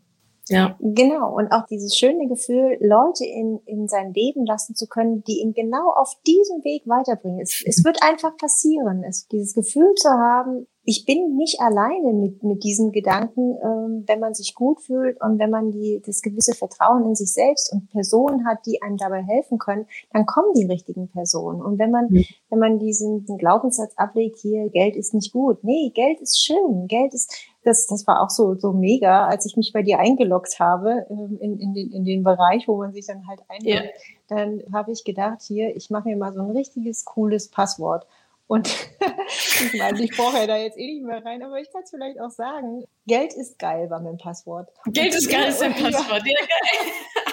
Ja. 0.50 0.78
Genau. 0.80 1.34
Und 1.36 1.52
auch 1.52 1.66
dieses 1.68 1.96
schöne 1.96 2.28
Gefühl, 2.28 2.78
Leute 2.82 3.26
in, 3.26 3.60
in 3.66 3.88
sein 3.88 4.14
Leben 4.14 4.46
lassen 4.46 4.76
zu 4.76 4.88
können, 4.88 5.24
die 5.24 5.40
ihn 5.40 5.54
genau 5.54 5.92
auf 5.96 6.14
diesem 6.28 6.64
Weg 6.64 6.84
weiterbringen. 6.86 7.40
Es, 7.40 7.64
es 7.66 7.84
wird 7.86 8.04
einfach 8.04 8.36
passieren. 8.36 9.04
Es, 9.08 9.28
dieses 9.28 9.54
Gefühl 9.54 9.94
zu 9.96 10.10
haben, 10.10 10.68
ich 10.86 11.06
bin 11.06 11.38
nicht 11.38 11.62
alleine 11.62 12.12
mit, 12.12 12.44
mit 12.44 12.64
diesem 12.64 12.92
Gedanken, 12.92 13.56
ähm, 13.64 14.04
wenn 14.06 14.20
man 14.20 14.34
sich 14.34 14.54
gut 14.54 14.82
fühlt 14.82 15.20
und 15.22 15.40
wenn 15.40 15.50
man 15.50 15.72
die, 15.72 16.02
das 16.06 16.22
gewisse 16.22 16.54
Vertrauen 16.54 17.06
in 17.06 17.16
sich 17.16 17.32
selbst 17.32 17.72
und 17.72 17.90
Personen 17.92 18.46
hat, 18.46 18.66
die 18.66 18.82
einem 18.82 18.98
dabei 18.98 19.24
helfen 19.24 19.60
können, 19.60 19.86
dann 20.12 20.26
kommen 20.26 20.54
die 20.56 20.66
richtigen 20.66 21.08
Personen. 21.08 21.62
Und 21.62 21.80
wenn 21.80 21.90
man, 21.90 22.08
mhm. 22.10 22.26
wenn 22.50 22.60
man 22.60 22.80
diesen, 22.80 23.22
diesen 23.22 23.38
Glaubenssatz 23.38 23.94
ablegt, 23.96 24.40
hier, 24.40 24.70
Geld 24.70 24.98
ist 24.98 25.14
nicht 25.14 25.32
gut. 25.32 25.64
Nee, 25.64 25.92
Geld 25.96 26.20
ist 26.20 26.44
schön. 26.44 26.88
Geld 26.88 27.14
ist, 27.14 27.34
das, 27.64 27.88
das 27.88 28.06
war 28.06 28.22
auch 28.22 28.30
so, 28.30 28.56
so 28.56 28.74
mega, 28.74 29.28
als 29.28 29.46
ich 29.46 29.56
mich 29.56 29.72
bei 29.72 29.84
dir 29.84 30.00
eingeloggt 30.00 30.60
habe, 30.60 31.06
ähm, 31.10 31.38
in, 31.40 31.60
in, 31.60 31.74
den, 31.74 31.92
in 31.92 32.04
den 32.04 32.24
Bereich, 32.24 32.68
wo 32.68 32.76
man 32.76 32.92
sich 32.92 33.08
dann 33.08 33.26
halt 33.26 33.40
einloggt, 33.48 33.68
yeah. 33.68 33.84
dann 34.28 34.64
habe 34.74 34.92
ich 34.92 35.06
gedacht, 35.06 35.42
hier, 35.44 35.74
ich 35.78 35.90
mache 35.90 36.10
mir 36.10 36.18
mal 36.18 36.34
so 36.34 36.42
ein 36.42 36.52
richtiges, 36.52 37.06
cooles 37.06 37.50
Passwort. 37.50 38.06
Und 38.48 38.68
ich 39.74 39.80
meine, 39.80 40.02
ich 40.04 40.12
brauche 40.12 40.38
ja 40.38 40.48
da 40.48 40.58
jetzt 40.58 40.78
eh 40.78 40.86
nicht 40.86 41.06
mehr 41.06 41.24
rein, 41.24 41.42
aber 41.44 41.60
ich 41.60 41.72
kann 41.72 41.82
es 41.84 41.90
vielleicht 41.90 42.20
auch 42.20 42.30
sagen. 42.30 42.84
Geld 43.08 43.34
ist 43.34 43.58
geil 43.58 43.90
war 43.90 44.02
mein 44.02 44.18
Passwort. 44.18 44.70
Geld 44.88 45.16
ist 45.16 45.30
geil 45.30 45.50
ist 45.50 45.62
dein 45.62 45.74
Passwort. 45.74 46.24
Ja, 46.26 46.38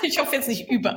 ich 0.03 0.19
hoffe 0.19 0.37
jetzt 0.37 0.49
nicht 0.49 0.71
überall. 0.71 0.97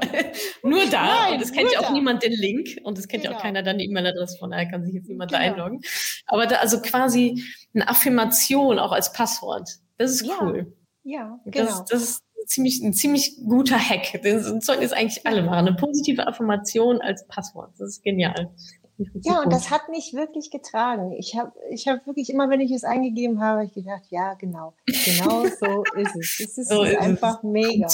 Nur 0.61 0.85
da. 0.85 1.05
Nein, 1.05 1.33
und 1.35 1.41
es 1.41 1.51
kennt 1.51 1.71
ja 1.71 1.79
auch 1.79 1.87
da. 1.87 1.91
niemand 1.91 2.23
den 2.23 2.31
Link. 2.31 2.79
Und 2.83 2.97
es 2.97 3.07
kennt 3.07 3.23
genau. 3.23 3.33
ja 3.33 3.37
auch 3.37 3.41
genau. 3.41 3.53
keiner 3.53 3.63
dann 3.63 3.77
die 3.79 3.85
E-Mail-Adresse 3.85 4.37
von 4.37 4.51
daher 4.51 4.69
kann 4.69 4.83
sich 4.83 4.93
jetzt 4.93 5.09
niemand 5.09 5.31
genau. 5.31 5.43
da 5.43 5.51
einloggen. 5.51 5.81
Aber 6.27 6.47
da, 6.47 6.57
also 6.57 6.81
quasi 6.81 7.43
eine 7.73 7.87
Affirmation 7.87 8.79
auch 8.79 8.91
als 8.91 9.13
Passwort. 9.13 9.69
Das 9.97 10.11
ist 10.11 10.29
cool. 10.41 10.73
Ja, 11.03 11.19
ja 11.19 11.39
genau. 11.45 11.65
Das, 11.65 11.85
das 11.85 12.03
ist 12.03 12.23
ziemlich, 12.45 12.81
ein 12.81 12.93
ziemlich 12.93 13.37
guter 13.45 13.77
Hack. 13.77 14.21
Den 14.21 14.61
sollten 14.61 14.81
jetzt 14.81 14.93
eigentlich 14.93 15.25
alle 15.25 15.43
machen. 15.43 15.67
Eine 15.67 15.75
positive 15.75 16.27
Affirmation 16.27 17.01
als 17.01 17.27
Passwort. 17.27 17.73
Das 17.77 17.89
ist 17.89 18.03
genial. 18.03 18.53
Ja, 18.97 19.41
und 19.41 19.51
das 19.51 19.71
hat 19.71 19.89
mich 19.89 20.13
wirklich 20.13 20.51
getragen. 20.51 21.13
Ich 21.13 21.35
habe 21.37 21.51
ich 21.69 21.87
hab 21.87 22.05
wirklich 22.05 22.29
immer, 22.29 22.49
wenn 22.49 22.61
ich 22.61 22.71
es 22.71 22.83
eingegeben 22.83 23.41
habe, 23.41 23.65
ich 23.65 23.73
gedacht, 23.73 24.03
ja, 24.09 24.35
genau, 24.35 24.73
genau 24.85 25.45
so 25.59 25.83
ist 25.95 26.15
es. 26.15 26.39
Es 26.39 26.57
ist, 26.57 26.69
so 26.69 26.83
ist 26.83 26.97
einfach 26.97 27.37
es. 27.37 27.43
mega. 27.43 27.87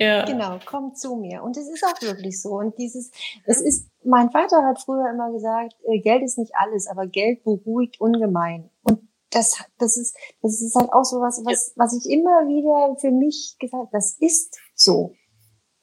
Ja. 0.00 0.24
Genau, 0.24 0.58
komm 0.64 0.94
zu 0.94 1.16
mir. 1.16 1.42
Und 1.42 1.56
es 1.56 1.68
ist 1.68 1.84
auch 1.84 2.00
wirklich 2.00 2.40
so. 2.40 2.50
Und 2.50 2.78
dieses, 2.78 3.10
es 3.44 3.60
ist, 3.60 3.90
mein 4.04 4.30
Vater 4.30 4.64
hat 4.64 4.80
früher 4.80 5.10
immer 5.10 5.32
gesagt, 5.32 5.74
äh, 5.84 5.98
Geld 5.98 6.22
ist 6.22 6.38
nicht 6.38 6.52
alles, 6.54 6.86
aber 6.86 7.06
Geld 7.06 7.42
beruhigt 7.42 8.00
ungemein. 8.00 8.70
Und 8.82 9.00
das, 9.30 9.58
das 9.78 9.96
ist, 9.96 10.16
das 10.40 10.60
ist 10.60 10.76
halt 10.76 10.92
auch 10.92 11.04
so 11.04 11.20
was, 11.20 11.42
was, 11.44 11.72
was 11.76 11.96
ich 11.96 12.10
immer 12.10 12.46
wieder 12.46 12.96
für 13.00 13.10
mich 13.10 13.56
gesagt, 13.58 13.92
das 13.92 14.16
ist 14.20 14.56
so. 14.74 15.14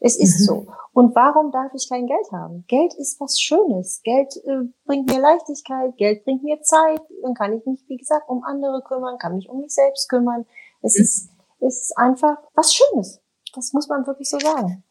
Es 0.06 0.18
ist 0.18 0.42
mhm. 0.42 0.46
so. 0.46 0.68
Und 0.94 1.16
warum 1.16 1.52
darf 1.52 1.74
ich 1.74 1.90
kein 1.90 2.06
Geld 2.06 2.32
haben? 2.32 2.64
Geld 2.68 2.94
ist 2.94 3.20
was 3.20 3.42
Schönes. 3.42 4.02
Geld 4.04 4.38
äh, 4.46 4.70
bringt 4.86 5.10
mir 5.10 5.20
Leichtigkeit, 5.20 5.98
Geld 5.98 6.24
bringt 6.24 6.44
mir 6.44 6.62
Zeit. 6.62 7.02
Dann 7.24 7.34
kann 7.34 7.54
ich 7.54 7.66
mich, 7.66 7.84
wie 7.88 7.98
gesagt, 7.98 8.30
um 8.30 8.44
andere 8.44 8.84
kümmern, 8.84 9.18
kann 9.18 9.36
mich 9.36 9.50
um 9.50 9.62
mich 9.62 9.74
selbst 9.74 10.08
kümmern. 10.08 10.46
Es 10.84 10.96
mhm. 10.96 11.04
ist, 11.04 11.30
es 11.60 11.82
ist 11.82 11.98
einfach 11.98 12.38
was 12.54 12.72
Schönes. 12.72 13.20
Das 13.56 13.74
muss 13.74 13.88
man 13.88 14.06
wirklich 14.06 14.30
so 14.30 14.38
sagen. 14.38 14.84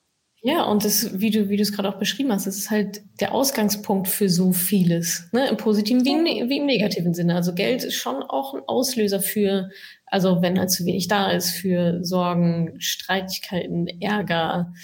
Ja, 0.46 0.64
und 0.64 0.84
das, 0.84 1.18
wie 1.18 1.30
du, 1.30 1.48
wie 1.48 1.56
du 1.56 1.62
es 1.62 1.72
gerade 1.72 1.88
auch 1.88 1.98
beschrieben 1.98 2.30
hast, 2.30 2.46
das 2.46 2.58
ist 2.58 2.70
halt 2.70 3.00
der 3.18 3.32
Ausgangspunkt 3.32 4.08
für 4.08 4.28
so 4.28 4.52
vieles, 4.52 5.26
ne? 5.32 5.48
Im 5.48 5.56
positiven 5.56 6.04
wie 6.04 6.12
im, 6.12 6.22
ne-, 6.22 6.50
wie 6.50 6.58
im 6.58 6.66
negativen 6.66 7.14
Sinne. 7.14 7.34
Also 7.34 7.54
Geld 7.54 7.82
ist 7.82 7.94
schon 7.94 8.22
auch 8.22 8.52
ein 8.52 8.60
Auslöser 8.66 9.20
für, 9.20 9.70
also 10.04 10.42
wenn 10.42 10.58
halt 10.58 10.70
zu 10.70 10.84
wenig 10.84 11.08
da 11.08 11.30
ist, 11.30 11.48
für 11.52 12.04
Sorgen, 12.04 12.74
Streitigkeiten, 12.78 13.86
Ärger, 14.02 14.74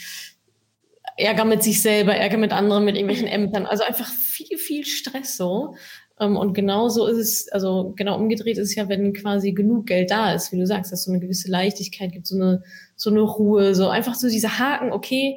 Ärger 1.19 1.45
mit 1.45 1.63
sich 1.63 1.83
selber, 1.83 2.17
Ärger 2.17 2.39
mit 2.39 2.55
anderen, 2.55 2.87
mit 2.87 2.97
irgendwelchen 2.97 3.29
Ämtern. 3.29 3.67
Also 3.67 3.85
einfach 3.85 4.11
viel, 4.11 4.57
viel 4.57 4.87
Stress 4.87 5.37
so. 5.37 5.75
Ähm, 6.19 6.39
und 6.39 6.55
genau 6.55 6.89
so 6.89 7.07
ist 7.07 7.19
es, 7.19 7.49
also 7.53 7.93
genau 7.97 8.17
umgedreht 8.17 8.57
ist 8.57 8.71
es 8.71 8.75
ja, 8.77 8.89
wenn 8.89 9.13
quasi 9.13 9.53
genug 9.53 9.89
Geld 9.89 10.11
da 10.11 10.33
ist, 10.33 10.53
wie 10.53 10.59
du 10.59 10.67
sagst, 10.67 10.91
dass 10.91 11.05
so 11.05 11.11
eine 11.11 11.21
gewisse 11.21 11.51
Leichtigkeit 11.51 12.13
gibt, 12.13 12.27
so 12.27 12.37
eine, 12.37 12.63
so 12.97 13.11
eine 13.11 13.21
Ruhe, 13.21 13.75
so 13.75 13.89
einfach 13.89 14.15
so 14.15 14.31
diese 14.31 14.59
Haken, 14.59 14.91
okay, 14.93 15.37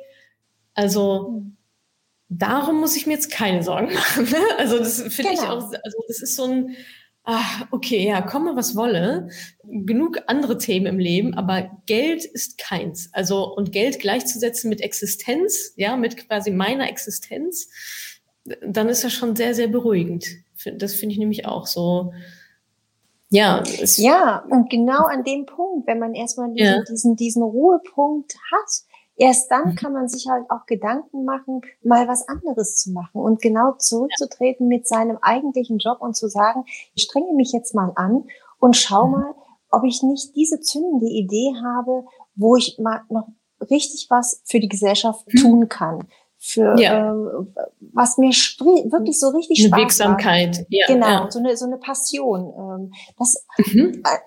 also 0.73 1.43
darum 2.29 2.79
muss 2.79 2.95
ich 2.95 3.07
mir 3.07 3.13
jetzt 3.13 3.31
keine 3.31 3.63
Sorgen 3.63 3.93
machen. 3.93 4.25
Ne? 4.25 4.37
Also 4.57 4.79
das 4.79 5.01
finde 5.01 5.31
genau. 5.31 5.33
ich 5.33 5.41
auch, 5.41 5.71
also 5.83 5.97
das 6.07 6.21
ist 6.21 6.35
so 6.35 6.45
ein, 6.45 6.75
ah, 7.23 7.65
okay, 7.71 8.07
ja, 8.07 8.21
komme 8.21 8.55
was 8.55 8.75
wolle. 8.75 9.29
Genug 9.63 10.19
andere 10.27 10.57
Themen 10.57 10.85
im 10.85 10.99
Leben, 10.99 11.33
aber 11.33 11.69
Geld 11.85 12.25
ist 12.25 12.57
keins. 12.57 13.09
Also 13.13 13.53
und 13.55 13.71
Geld 13.71 13.99
gleichzusetzen 13.99 14.69
mit 14.69 14.81
Existenz, 14.81 15.73
ja, 15.75 15.95
mit 15.97 16.27
quasi 16.27 16.51
meiner 16.51 16.89
Existenz, 16.89 17.69
dann 18.65 18.89
ist 18.89 19.03
das 19.03 19.13
schon 19.13 19.35
sehr, 19.35 19.53
sehr 19.53 19.67
beruhigend. 19.67 20.25
Das 20.77 20.95
finde 20.95 21.13
ich 21.13 21.19
nämlich 21.19 21.45
auch 21.45 21.65
so. 21.67 22.13
Ja, 23.29 23.63
ja, 23.95 24.45
und 24.49 24.69
genau 24.69 25.05
an 25.05 25.23
dem 25.23 25.47
Punkt, 25.47 25.87
wenn 25.87 25.97
man 25.97 26.13
erstmal 26.13 26.53
diesen, 26.53 26.75
ja. 26.75 26.83
diesen, 26.83 27.15
diesen 27.15 27.41
Ruhepunkt 27.41 28.35
hat, 28.51 28.69
Erst 29.15 29.51
dann 29.51 29.69
mhm. 29.69 29.75
kann 29.75 29.93
man 29.93 30.07
sich 30.07 30.27
halt 30.27 30.49
auch 30.49 30.65
Gedanken 30.65 31.23
machen, 31.23 31.61
mal 31.83 32.07
was 32.07 32.27
anderes 32.27 32.77
zu 32.77 32.91
machen 32.91 33.21
und 33.21 33.41
genau 33.41 33.73
zurückzutreten 33.77 34.67
mit 34.67 34.87
seinem 34.87 35.19
eigentlichen 35.21 35.77
Job 35.77 36.01
und 36.01 36.15
zu 36.15 36.27
sagen, 36.27 36.65
ich 36.95 37.03
strenge 37.03 37.33
mich 37.33 37.51
jetzt 37.51 37.75
mal 37.75 37.91
an 37.95 38.23
und 38.59 38.75
schau 38.75 39.05
mhm. 39.05 39.11
mal, 39.11 39.35
ob 39.69 39.83
ich 39.83 40.01
nicht 40.01 40.35
diese 40.35 40.59
zündende 40.61 41.07
Idee 41.07 41.53
habe, 41.63 42.05
wo 42.35 42.55
ich 42.55 42.79
mal 42.79 43.01
noch 43.09 43.27
richtig 43.69 44.07
was 44.09 44.41
für 44.45 44.59
die 44.59 44.69
Gesellschaft 44.69 45.25
mhm. 45.31 45.37
tun 45.37 45.69
kann. 45.69 46.07
Für 46.37 46.77
ja. 46.77 47.11
äh, 47.11 47.45
was 47.93 48.17
mir 48.17 48.29
wirklich 48.29 49.19
so 49.19 49.29
richtig 49.29 49.59
eine 49.59 49.67
Spaß 49.69 49.79
Wirksamkeit. 49.79 50.65
Ja, 50.69 50.87
genau, 50.87 51.07
ja. 51.07 51.31
so 51.31 51.39
eine 51.39 51.55
so 51.55 51.65
eine 51.65 51.77
Passion. 51.77 52.53
Ähm, 52.57 52.93
das 53.17 53.45
mhm. 53.57 54.01
äh, 54.03 54.17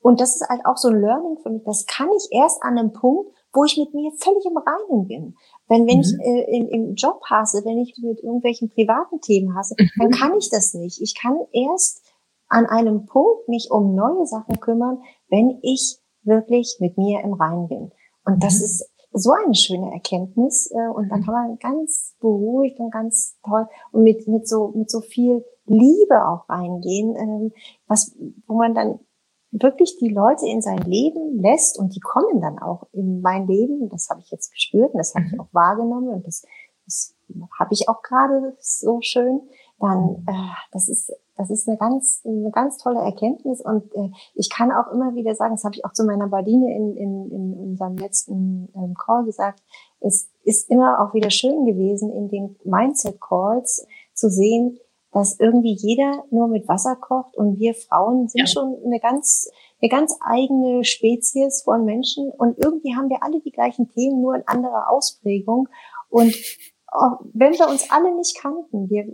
und 0.00 0.20
das 0.20 0.34
ist 0.34 0.48
halt 0.48 0.66
auch 0.66 0.76
so 0.76 0.88
ein 0.88 1.00
Learning 1.00 1.38
für 1.42 1.50
mich. 1.50 1.62
Das 1.64 1.86
kann 1.86 2.08
ich 2.16 2.28
erst 2.36 2.62
an 2.62 2.76
einem 2.76 2.92
Punkt, 2.92 3.32
wo 3.52 3.64
ich 3.64 3.76
mit 3.76 3.92
mir 3.94 4.10
völlig 4.12 4.44
im 4.46 4.56
Reinen 4.56 5.06
bin. 5.06 5.36
Wenn, 5.68 5.86
wenn 5.86 5.96
mhm. 5.96 6.02
ich 6.02 6.14
äh, 6.20 6.56
in, 6.56 6.68
im 6.68 6.94
Job 6.94 7.22
hasse, 7.24 7.64
wenn 7.64 7.78
ich 7.78 7.94
mit 8.02 8.22
irgendwelchen 8.22 8.70
privaten 8.70 9.20
Themen 9.20 9.54
hasse, 9.54 9.74
mhm. 9.78 9.90
dann 9.98 10.10
kann 10.10 10.38
ich 10.38 10.50
das 10.50 10.74
nicht. 10.74 11.00
Ich 11.00 11.14
kann 11.14 11.38
erst 11.52 12.02
an 12.48 12.66
einem 12.66 13.06
Punkt 13.06 13.48
mich 13.48 13.70
um 13.70 13.94
neue 13.94 14.26
Sachen 14.26 14.60
kümmern, 14.60 15.02
wenn 15.28 15.58
ich 15.62 15.98
wirklich 16.22 16.76
mit 16.80 16.98
mir 16.98 17.20
im 17.22 17.34
Reinen 17.34 17.68
bin. 17.68 17.92
Und 18.24 18.42
das 18.42 18.58
mhm. 18.58 18.64
ist 18.64 18.90
so 19.12 19.32
eine 19.32 19.54
schöne 19.54 19.92
Erkenntnis. 19.92 20.70
Äh, 20.70 20.88
und 20.88 21.08
da 21.08 21.16
mhm. 21.16 21.24
kann 21.24 21.34
man 21.34 21.58
ganz 21.58 22.14
beruhigt 22.20 22.78
und 22.78 22.90
ganz 22.90 23.38
toll 23.44 23.66
und 23.92 24.02
mit, 24.02 24.26
mit 24.28 24.48
so, 24.48 24.72
mit 24.74 24.90
so 24.90 25.00
viel 25.00 25.44
Liebe 25.66 26.26
auch 26.26 26.48
reingehen, 26.48 27.14
ähm, 27.16 27.52
was, 27.86 28.16
wo 28.46 28.54
man 28.54 28.74
dann 28.74 29.00
wirklich 29.52 29.98
die 29.98 30.08
Leute 30.08 30.46
in 30.46 30.62
sein 30.62 30.78
Leben 30.78 31.40
lässt 31.40 31.78
und 31.78 31.94
die 31.94 32.00
kommen 32.00 32.40
dann 32.40 32.58
auch 32.58 32.86
in 32.92 33.20
mein 33.20 33.46
Leben. 33.46 33.88
Das 33.90 34.08
habe 34.08 34.20
ich 34.20 34.30
jetzt 34.30 34.50
gespürt 34.50 34.92
und 34.92 34.98
das 34.98 35.14
habe 35.14 35.26
ich 35.26 35.32
mhm. 35.32 35.40
auch 35.40 35.48
wahrgenommen 35.52 36.08
und 36.08 36.26
das, 36.26 36.44
das 36.86 37.14
habe 37.58 37.72
ich 37.72 37.88
auch 37.88 38.02
gerade 38.02 38.56
so 38.58 39.00
schön. 39.02 39.42
Dann, 39.78 40.24
äh, 40.26 40.54
das 40.72 40.88
ist 40.88 41.12
das 41.36 41.50
ist 41.50 41.68
eine 41.68 41.76
ganz 41.76 42.22
eine 42.24 42.50
ganz 42.50 42.78
tolle 42.78 43.00
Erkenntnis 43.00 43.60
und 43.60 43.92
äh, 43.94 44.10
ich 44.34 44.50
kann 44.50 44.70
auch 44.70 44.92
immer 44.92 45.14
wieder 45.14 45.34
sagen, 45.34 45.54
das 45.54 45.64
habe 45.64 45.74
ich 45.74 45.84
auch 45.84 45.92
zu 45.92 46.04
meiner 46.04 46.28
Badine 46.28 46.74
in, 46.74 46.96
in, 46.96 47.30
in 47.30 47.54
unserem 47.54 47.96
letzten 47.96 48.68
ähm, 48.74 48.94
Call 48.94 49.24
gesagt. 49.24 49.62
Es 50.00 50.30
ist 50.44 50.70
immer 50.70 51.00
auch 51.00 51.14
wieder 51.14 51.30
schön 51.30 51.64
gewesen 51.64 52.12
in 52.12 52.28
den 52.28 52.56
Mindset 52.64 53.20
Calls 53.20 53.86
zu 54.14 54.28
sehen, 54.28 54.78
dass 55.12 55.38
irgendwie 55.38 55.76
jeder 55.78 56.24
nur 56.30 56.48
mit 56.48 56.68
Wasser 56.68 56.96
kocht 56.96 57.36
und 57.36 57.58
wir 57.58 57.74
Frauen 57.74 58.28
sind 58.28 58.40
ja. 58.40 58.46
schon 58.46 58.76
eine 58.84 58.98
ganz, 58.98 59.48
eine 59.80 59.88
ganz 59.90 60.16
eigene 60.20 60.84
Spezies 60.84 61.62
von 61.62 61.84
Menschen 61.84 62.30
und 62.30 62.58
irgendwie 62.58 62.94
haben 62.96 63.10
wir 63.10 63.22
alle 63.22 63.40
die 63.40 63.52
gleichen 63.52 63.88
Themen, 63.90 64.22
nur 64.22 64.34
in 64.34 64.46
anderer 64.46 64.90
Ausprägung. 64.90 65.68
Und 66.08 66.34
wenn 67.32 67.52
wir 67.52 67.68
uns 67.68 67.90
alle 67.90 68.14
nicht 68.14 68.38
kannten, 68.38 68.88
wir, 68.90 69.06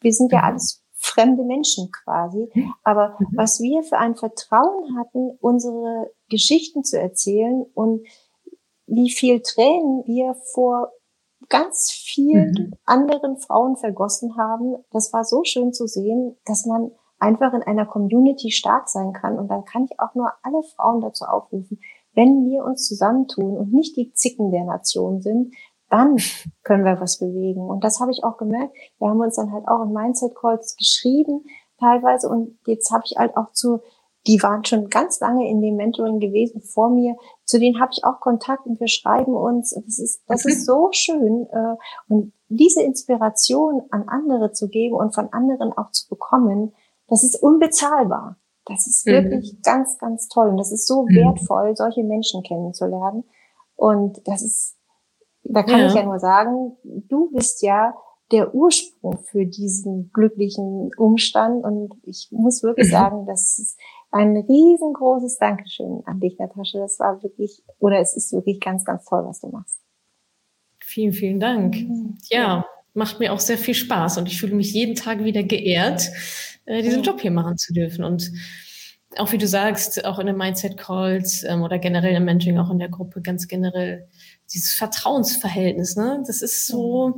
wir 0.00 0.12
sind 0.12 0.32
ja 0.32 0.38
mhm. 0.38 0.44
alles 0.44 0.84
fremde 0.92 1.44
Menschen 1.44 1.90
quasi. 1.92 2.50
Aber 2.82 3.16
mhm. 3.18 3.26
was 3.36 3.60
wir 3.60 3.82
für 3.82 3.98
ein 3.98 4.16
Vertrauen 4.16 4.96
hatten, 4.98 5.36
unsere 5.40 6.10
Geschichten 6.28 6.82
zu 6.82 6.98
erzählen 6.98 7.64
und 7.74 8.06
wie 8.86 9.10
viel 9.10 9.40
Tränen 9.40 10.04
wir 10.06 10.34
vor 10.52 10.92
ganz 11.54 11.92
vielen 11.92 12.50
mhm. 12.50 12.74
anderen 12.84 13.36
Frauen 13.36 13.76
vergossen 13.76 14.36
haben, 14.36 14.76
das 14.90 15.12
war 15.12 15.22
so 15.24 15.44
schön 15.44 15.72
zu 15.72 15.86
sehen, 15.86 16.36
dass 16.46 16.66
man 16.66 16.90
einfach 17.20 17.54
in 17.54 17.62
einer 17.62 17.86
Community 17.86 18.50
stark 18.50 18.88
sein 18.88 19.12
kann. 19.12 19.38
Und 19.38 19.48
dann 19.48 19.64
kann 19.64 19.84
ich 19.84 20.00
auch 20.00 20.14
nur 20.14 20.32
alle 20.42 20.62
Frauen 20.74 21.00
dazu 21.00 21.24
aufrufen, 21.24 21.78
wenn 22.14 22.44
wir 22.44 22.64
uns 22.64 22.86
zusammentun 22.86 23.56
und 23.56 23.72
nicht 23.72 23.96
die 23.96 24.12
Zicken 24.12 24.50
der 24.50 24.64
Nation 24.64 25.20
sind, 25.20 25.54
dann 25.90 26.16
können 26.64 26.84
wir 26.84 27.00
was 27.00 27.18
bewegen. 27.18 27.62
Und 27.62 27.84
das 27.84 28.00
habe 28.00 28.10
ich 28.10 28.24
auch 28.24 28.36
gemerkt. 28.36 28.74
Wir 28.98 29.08
haben 29.08 29.20
uns 29.20 29.36
dann 29.36 29.52
halt 29.52 29.68
auch 29.68 29.82
in 29.84 29.92
Mindset 29.92 30.34
Calls 30.34 30.76
geschrieben 30.76 31.44
teilweise 31.78 32.28
und 32.28 32.58
jetzt 32.66 32.90
habe 32.90 33.02
ich 33.04 33.16
halt 33.16 33.36
auch 33.36 33.52
zu, 33.52 33.80
die 34.26 34.42
waren 34.42 34.64
schon 34.64 34.88
ganz 34.88 35.20
lange 35.20 35.48
in 35.48 35.60
dem 35.60 35.76
Mentoring 35.76 36.18
gewesen 36.18 36.62
vor 36.62 36.88
mir, 36.90 37.14
zu 37.44 37.58
denen 37.58 37.80
habe 37.80 37.92
ich 37.92 38.04
auch 38.04 38.20
Kontakt 38.20 38.66
und 38.66 38.80
wir 38.80 38.88
schreiben 38.88 39.34
uns. 39.34 39.70
Das 39.70 39.98
ist, 39.98 40.22
das 40.26 40.44
ist 40.46 40.64
so 40.64 40.88
schön. 40.92 41.46
Äh, 41.50 41.76
und 42.08 42.32
diese 42.48 42.82
Inspiration 42.82 43.82
an 43.90 44.08
andere 44.08 44.52
zu 44.52 44.68
geben 44.68 44.96
und 44.96 45.14
von 45.14 45.32
anderen 45.32 45.72
auch 45.72 45.90
zu 45.90 46.08
bekommen, 46.08 46.72
das 47.08 47.22
ist 47.22 47.42
unbezahlbar. 47.42 48.36
Das 48.66 48.86
ist 48.86 49.06
mhm. 49.06 49.12
wirklich 49.12 49.60
ganz, 49.62 49.98
ganz 49.98 50.28
toll. 50.28 50.48
Und 50.48 50.56
das 50.56 50.72
ist 50.72 50.86
so 50.86 51.02
mhm. 51.02 51.14
wertvoll, 51.16 51.76
solche 51.76 52.02
Menschen 52.02 52.42
kennenzulernen. 52.42 53.24
Und 53.76 54.26
das 54.26 54.42
ist, 54.42 54.76
da 55.42 55.62
kann 55.62 55.80
ja. 55.80 55.86
ich 55.88 55.94
ja 55.94 56.04
nur 56.04 56.18
sagen, 56.18 56.76
du 56.82 57.30
bist 57.30 57.62
ja 57.62 57.94
der 58.32 58.54
Ursprung 58.54 59.18
für 59.18 59.44
diesen 59.44 60.10
glücklichen 60.12 60.90
Umstand. 60.96 61.62
Und 61.62 61.94
ich 62.04 62.28
muss 62.30 62.62
wirklich 62.62 62.88
mhm. 62.88 62.92
sagen, 62.92 63.26
das 63.26 63.58
ist 63.58 63.78
ein 64.14 64.36
riesengroßes 64.36 65.38
Dankeschön 65.38 66.02
an 66.06 66.20
dich, 66.20 66.38
Natascha. 66.38 66.78
Das 66.78 67.00
war 67.00 67.22
wirklich, 67.22 67.62
oder 67.78 67.98
es 67.98 68.16
ist 68.16 68.32
wirklich 68.32 68.60
ganz, 68.60 68.84
ganz 68.84 69.04
toll, 69.04 69.24
was 69.26 69.40
du 69.40 69.48
machst. 69.48 69.76
Vielen, 70.80 71.12
vielen 71.12 71.40
Dank. 71.40 71.74
Mhm. 71.74 72.16
Ja, 72.30 72.64
macht 72.92 73.18
mir 73.18 73.32
auch 73.32 73.40
sehr 73.40 73.58
viel 73.58 73.74
Spaß 73.74 74.18
und 74.18 74.28
ich 74.28 74.38
fühle 74.38 74.54
mich 74.54 74.72
jeden 74.72 74.94
Tag 74.94 75.24
wieder 75.24 75.42
geehrt, 75.42 76.10
äh, 76.64 76.80
diesen 76.80 77.02
Job 77.02 77.20
hier 77.20 77.32
machen 77.32 77.56
zu 77.56 77.72
dürfen. 77.72 78.04
Und 78.04 78.30
auch 79.16 79.32
wie 79.32 79.38
du 79.38 79.48
sagst, 79.48 80.04
auch 80.04 80.20
in 80.20 80.28
den 80.28 80.36
Mindset-Calls 80.36 81.42
ähm, 81.44 81.62
oder 81.62 81.78
generell 81.78 82.14
im 82.14 82.24
Mentoring, 82.24 82.58
auch 82.58 82.70
in 82.70 82.78
der 82.78 82.90
Gruppe 82.90 83.20
ganz 83.20 83.48
generell, 83.48 84.08
dieses 84.52 84.74
Vertrauensverhältnis, 84.74 85.96
ne? 85.96 86.22
Das 86.24 86.40
ist 86.40 86.68
so, 86.68 87.14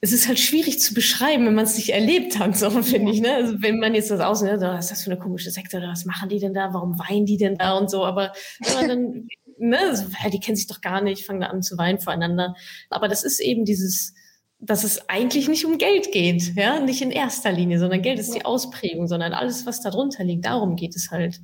es 0.00 0.12
ist 0.12 0.28
halt 0.28 0.38
schwierig 0.38 0.80
zu 0.80 0.94
beschreiben, 0.94 1.46
wenn 1.46 1.54
man 1.54 1.64
es 1.64 1.76
nicht 1.76 1.90
erlebt 1.90 2.38
hat, 2.38 2.56
so 2.56 2.70
finde 2.82 3.12
ich. 3.12 3.20
Ne? 3.20 3.34
Also 3.34 3.62
wenn 3.62 3.78
man 3.78 3.94
jetzt 3.94 4.10
das 4.10 4.20
aus, 4.20 4.42
ne, 4.42 4.58
was 4.60 4.86
ist 4.86 4.90
das 4.90 5.02
für 5.02 5.10
eine 5.10 5.18
komische 5.18 5.50
Sekte 5.50 5.78
oder 5.78 5.88
was 5.88 6.04
machen 6.04 6.28
die 6.28 6.38
denn 6.38 6.54
da, 6.54 6.72
warum 6.74 6.98
weinen 6.98 7.26
die 7.26 7.38
denn 7.38 7.56
da 7.56 7.76
und 7.76 7.90
so, 7.90 8.04
aber 8.04 8.32
wenn 8.60 8.74
man 8.74 8.88
dann, 8.88 9.28
ne, 9.58 9.96
so, 9.96 10.04
die 10.30 10.40
kennen 10.40 10.56
sich 10.56 10.66
doch 10.66 10.80
gar 10.80 11.00
nicht, 11.00 11.24
fangen 11.24 11.40
da 11.40 11.46
an 11.46 11.62
zu 11.62 11.78
weinen 11.78 11.98
voreinander. 11.98 12.54
Aber 12.90 13.08
das 13.08 13.24
ist 13.24 13.40
eben 13.40 13.64
dieses, 13.64 14.14
dass 14.58 14.84
es 14.84 15.08
eigentlich 15.08 15.48
nicht 15.48 15.64
um 15.64 15.78
Geld 15.78 16.12
geht, 16.12 16.54
ja, 16.56 16.78
nicht 16.80 17.00
in 17.00 17.10
erster 17.10 17.52
Linie, 17.52 17.78
sondern 17.78 18.02
Geld 18.02 18.18
ist 18.18 18.34
die 18.34 18.44
Ausprägung, 18.44 19.06
sondern 19.06 19.32
alles, 19.32 19.66
was 19.66 19.80
darunter 19.80 20.24
liegt, 20.24 20.44
darum 20.44 20.76
geht 20.76 20.94
es 20.94 21.10
halt. 21.10 21.40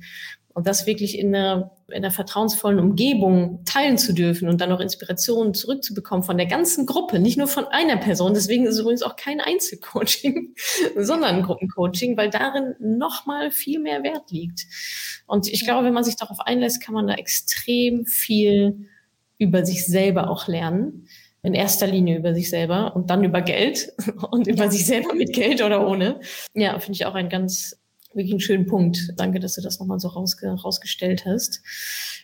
Und 0.53 0.67
das 0.67 0.85
wirklich 0.85 1.17
in 1.17 1.35
einer, 1.35 1.71
in 1.87 1.95
einer 1.95 2.11
vertrauensvollen 2.11 2.79
Umgebung 2.79 3.63
teilen 3.65 3.97
zu 3.97 4.13
dürfen 4.13 4.49
und 4.49 4.61
dann 4.61 4.71
auch 4.71 4.79
Inspirationen 4.79 5.55
zurückzubekommen 5.55 6.23
von 6.23 6.37
der 6.37 6.45
ganzen 6.45 6.85
Gruppe, 6.85 7.17
nicht 7.17 7.37
nur 7.37 7.47
von 7.47 7.65
einer 7.65 7.97
Person. 7.97 8.35
Deswegen 8.35 8.65
ist 8.65 8.75
es 8.75 8.81
übrigens 8.81 9.01
auch 9.01 9.15
kein 9.15 9.41
Einzelcoaching, 9.41 10.53
sondern 10.95 11.37
ein 11.37 11.43
Gruppencoaching, 11.43 12.17
weil 12.17 12.29
darin 12.29 12.75
nochmal 12.79 13.49
viel 13.49 13.79
mehr 13.79 14.03
Wert 14.03 14.29
liegt. 14.29 14.67
Und 15.25 15.47
ich 15.47 15.63
glaube, 15.63 15.85
wenn 15.85 15.93
man 15.93 16.03
sich 16.03 16.17
darauf 16.17 16.39
einlässt, 16.39 16.81
kann 16.81 16.93
man 16.93 17.07
da 17.07 17.15
extrem 17.15 18.05
viel 18.05 18.89
über 19.39 19.65
sich 19.65 19.85
selber 19.87 20.29
auch 20.29 20.47
lernen 20.47 21.07
in 21.43 21.53
erster 21.53 21.87
Linie 21.87 22.17
über 22.17 22.33
sich 22.33 22.49
selber 22.49 22.95
und 22.95 23.09
dann 23.09 23.23
über 23.23 23.41
Geld 23.41 23.93
und 24.31 24.47
über 24.47 24.65
ja. 24.65 24.71
sich 24.71 24.85
selber 24.85 25.13
mit 25.13 25.33
Geld 25.33 25.61
oder 25.61 25.85
ohne. 25.85 26.21
Ja, 26.53 26.79
finde 26.79 26.93
ich 26.93 27.05
auch 27.05 27.15
ein 27.15 27.29
ganz 27.29 27.77
wirklich 28.15 28.31
einen 28.31 28.39
schönen 28.39 28.65
Punkt. 28.65 29.13
Danke, 29.17 29.39
dass 29.39 29.55
du 29.55 29.61
das 29.61 29.79
nochmal 29.79 29.99
so 29.99 30.09
rausge 30.09 30.47
rausgestellt 30.49 31.25
hast. 31.25 31.61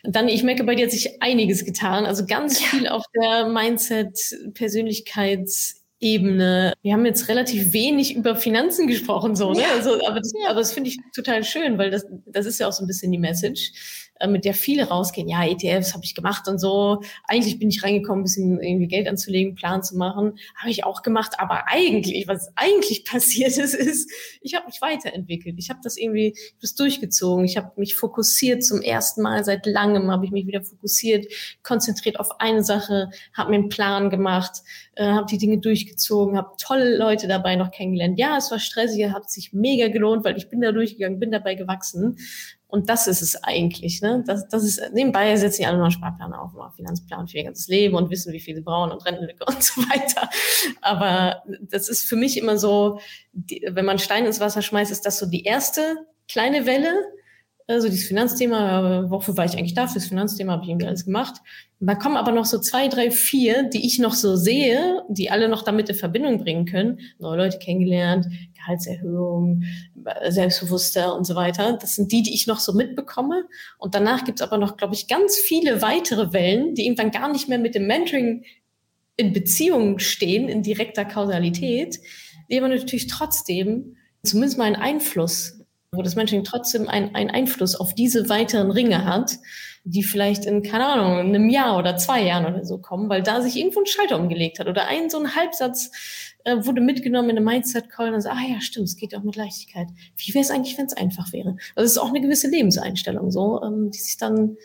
Dann, 0.02 0.28
ich 0.28 0.42
merke, 0.42 0.64
bei 0.64 0.74
dir 0.74 0.84
hat 0.86 0.92
sich 0.92 1.22
einiges 1.22 1.64
getan. 1.64 2.06
Also 2.06 2.26
ganz 2.26 2.60
ja. 2.60 2.66
viel 2.66 2.88
auf 2.88 3.04
der 3.14 3.48
Mindset, 3.48 4.18
Persönlichkeits, 4.54 5.80
Ebene. 6.02 6.72
Wir 6.80 6.94
haben 6.94 7.04
jetzt 7.04 7.28
relativ 7.28 7.74
wenig 7.74 8.16
über 8.16 8.34
Finanzen 8.34 8.86
gesprochen, 8.86 9.36
so, 9.36 9.52
ne? 9.52 9.60
Ja. 9.60 9.72
Also, 9.76 10.02
aber 10.06 10.20
das, 10.20 10.32
aber 10.48 10.60
das 10.60 10.72
finde 10.72 10.88
ich 10.88 10.98
total 11.14 11.44
schön, 11.44 11.76
weil 11.76 11.90
das, 11.90 12.06
das 12.24 12.46
ist 12.46 12.58
ja 12.58 12.68
auch 12.68 12.72
so 12.72 12.82
ein 12.82 12.86
bisschen 12.86 13.12
die 13.12 13.18
Message. 13.18 14.09
Äh, 14.20 14.28
mit 14.28 14.44
der 14.44 14.54
viele 14.54 14.84
rausgehen, 14.88 15.28
ja, 15.28 15.44
ETFs 15.44 15.94
habe 15.94 16.04
ich 16.04 16.14
gemacht 16.14 16.46
und 16.46 16.58
so. 16.58 17.02
Eigentlich 17.26 17.58
bin 17.58 17.70
ich 17.70 17.82
reingekommen, 17.82 18.20
ein 18.20 18.24
bisschen 18.24 18.60
irgendwie 18.60 18.86
Geld 18.86 19.08
anzulegen, 19.08 19.54
Plan 19.54 19.82
zu 19.82 19.96
machen. 19.96 20.38
Habe 20.56 20.70
ich 20.70 20.84
auch 20.84 21.02
gemacht. 21.02 21.32
Aber 21.38 21.66
eigentlich, 21.68 22.28
was 22.28 22.52
eigentlich 22.54 23.04
passiert 23.10 23.56
ist, 23.56 23.74
ist, 23.74 24.10
ich 24.42 24.54
habe 24.54 24.66
mich 24.66 24.80
weiterentwickelt. 24.82 25.56
Ich 25.58 25.70
habe 25.70 25.80
das 25.82 25.96
irgendwie 25.96 26.36
das 26.60 26.74
durchgezogen. 26.74 27.44
Ich 27.46 27.56
habe 27.56 27.72
mich 27.76 27.96
fokussiert 27.96 28.62
zum 28.62 28.82
ersten 28.82 29.22
Mal 29.22 29.44
seit 29.44 29.64
langem, 29.64 30.10
habe 30.10 30.26
ich 30.26 30.30
mich 30.30 30.46
wieder 30.46 30.62
fokussiert, 30.62 31.26
konzentriert 31.62 32.20
auf 32.20 32.40
eine 32.40 32.62
Sache, 32.62 33.10
habe 33.32 33.50
mir 33.50 33.56
einen 33.56 33.68
Plan 33.70 34.10
gemacht, 34.10 34.62
äh, 34.96 35.06
habe 35.06 35.26
die 35.30 35.38
Dinge 35.38 35.58
durchgezogen, 35.58 36.36
habe 36.36 36.50
tolle 36.60 36.96
Leute 36.96 37.26
dabei 37.26 37.56
noch 37.56 37.70
kennengelernt. 37.70 38.18
Ja, 38.18 38.36
es 38.36 38.50
war 38.50 38.58
stressig, 38.58 39.10
hat 39.10 39.30
sich 39.30 39.54
mega 39.54 39.88
gelohnt, 39.88 40.24
weil 40.24 40.36
ich 40.36 40.50
bin 40.50 40.60
da 40.60 40.72
durchgegangen, 40.72 41.18
bin 41.18 41.30
dabei 41.30 41.54
gewachsen. 41.54 42.18
Und 42.70 42.88
das 42.88 43.06
ist 43.06 43.22
es 43.22 43.42
eigentlich. 43.42 44.00
Ne? 44.00 44.22
Das, 44.26 44.48
das 44.48 44.64
ist, 44.64 44.80
nebenbei 44.92 45.34
setzen 45.36 45.62
die 45.62 45.66
alle 45.66 45.78
noch 45.78 45.90
Sparplan 45.90 46.32
auf, 46.32 46.52
mal 46.52 46.70
Finanzplan 46.70 47.26
für 47.28 47.38
ihr 47.38 47.44
ganzes 47.44 47.68
Leben 47.68 47.96
und 47.96 48.10
wissen, 48.10 48.32
wie 48.32 48.40
viel 48.40 48.54
sie 48.54 48.62
brauchen 48.62 48.92
und 48.92 49.04
Rentenlücke 49.04 49.44
und 49.48 49.62
so 49.62 49.80
weiter. 49.82 50.28
Aber 50.80 51.42
das 51.62 51.88
ist 51.88 52.04
für 52.04 52.16
mich 52.16 52.36
immer 52.38 52.58
so, 52.58 53.00
die, 53.32 53.66
wenn 53.70 53.84
man 53.84 53.98
Stein 53.98 54.24
ins 54.24 54.40
Wasser 54.40 54.62
schmeißt, 54.62 54.90
ist 54.92 55.04
das 55.04 55.18
so 55.18 55.26
die 55.26 55.44
erste 55.44 56.06
kleine 56.28 56.66
Welle. 56.66 56.92
Also 57.70 57.88
dieses 57.88 58.08
Finanzthema, 58.08 59.08
wofür 59.10 59.36
war 59.36 59.44
ich 59.44 59.56
eigentlich 59.56 59.74
da? 59.74 59.86
Fürs 59.86 60.06
Finanzthema 60.06 60.54
habe 60.54 60.64
ich 60.64 60.70
irgendwie 60.70 60.88
alles 60.88 61.04
gemacht. 61.04 61.36
Da 61.78 61.94
kommen 61.94 62.16
aber 62.16 62.32
noch 62.32 62.44
so 62.44 62.58
zwei, 62.58 62.88
drei, 62.88 63.12
vier, 63.12 63.62
die 63.62 63.86
ich 63.86 64.00
noch 64.00 64.14
so 64.14 64.34
sehe, 64.34 65.04
die 65.08 65.30
alle 65.30 65.48
noch 65.48 65.62
damit 65.62 65.88
in 65.88 65.94
Verbindung 65.94 66.38
bringen 66.38 66.64
können. 66.64 66.98
Neue 67.20 67.36
Leute 67.36 67.58
kennengelernt, 67.58 68.26
Gehaltserhöhung, 68.56 69.62
selbstbewusster 70.28 71.14
und 71.14 71.24
so 71.24 71.36
weiter. 71.36 71.74
Das 71.80 71.94
sind 71.94 72.10
die, 72.10 72.22
die 72.22 72.34
ich 72.34 72.48
noch 72.48 72.58
so 72.58 72.72
mitbekomme. 72.72 73.44
Und 73.78 73.94
danach 73.94 74.24
gibt's 74.24 74.42
aber 74.42 74.58
noch, 74.58 74.76
glaube 74.76 74.94
ich, 74.94 75.06
ganz 75.06 75.36
viele 75.36 75.80
weitere 75.80 76.32
Wellen, 76.32 76.74
die 76.74 76.86
irgendwann 76.86 77.12
gar 77.12 77.30
nicht 77.30 77.48
mehr 77.48 77.58
mit 77.58 77.76
dem 77.76 77.86
Mentoring 77.86 78.44
in 79.16 79.32
Beziehung 79.32 80.00
stehen, 80.00 80.48
in 80.48 80.64
direkter 80.64 81.04
Kausalität, 81.04 82.00
die 82.50 82.58
aber 82.58 82.68
natürlich 82.68 83.06
trotzdem 83.06 83.96
zumindest 84.24 84.58
mal 84.58 84.64
einen 84.64 84.76
Einfluss, 84.76 85.59
wo 85.92 86.02
das 86.02 86.14
Mentoring 86.14 86.44
trotzdem 86.44 86.88
einen, 86.88 87.30
Einfluss 87.30 87.74
auf 87.74 87.94
diese 87.94 88.28
weiteren 88.28 88.70
Ringe 88.70 89.04
hat, 89.04 89.38
die 89.82 90.04
vielleicht 90.04 90.44
in, 90.44 90.62
keine 90.62 90.86
Ahnung, 90.86 91.18
in 91.18 91.34
einem 91.34 91.48
Jahr 91.48 91.76
oder 91.76 91.96
zwei 91.96 92.22
Jahren 92.22 92.46
oder 92.46 92.64
so 92.64 92.78
kommen, 92.78 93.08
weil 93.08 93.22
da 93.22 93.42
sich 93.42 93.56
irgendwo 93.56 93.80
ein 93.80 93.86
Schalter 93.86 94.18
umgelegt 94.18 94.60
hat 94.60 94.68
oder 94.68 94.86
ein 94.86 95.10
so 95.10 95.18
ein 95.18 95.34
Halbsatz 95.34 95.90
äh, 96.44 96.64
wurde 96.64 96.80
mitgenommen 96.80 97.30
in 97.30 97.38
einem 97.38 97.46
Mindset-Call 97.46 98.14
und 98.14 98.20
so, 98.20 98.28
ah 98.28 98.40
ja, 98.48 98.60
stimmt, 98.60 98.86
es 98.86 98.96
geht 98.96 99.16
auch 99.16 99.22
mit 99.24 99.34
Leichtigkeit. 99.34 99.88
Wie 100.16 100.32
wäre 100.32 100.44
es 100.44 100.50
eigentlich, 100.50 100.78
wenn 100.78 100.86
es 100.86 100.96
einfach 100.96 101.32
wäre? 101.32 101.56
Also 101.74 101.86
es 101.86 101.92
ist 101.92 101.98
auch 101.98 102.10
eine 102.10 102.20
gewisse 102.20 102.48
Lebenseinstellung 102.48 103.32
so, 103.32 103.60
ähm, 103.62 103.90
die 103.90 103.98
sich 103.98 104.16
dann 104.16 104.56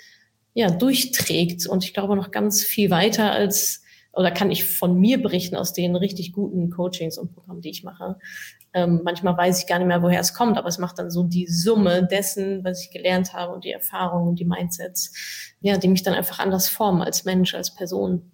ja 0.53 0.69
durchträgt 0.69 1.65
und 1.65 1.83
ich 1.83 1.93
glaube 1.93 2.15
noch 2.15 2.29
ganz 2.29 2.63
viel 2.63 2.91
weiter 2.91 3.31
als 3.31 3.81
oder 4.15 4.31
kann 4.31 4.49
ich 4.49 4.63
von 4.63 4.97
mir 4.97 5.21
berichten 5.21 5.55
aus 5.55 5.73
den 5.73 5.95
richtig 5.95 6.31
guten 6.31 6.69
Coachings 6.69 7.17
und 7.17 7.33
Programmen, 7.33 7.61
die 7.61 7.69
ich 7.69 7.83
mache. 7.83 8.17
Ähm, 8.73 9.01
manchmal 9.03 9.37
weiß 9.37 9.59
ich 9.59 9.67
gar 9.67 9.77
nicht 9.77 9.87
mehr, 9.87 10.01
woher 10.01 10.21
es 10.21 10.33
kommt, 10.33 10.57
aber 10.57 10.67
es 10.67 10.77
macht 10.77 10.99
dann 10.99 11.11
so 11.11 11.23
die 11.23 11.47
Summe 11.47 12.07
dessen, 12.09 12.63
was 12.63 12.83
ich 12.83 12.91
gelernt 12.91 13.33
habe 13.33 13.53
und 13.53 13.65
die 13.65 13.71
Erfahrungen 13.71 14.29
und 14.29 14.39
die 14.39 14.45
Mindsets, 14.45 15.11
ja, 15.59 15.77
die 15.77 15.87
mich 15.87 16.03
dann 16.03 16.13
einfach 16.13 16.39
anders 16.39 16.69
formen 16.69 17.01
als 17.01 17.25
Mensch, 17.25 17.53
als 17.53 17.75
Person. 17.75 18.31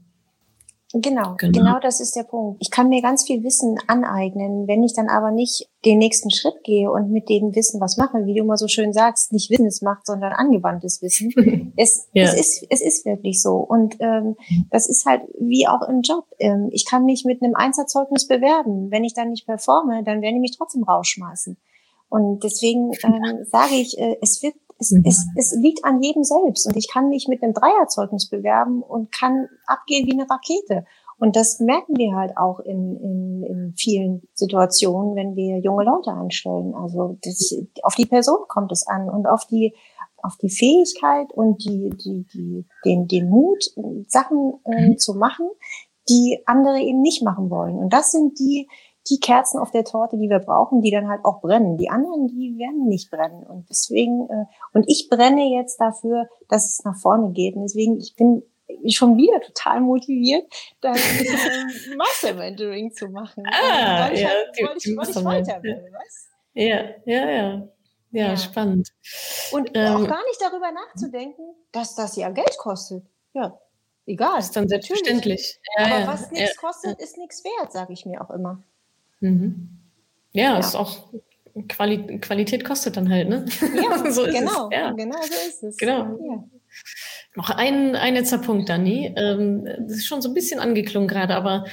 Genau, 0.93 1.35
genau, 1.37 1.57
genau 1.57 1.79
das 1.79 2.01
ist 2.01 2.15
der 2.15 2.23
Punkt. 2.23 2.57
Ich 2.61 2.69
kann 2.69 2.89
mir 2.89 3.01
ganz 3.01 3.25
viel 3.25 3.43
Wissen 3.43 3.79
aneignen, 3.87 4.67
wenn 4.67 4.83
ich 4.83 4.93
dann 4.93 5.07
aber 5.07 5.31
nicht 5.31 5.69
den 5.85 5.99
nächsten 5.99 6.31
Schritt 6.31 6.63
gehe 6.63 6.91
und 6.91 7.11
mit 7.11 7.29
dem 7.29 7.55
Wissen 7.55 7.79
was 7.79 7.95
mache, 7.95 8.25
wie 8.25 8.33
du 8.33 8.41
immer 8.41 8.57
so 8.57 8.67
schön 8.67 8.91
sagst, 8.91 9.31
nicht 9.31 9.49
Wissens 9.49 9.81
macht, 9.81 10.05
sondern 10.05 10.33
angewandtes 10.33 11.01
Wissen. 11.01 11.73
es, 11.77 12.09
ja. 12.13 12.23
es, 12.23 12.33
ist, 12.33 12.65
es 12.69 12.81
ist 12.81 13.05
wirklich 13.05 13.41
so. 13.41 13.55
Und 13.55 13.95
ähm, 13.99 14.35
das 14.69 14.89
ist 14.89 15.05
halt 15.05 15.21
wie 15.39 15.67
auch 15.67 15.87
im 15.87 16.01
Job. 16.01 16.25
Ähm, 16.39 16.69
ich 16.71 16.85
kann 16.85 17.05
mich 17.05 17.23
mit 17.23 17.41
einem 17.41 17.55
Einserzeugnis 17.55 18.27
bewerben. 18.27 18.91
Wenn 18.91 19.05
ich 19.05 19.13
dann 19.13 19.29
nicht 19.29 19.45
performe, 19.45 20.03
dann 20.03 20.21
werden 20.21 20.35
die 20.35 20.41
mich 20.41 20.57
trotzdem 20.57 20.83
rausschmeißen. 20.83 21.57
Und 22.09 22.43
deswegen 22.43 22.91
ähm, 23.03 23.45
sage 23.45 23.75
ich, 23.75 23.97
äh, 23.97 24.17
es 24.21 24.43
wird 24.43 24.55
es, 24.81 24.91
mhm. 24.91 25.03
es, 25.05 25.25
es 25.37 25.55
liegt 25.55 25.85
an 25.85 26.01
jedem 26.01 26.23
selbst. 26.23 26.67
Und 26.67 26.75
ich 26.75 26.89
kann 26.91 27.09
mich 27.09 27.27
mit 27.27 27.41
einem 27.41 27.53
Dreierzeugnis 27.53 28.29
bewerben 28.29 28.81
und 28.81 29.11
kann 29.11 29.47
abgehen 29.67 30.07
wie 30.07 30.13
eine 30.13 30.29
Rakete. 30.29 30.85
Und 31.17 31.35
das 31.35 31.59
merken 31.59 31.95
wir 31.97 32.15
halt 32.15 32.35
auch 32.35 32.59
in, 32.59 32.97
in, 32.97 33.43
in 33.43 33.73
vielen 33.77 34.23
Situationen, 34.33 35.15
wenn 35.15 35.35
wir 35.35 35.59
junge 35.59 35.83
Leute 35.83 36.11
einstellen. 36.11 36.73
Also 36.73 37.17
das, 37.21 37.55
auf 37.83 37.93
die 37.93 38.07
Person 38.07 38.39
kommt 38.47 38.71
es 38.71 38.87
an 38.87 39.09
und 39.09 39.27
auf 39.27 39.45
die 39.45 39.75
auf 40.23 40.37
die 40.37 40.51
Fähigkeit 40.51 41.33
und 41.33 41.65
die, 41.65 41.89
die, 41.89 42.27
die, 42.31 42.65
den, 42.85 43.07
den 43.07 43.27
Mut, 43.27 43.71
Sachen 44.07 44.53
äh, 44.65 44.95
zu 44.95 45.15
machen, 45.15 45.49
die 46.09 46.43
andere 46.45 46.79
eben 46.79 47.01
nicht 47.01 47.23
machen 47.23 47.49
wollen. 47.49 47.75
Und 47.75 47.91
das 47.91 48.11
sind 48.11 48.37
die, 48.37 48.67
die 49.09 49.19
Kerzen 49.19 49.59
auf 49.59 49.71
der 49.71 49.83
Torte, 49.83 50.17
die 50.17 50.29
wir 50.29 50.39
brauchen, 50.39 50.81
die 50.81 50.91
dann 50.91 51.07
halt 51.07 51.25
auch 51.25 51.41
brennen. 51.41 51.77
Die 51.77 51.89
anderen, 51.89 52.27
die 52.27 52.57
werden 52.57 52.87
nicht 52.87 53.09
brennen. 53.09 53.43
Und 53.43 53.69
deswegen, 53.69 54.29
äh, 54.29 54.45
und 54.73 54.85
ich 54.87 55.09
brenne 55.09 55.49
jetzt 55.55 55.79
dafür, 55.79 56.27
dass 56.49 56.65
es 56.65 56.83
nach 56.83 56.97
vorne 56.97 57.31
geht. 57.31 57.55
Und 57.55 57.63
deswegen, 57.63 57.97
ich 57.97 58.15
bin 58.15 58.43
schon 58.89 59.17
wieder 59.17 59.41
total 59.41 59.81
motiviert, 59.81 60.45
dann 60.81 60.95
äh, 60.95 61.95
Master 61.97 62.33
Mentoring 62.33 62.91
zu 62.93 63.07
machen. 63.07 63.43
Ah, 63.47 64.07
weil 64.07 64.13
ich, 64.13 64.21
ja, 64.21 64.29
halt, 64.29 64.47
weil 64.61 64.77
ich, 64.77 64.97
weil 64.97 65.09
ich 65.09 65.25
weiter 65.25 65.63
will, 65.63 65.91
was? 65.91 66.29
Ja, 66.53 66.83
ja, 67.05 67.29
ja. 67.29 67.67
Ja, 68.13 68.27
ja. 68.27 68.37
spannend. 68.37 68.89
Und 69.51 69.71
ähm, 69.73 69.95
auch 69.95 70.07
gar 70.07 70.23
nicht 70.25 70.41
darüber 70.41 70.69
nachzudenken, 70.71 71.55
dass 71.71 71.95
das 71.95 72.17
ja 72.17 72.29
Geld 72.29 72.57
kostet. 72.57 73.05
Ja, 73.33 73.57
egal. 74.05 74.37
Ist 74.39 74.55
dann 74.55 74.67
selbstverständlich. 74.67 75.59
Ja, 75.77 75.85
Aber 75.85 75.99
ja, 75.99 76.07
was 76.07 76.29
nichts 76.31 76.57
kostet, 76.57 76.99
ist 76.99 77.17
nichts 77.17 77.43
wert, 77.45 77.71
sage 77.71 77.93
ich 77.93 78.05
mir 78.05 78.21
auch 78.21 78.29
immer. 78.29 78.61
Mhm. 79.21 79.69
Ja, 80.33 80.43
ja, 80.43 80.59
ist 80.59 80.75
auch 80.75 81.09
Quali 81.67 82.19
Qualität 82.19 82.63
kostet 82.63 82.97
dann 82.97 83.09
halt, 83.09 83.29
ne? 83.29 83.45
Ja, 83.75 84.11
so 84.11 84.23
genau, 84.25 84.69
ja. 84.71 84.91
genau 84.91 85.17
so 85.21 85.49
ist 85.49 85.63
es. 85.63 85.77
Genau. 85.77 86.17
Ja. 86.21 86.43
Noch 87.35 87.49
ein, 87.49 87.95
ein 87.95 88.13
letzter 88.13 88.37
Punkt, 88.37 88.69
Dani. 88.69 89.13
Ähm, 89.17 89.65
das 89.65 89.97
ist 89.97 90.05
schon 90.05 90.21
so 90.21 90.29
ein 90.29 90.33
bisschen 90.33 90.59
angeklungen 90.59 91.07
gerade, 91.07 91.35
aber 91.35 91.65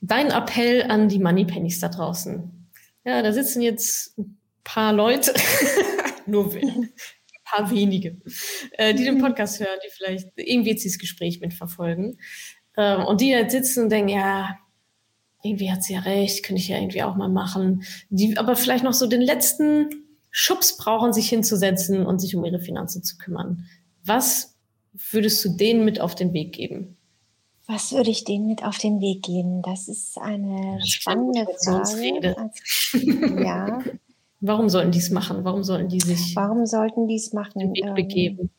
dein 0.00 0.30
Appell 0.30 0.82
an 0.84 1.08
die 1.08 1.18
Moneypennies 1.18 1.80
da 1.80 1.88
draußen. 1.88 2.70
Ja, 3.04 3.22
da 3.22 3.32
sitzen 3.32 3.62
jetzt 3.62 4.18
ein 4.18 4.38
paar 4.64 4.92
Leute, 4.92 5.32
nur 6.26 6.52
ein 6.54 6.90
paar 7.44 7.70
wenige, 7.70 8.20
äh, 8.72 8.94
die 8.94 9.04
den 9.04 9.16
mhm. 9.16 9.22
Podcast 9.22 9.60
hören, 9.60 9.78
die 9.84 9.90
vielleicht 9.90 10.28
irgendwie 10.36 10.70
jetzt 10.70 10.84
dieses 10.84 10.98
Gespräch 10.98 11.40
mitverfolgen. 11.40 12.18
Ähm, 12.76 13.04
und 13.04 13.20
die 13.20 13.30
jetzt 13.30 13.52
sitzen 13.52 13.84
und 13.84 13.90
denken, 13.90 14.10
ja, 14.10 14.58
irgendwie 15.46 15.70
hat 15.70 15.82
sie 15.82 15.94
ja 15.94 16.00
recht, 16.00 16.44
könnte 16.44 16.60
ich 16.60 16.68
ja 16.68 16.78
irgendwie 16.78 17.02
auch 17.02 17.16
mal 17.16 17.28
machen. 17.28 17.84
Die 18.10 18.36
aber 18.38 18.56
vielleicht 18.56 18.84
noch 18.84 18.92
so 18.92 19.06
den 19.06 19.20
letzten 19.20 19.90
Schubs 20.30 20.76
brauchen, 20.76 21.12
sich 21.12 21.28
hinzusetzen 21.28 22.04
und 22.04 22.18
sich 22.18 22.36
um 22.36 22.44
ihre 22.44 22.60
Finanzen 22.60 23.02
zu 23.02 23.16
kümmern. 23.16 23.64
Was 24.04 24.54
würdest 24.92 25.44
du 25.44 25.50
denen 25.50 25.84
mit 25.84 26.00
auf 26.00 26.14
den 26.14 26.32
Weg 26.32 26.52
geben? 26.52 26.96
Was 27.66 27.92
würde 27.92 28.10
ich 28.10 28.24
denen 28.24 28.46
mit 28.46 28.64
auf 28.64 28.78
den 28.78 29.00
Weg 29.00 29.22
geben? 29.22 29.62
Das 29.62 29.88
ist 29.88 30.18
eine 30.18 30.78
das 30.78 30.88
spannende 30.88 31.46
Frage. 31.64 32.36
ja. 33.42 33.82
Warum 34.40 34.68
sollten 34.68 34.92
die 34.92 34.98
es 34.98 35.10
machen? 35.10 35.44
Warum 35.44 35.64
sollten 35.64 35.88
die 35.88 36.00
sich 36.00 36.36
Warum 36.36 36.66
sollten 36.66 37.08
die 37.08 37.16
es 37.16 37.32
machen? 37.32 37.58
Den 37.58 37.72
Weg 37.72 37.86
ähm, 37.86 37.94
begeben? 37.94 38.50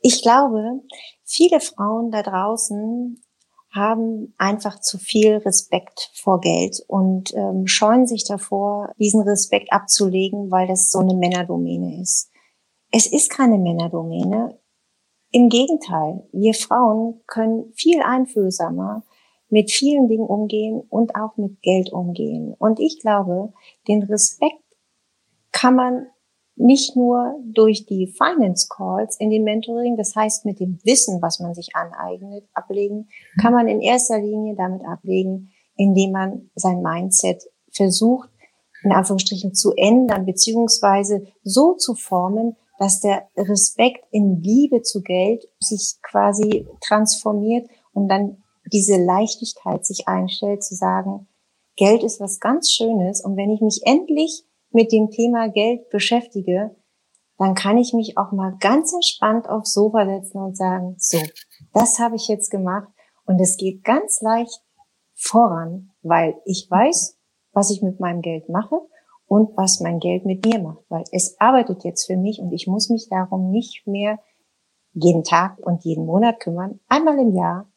Ich 0.00 0.22
glaube, 0.22 0.80
viele 1.24 1.60
Frauen 1.60 2.10
da 2.10 2.22
draußen 2.22 3.22
haben 3.70 4.34
einfach 4.36 4.80
zu 4.80 4.98
viel 4.98 5.36
Respekt 5.36 6.10
vor 6.14 6.40
Geld 6.40 6.82
und 6.88 7.32
ähm, 7.34 7.66
scheuen 7.66 8.06
sich 8.06 8.24
davor, 8.24 8.92
diesen 8.98 9.22
Respekt 9.22 9.72
abzulegen, 9.72 10.50
weil 10.50 10.66
das 10.66 10.90
so 10.90 10.98
eine 10.98 11.14
Männerdomäne 11.14 12.00
ist. 12.00 12.30
Es 12.90 13.06
ist 13.06 13.30
keine 13.30 13.58
Männerdomäne. 13.58 14.58
Im 15.30 15.48
Gegenteil, 15.48 16.26
wir 16.32 16.54
Frauen 16.54 17.20
können 17.28 17.72
viel 17.74 18.02
einfühlsamer 18.02 19.04
mit 19.48 19.70
vielen 19.70 20.08
Dingen 20.08 20.26
umgehen 20.26 20.80
und 20.88 21.14
auch 21.14 21.36
mit 21.36 21.62
Geld 21.62 21.92
umgehen. 21.92 22.54
Und 22.58 22.80
ich 22.80 23.00
glaube, 23.00 23.52
den 23.86 24.02
Respekt 24.02 24.62
kann 25.52 25.76
man 25.76 26.06
nicht 26.60 26.94
nur 26.94 27.34
durch 27.44 27.86
die 27.86 28.06
Finance 28.06 28.68
Calls 28.68 29.18
in 29.18 29.30
dem 29.30 29.44
Mentoring, 29.44 29.96
das 29.96 30.14
heißt 30.14 30.44
mit 30.44 30.60
dem 30.60 30.78
Wissen, 30.84 31.22
was 31.22 31.40
man 31.40 31.54
sich 31.54 31.74
aneignet, 31.74 32.44
ablegen, 32.52 33.08
kann 33.40 33.54
man 33.54 33.66
in 33.66 33.80
erster 33.80 34.18
Linie 34.18 34.54
damit 34.56 34.84
ablegen, 34.84 35.50
indem 35.76 36.12
man 36.12 36.50
sein 36.54 36.82
Mindset 36.82 37.42
versucht, 37.72 38.28
in 38.84 38.92
Anführungsstrichen 38.92 39.54
zu 39.54 39.72
ändern, 39.74 40.26
beziehungsweise 40.26 41.26
so 41.42 41.74
zu 41.74 41.94
formen, 41.94 42.56
dass 42.78 43.00
der 43.00 43.28
Respekt 43.36 44.04
in 44.10 44.42
Liebe 44.42 44.82
zu 44.82 45.02
Geld 45.02 45.46
sich 45.60 45.96
quasi 46.02 46.66
transformiert 46.80 47.68
und 47.92 48.08
dann 48.08 48.42
diese 48.72 49.02
Leichtigkeit 49.02 49.84
sich 49.86 50.08
einstellt, 50.08 50.62
zu 50.62 50.74
sagen, 50.74 51.26
Geld 51.76 52.02
ist 52.02 52.20
was 52.20 52.40
ganz 52.40 52.70
Schönes 52.70 53.24
und 53.24 53.36
wenn 53.36 53.50
ich 53.50 53.60
mich 53.62 53.80
endlich 53.84 54.44
mit 54.70 54.92
dem 54.92 55.10
Thema 55.10 55.48
Geld 55.48 55.88
beschäftige, 55.90 56.76
dann 57.38 57.54
kann 57.54 57.78
ich 57.78 57.92
mich 57.94 58.18
auch 58.18 58.32
mal 58.32 58.56
ganz 58.60 58.92
entspannt 58.92 59.48
aufs 59.48 59.72
Sofa 59.72 60.04
setzen 60.04 60.38
und 60.38 60.56
sagen, 60.56 60.94
so, 60.98 61.18
das 61.72 61.98
habe 61.98 62.16
ich 62.16 62.28
jetzt 62.28 62.50
gemacht 62.50 62.88
und 63.24 63.40
es 63.40 63.56
geht 63.56 63.82
ganz 63.82 64.20
leicht 64.20 64.62
voran, 65.14 65.90
weil 66.02 66.34
ich 66.44 66.68
weiß, 66.70 67.18
was 67.52 67.70
ich 67.70 67.82
mit 67.82 68.00
meinem 68.00 68.20
Geld 68.20 68.48
mache 68.48 68.76
und 69.26 69.56
was 69.56 69.80
mein 69.80 70.00
Geld 70.00 70.26
mit 70.26 70.44
mir 70.44 70.58
macht, 70.58 70.84
weil 70.88 71.04
es 71.12 71.40
arbeitet 71.40 71.84
jetzt 71.84 72.06
für 72.06 72.16
mich 72.16 72.40
und 72.40 72.52
ich 72.52 72.66
muss 72.66 72.90
mich 72.90 73.08
darum 73.08 73.50
nicht 73.50 73.86
mehr 73.86 74.18
jeden 74.92 75.24
Tag 75.24 75.58
und 75.60 75.84
jeden 75.84 76.04
Monat 76.04 76.40
kümmern, 76.40 76.80
einmal 76.88 77.18
im 77.18 77.34
Jahr. 77.34 77.70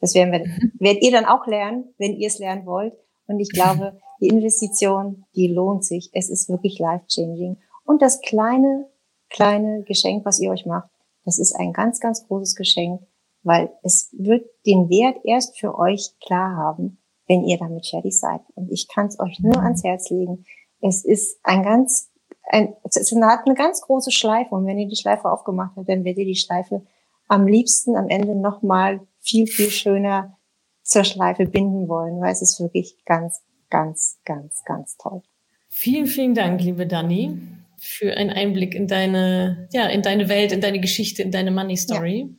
Das 0.00 0.14
werden 0.14 0.32
wir, 0.32 0.40
mhm. 0.40 0.72
werdet 0.78 1.02
ihr 1.02 1.12
dann 1.12 1.24
auch 1.24 1.46
lernen, 1.46 1.94
wenn 1.98 2.14
ihr 2.14 2.26
es 2.26 2.38
lernen 2.38 2.66
wollt. 2.66 2.94
Und 3.26 3.40
ich 3.40 3.50
glaube, 3.50 3.98
die 4.20 4.28
Investition, 4.28 5.24
die 5.34 5.48
lohnt 5.48 5.84
sich. 5.84 6.10
Es 6.12 6.28
ist 6.28 6.48
wirklich 6.48 6.78
life-changing. 6.78 7.58
Und 7.84 8.02
das 8.02 8.20
kleine, 8.20 8.88
kleine 9.30 9.82
Geschenk, 9.84 10.24
was 10.24 10.40
ihr 10.40 10.50
euch 10.50 10.66
macht, 10.66 10.88
das 11.24 11.38
ist 11.38 11.54
ein 11.54 11.72
ganz, 11.72 12.00
ganz 12.00 12.26
großes 12.26 12.54
Geschenk, 12.54 13.02
weil 13.42 13.70
es 13.82 14.10
wird 14.16 14.48
den 14.64 14.88
Wert 14.88 15.18
erst 15.24 15.58
für 15.58 15.76
euch 15.78 16.12
klar 16.24 16.56
haben, 16.56 16.98
wenn 17.26 17.44
ihr 17.44 17.58
damit 17.58 17.86
fertig 17.86 18.18
seid. 18.18 18.40
Und 18.54 18.70
ich 18.70 18.88
kann 18.88 19.06
es 19.06 19.18
euch 19.18 19.40
nur 19.40 19.60
ans 19.60 19.84
Herz 19.84 20.10
legen. 20.10 20.44
Es 20.80 21.04
ist 21.04 21.38
ein 21.42 21.62
ganz, 21.62 22.10
ein, 22.44 22.76
es 22.84 23.12
hat 23.12 23.46
eine 23.46 23.54
ganz 23.54 23.80
große 23.80 24.12
Schleife. 24.12 24.54
Und 24.54 24.66
wenn 24.66 24.78
ihr 24.78 24.88
die 24.88 24.96
Schleife 24.96 25.30
aufgemacht 25.30 25.76
habt, 25.76 25.88
dann 25.88 26.04
werdet 26.04 26.20
ihr 26.20 26.26
die 26.26 26.36
Schleife 26.36 26.82
am 27.28 27.46
liebsten 27.46 27.96
am 27.96 28.08
Ende 28.08 28.36
nochmal 28.36 29.00
viel, 29.18 29.46
viel 29.48 29.70
schöner 29.70 30.38
zur 30.86 31.04
Schleife 31.04 31.46
binden 31.46 31.88
wollen, 31.88 32.20
weil 32.20 32.32
es 32.32 32.42
ist 32.42 32.60
wirklich 32.60 32.96
ganz, 33.04 33.40
ganz, 33.70 34.18
ganz, 34.24 34.62
ganz 34.64 34.96
toll. 34.96 35.22
Vielen, 35.68 36.06
vielen 36.06 36.34
Dank, 36.34 36.62
liebe 36.62 36.86
Dani, 36.86 37.38
für 37.76 38.16
einen 38.16 38.30
Einblick 38.30 38.74
in 38.74 38.86
deine, 38.86 39.68
ja, 39.72 39.88
in 39.88 40.02
deine 40.02 40.28
Welt, 40.28 40.52
in 40.52 40.60
deine 40.60 40.80
Geschichte, 40.80 41.22
in 41.22 41.30
deine 41.30 41.50
Money 41.50 41.76
Story. 41.76 42.20
Ja. 42.20 42.34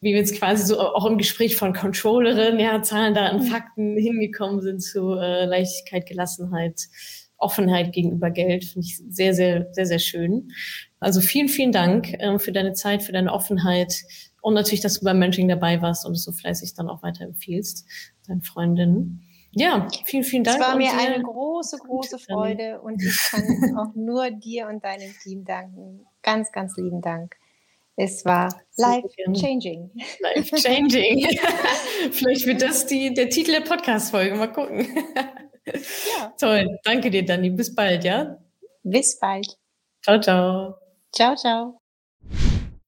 Wie 0.00 0.10
wir 0.12 0.18
jetzt 0.18 0.36
quasi 0.36 0.64
so 0.64 0.78
auch 0.78 1.06
im 1.06 1.18
Gespräch 1.18 1.56
von 1.56 1.72
Controllerin, 1.72 2.60
ja, 2.60 2.82
Zahlen, 2.82 3.14
Daten, 3.14 3.38
mhm. 3.38 3.46
Fakten 3.46 3.96
hingekommen 3.96 4.60
sind 4.60 4.82
zu 4.82 5.14
äh, 5.14 5.44
Leichtigkeit, 5.44 6.06
Gelassenheit, 6.06 6.82
Offenheit 7.36 7.92
gegenüber 7.92 8.30
Geld, 8.30 8.64
finde 8.64 8.86
ich 8.86 8.98
sehr, 9.08 9.34
sehr, 9.34 9.68
sehr, 9.72 9.86
sehr 9.86 9.98
schön. 9.98 10.50
Also 11.00 11.20
vielen, 11.20 11.48
vielen 11.48 11.72
Dank 11.72 12.12
äh, 12.14 12.38
für 12.38 12.52
deine 12.52 12.74
Zeit, 12.74 13.02
für 13.02 13.12
deine 13.12 13.32
Offenheit 13.32 14.02
und 14.40 14.54
natürlich, 14.54 14.80
dass 14.80 14.98
du 14.98 15.04
beim 15.04 15.18
Mentoring 15.18 15.48
dabei 15.48 15.82
warst 15.82 16.06
und 16.06 16.12
es 16.12 16.24
so 16.24 16.32
fleißig 16.32 16.74
dann 16.74 16.88
auch 16.88 17.02
weiterempfiehlst, 17.02 17.86
deinen 18.26 18.42
Freundinnen. 18.42 19.22
Ja, 19.52 19.88
vielen, 20.04 20.24
vielen 20.24 20.44
Dank. 20.44 20.60
Es 20.60 20.66
war 20.66 20.76
mir 20.76 20.92
eine 20.92 21.22
große, 21.22 21.78
große 21.78 22.18
Freude 22.18 22.80
und 22.80 23.02
ich 23.02 23.18
kann 23.30 23.42
auch 23.78 23.94
nur 23.94 24.30
dir 24.30 24.68
und 24.68 24.84
deinem 24.84 25.12
Team 25.22 25.44
danken. 25.44 26.06
Ganz, 26.22 26.52
ganz 26.52 26.76
lieben 26.76 27.00
Dank. 27.00 27.34
Es 27.96 28.24
war 28.24 28.54
life-changing. 28.76 29.90
Life-changing. 30.20 31.26
Vielleicht 32.12 32.46
wird 32.46 32.62
das 32.62 32.86
die, 32.86 33.12
der 33.12 33.28
Titel 33.28 33.50
der 33.50 33.62
Podcast-Folge. 33.62 34.36
Mal 34.36 34.52
gucken. 34.52 34.86
Ja. 35.66 36.32
Toll. 36.38 36.78
Danke 36.84 37.10
dir, 37.10 37.24
Dani. 37.24 37.50
Bis 37.50 37.74
bald, 37.74 38.04
ja? 38.04 38.38
Bis 38.84 39.18
bald. 39.18 39.58
Ciao, 40.02 40.20
ciao. 40.20 40.76
Ciao, 41.12 41.34
ciao. 41.34 41.87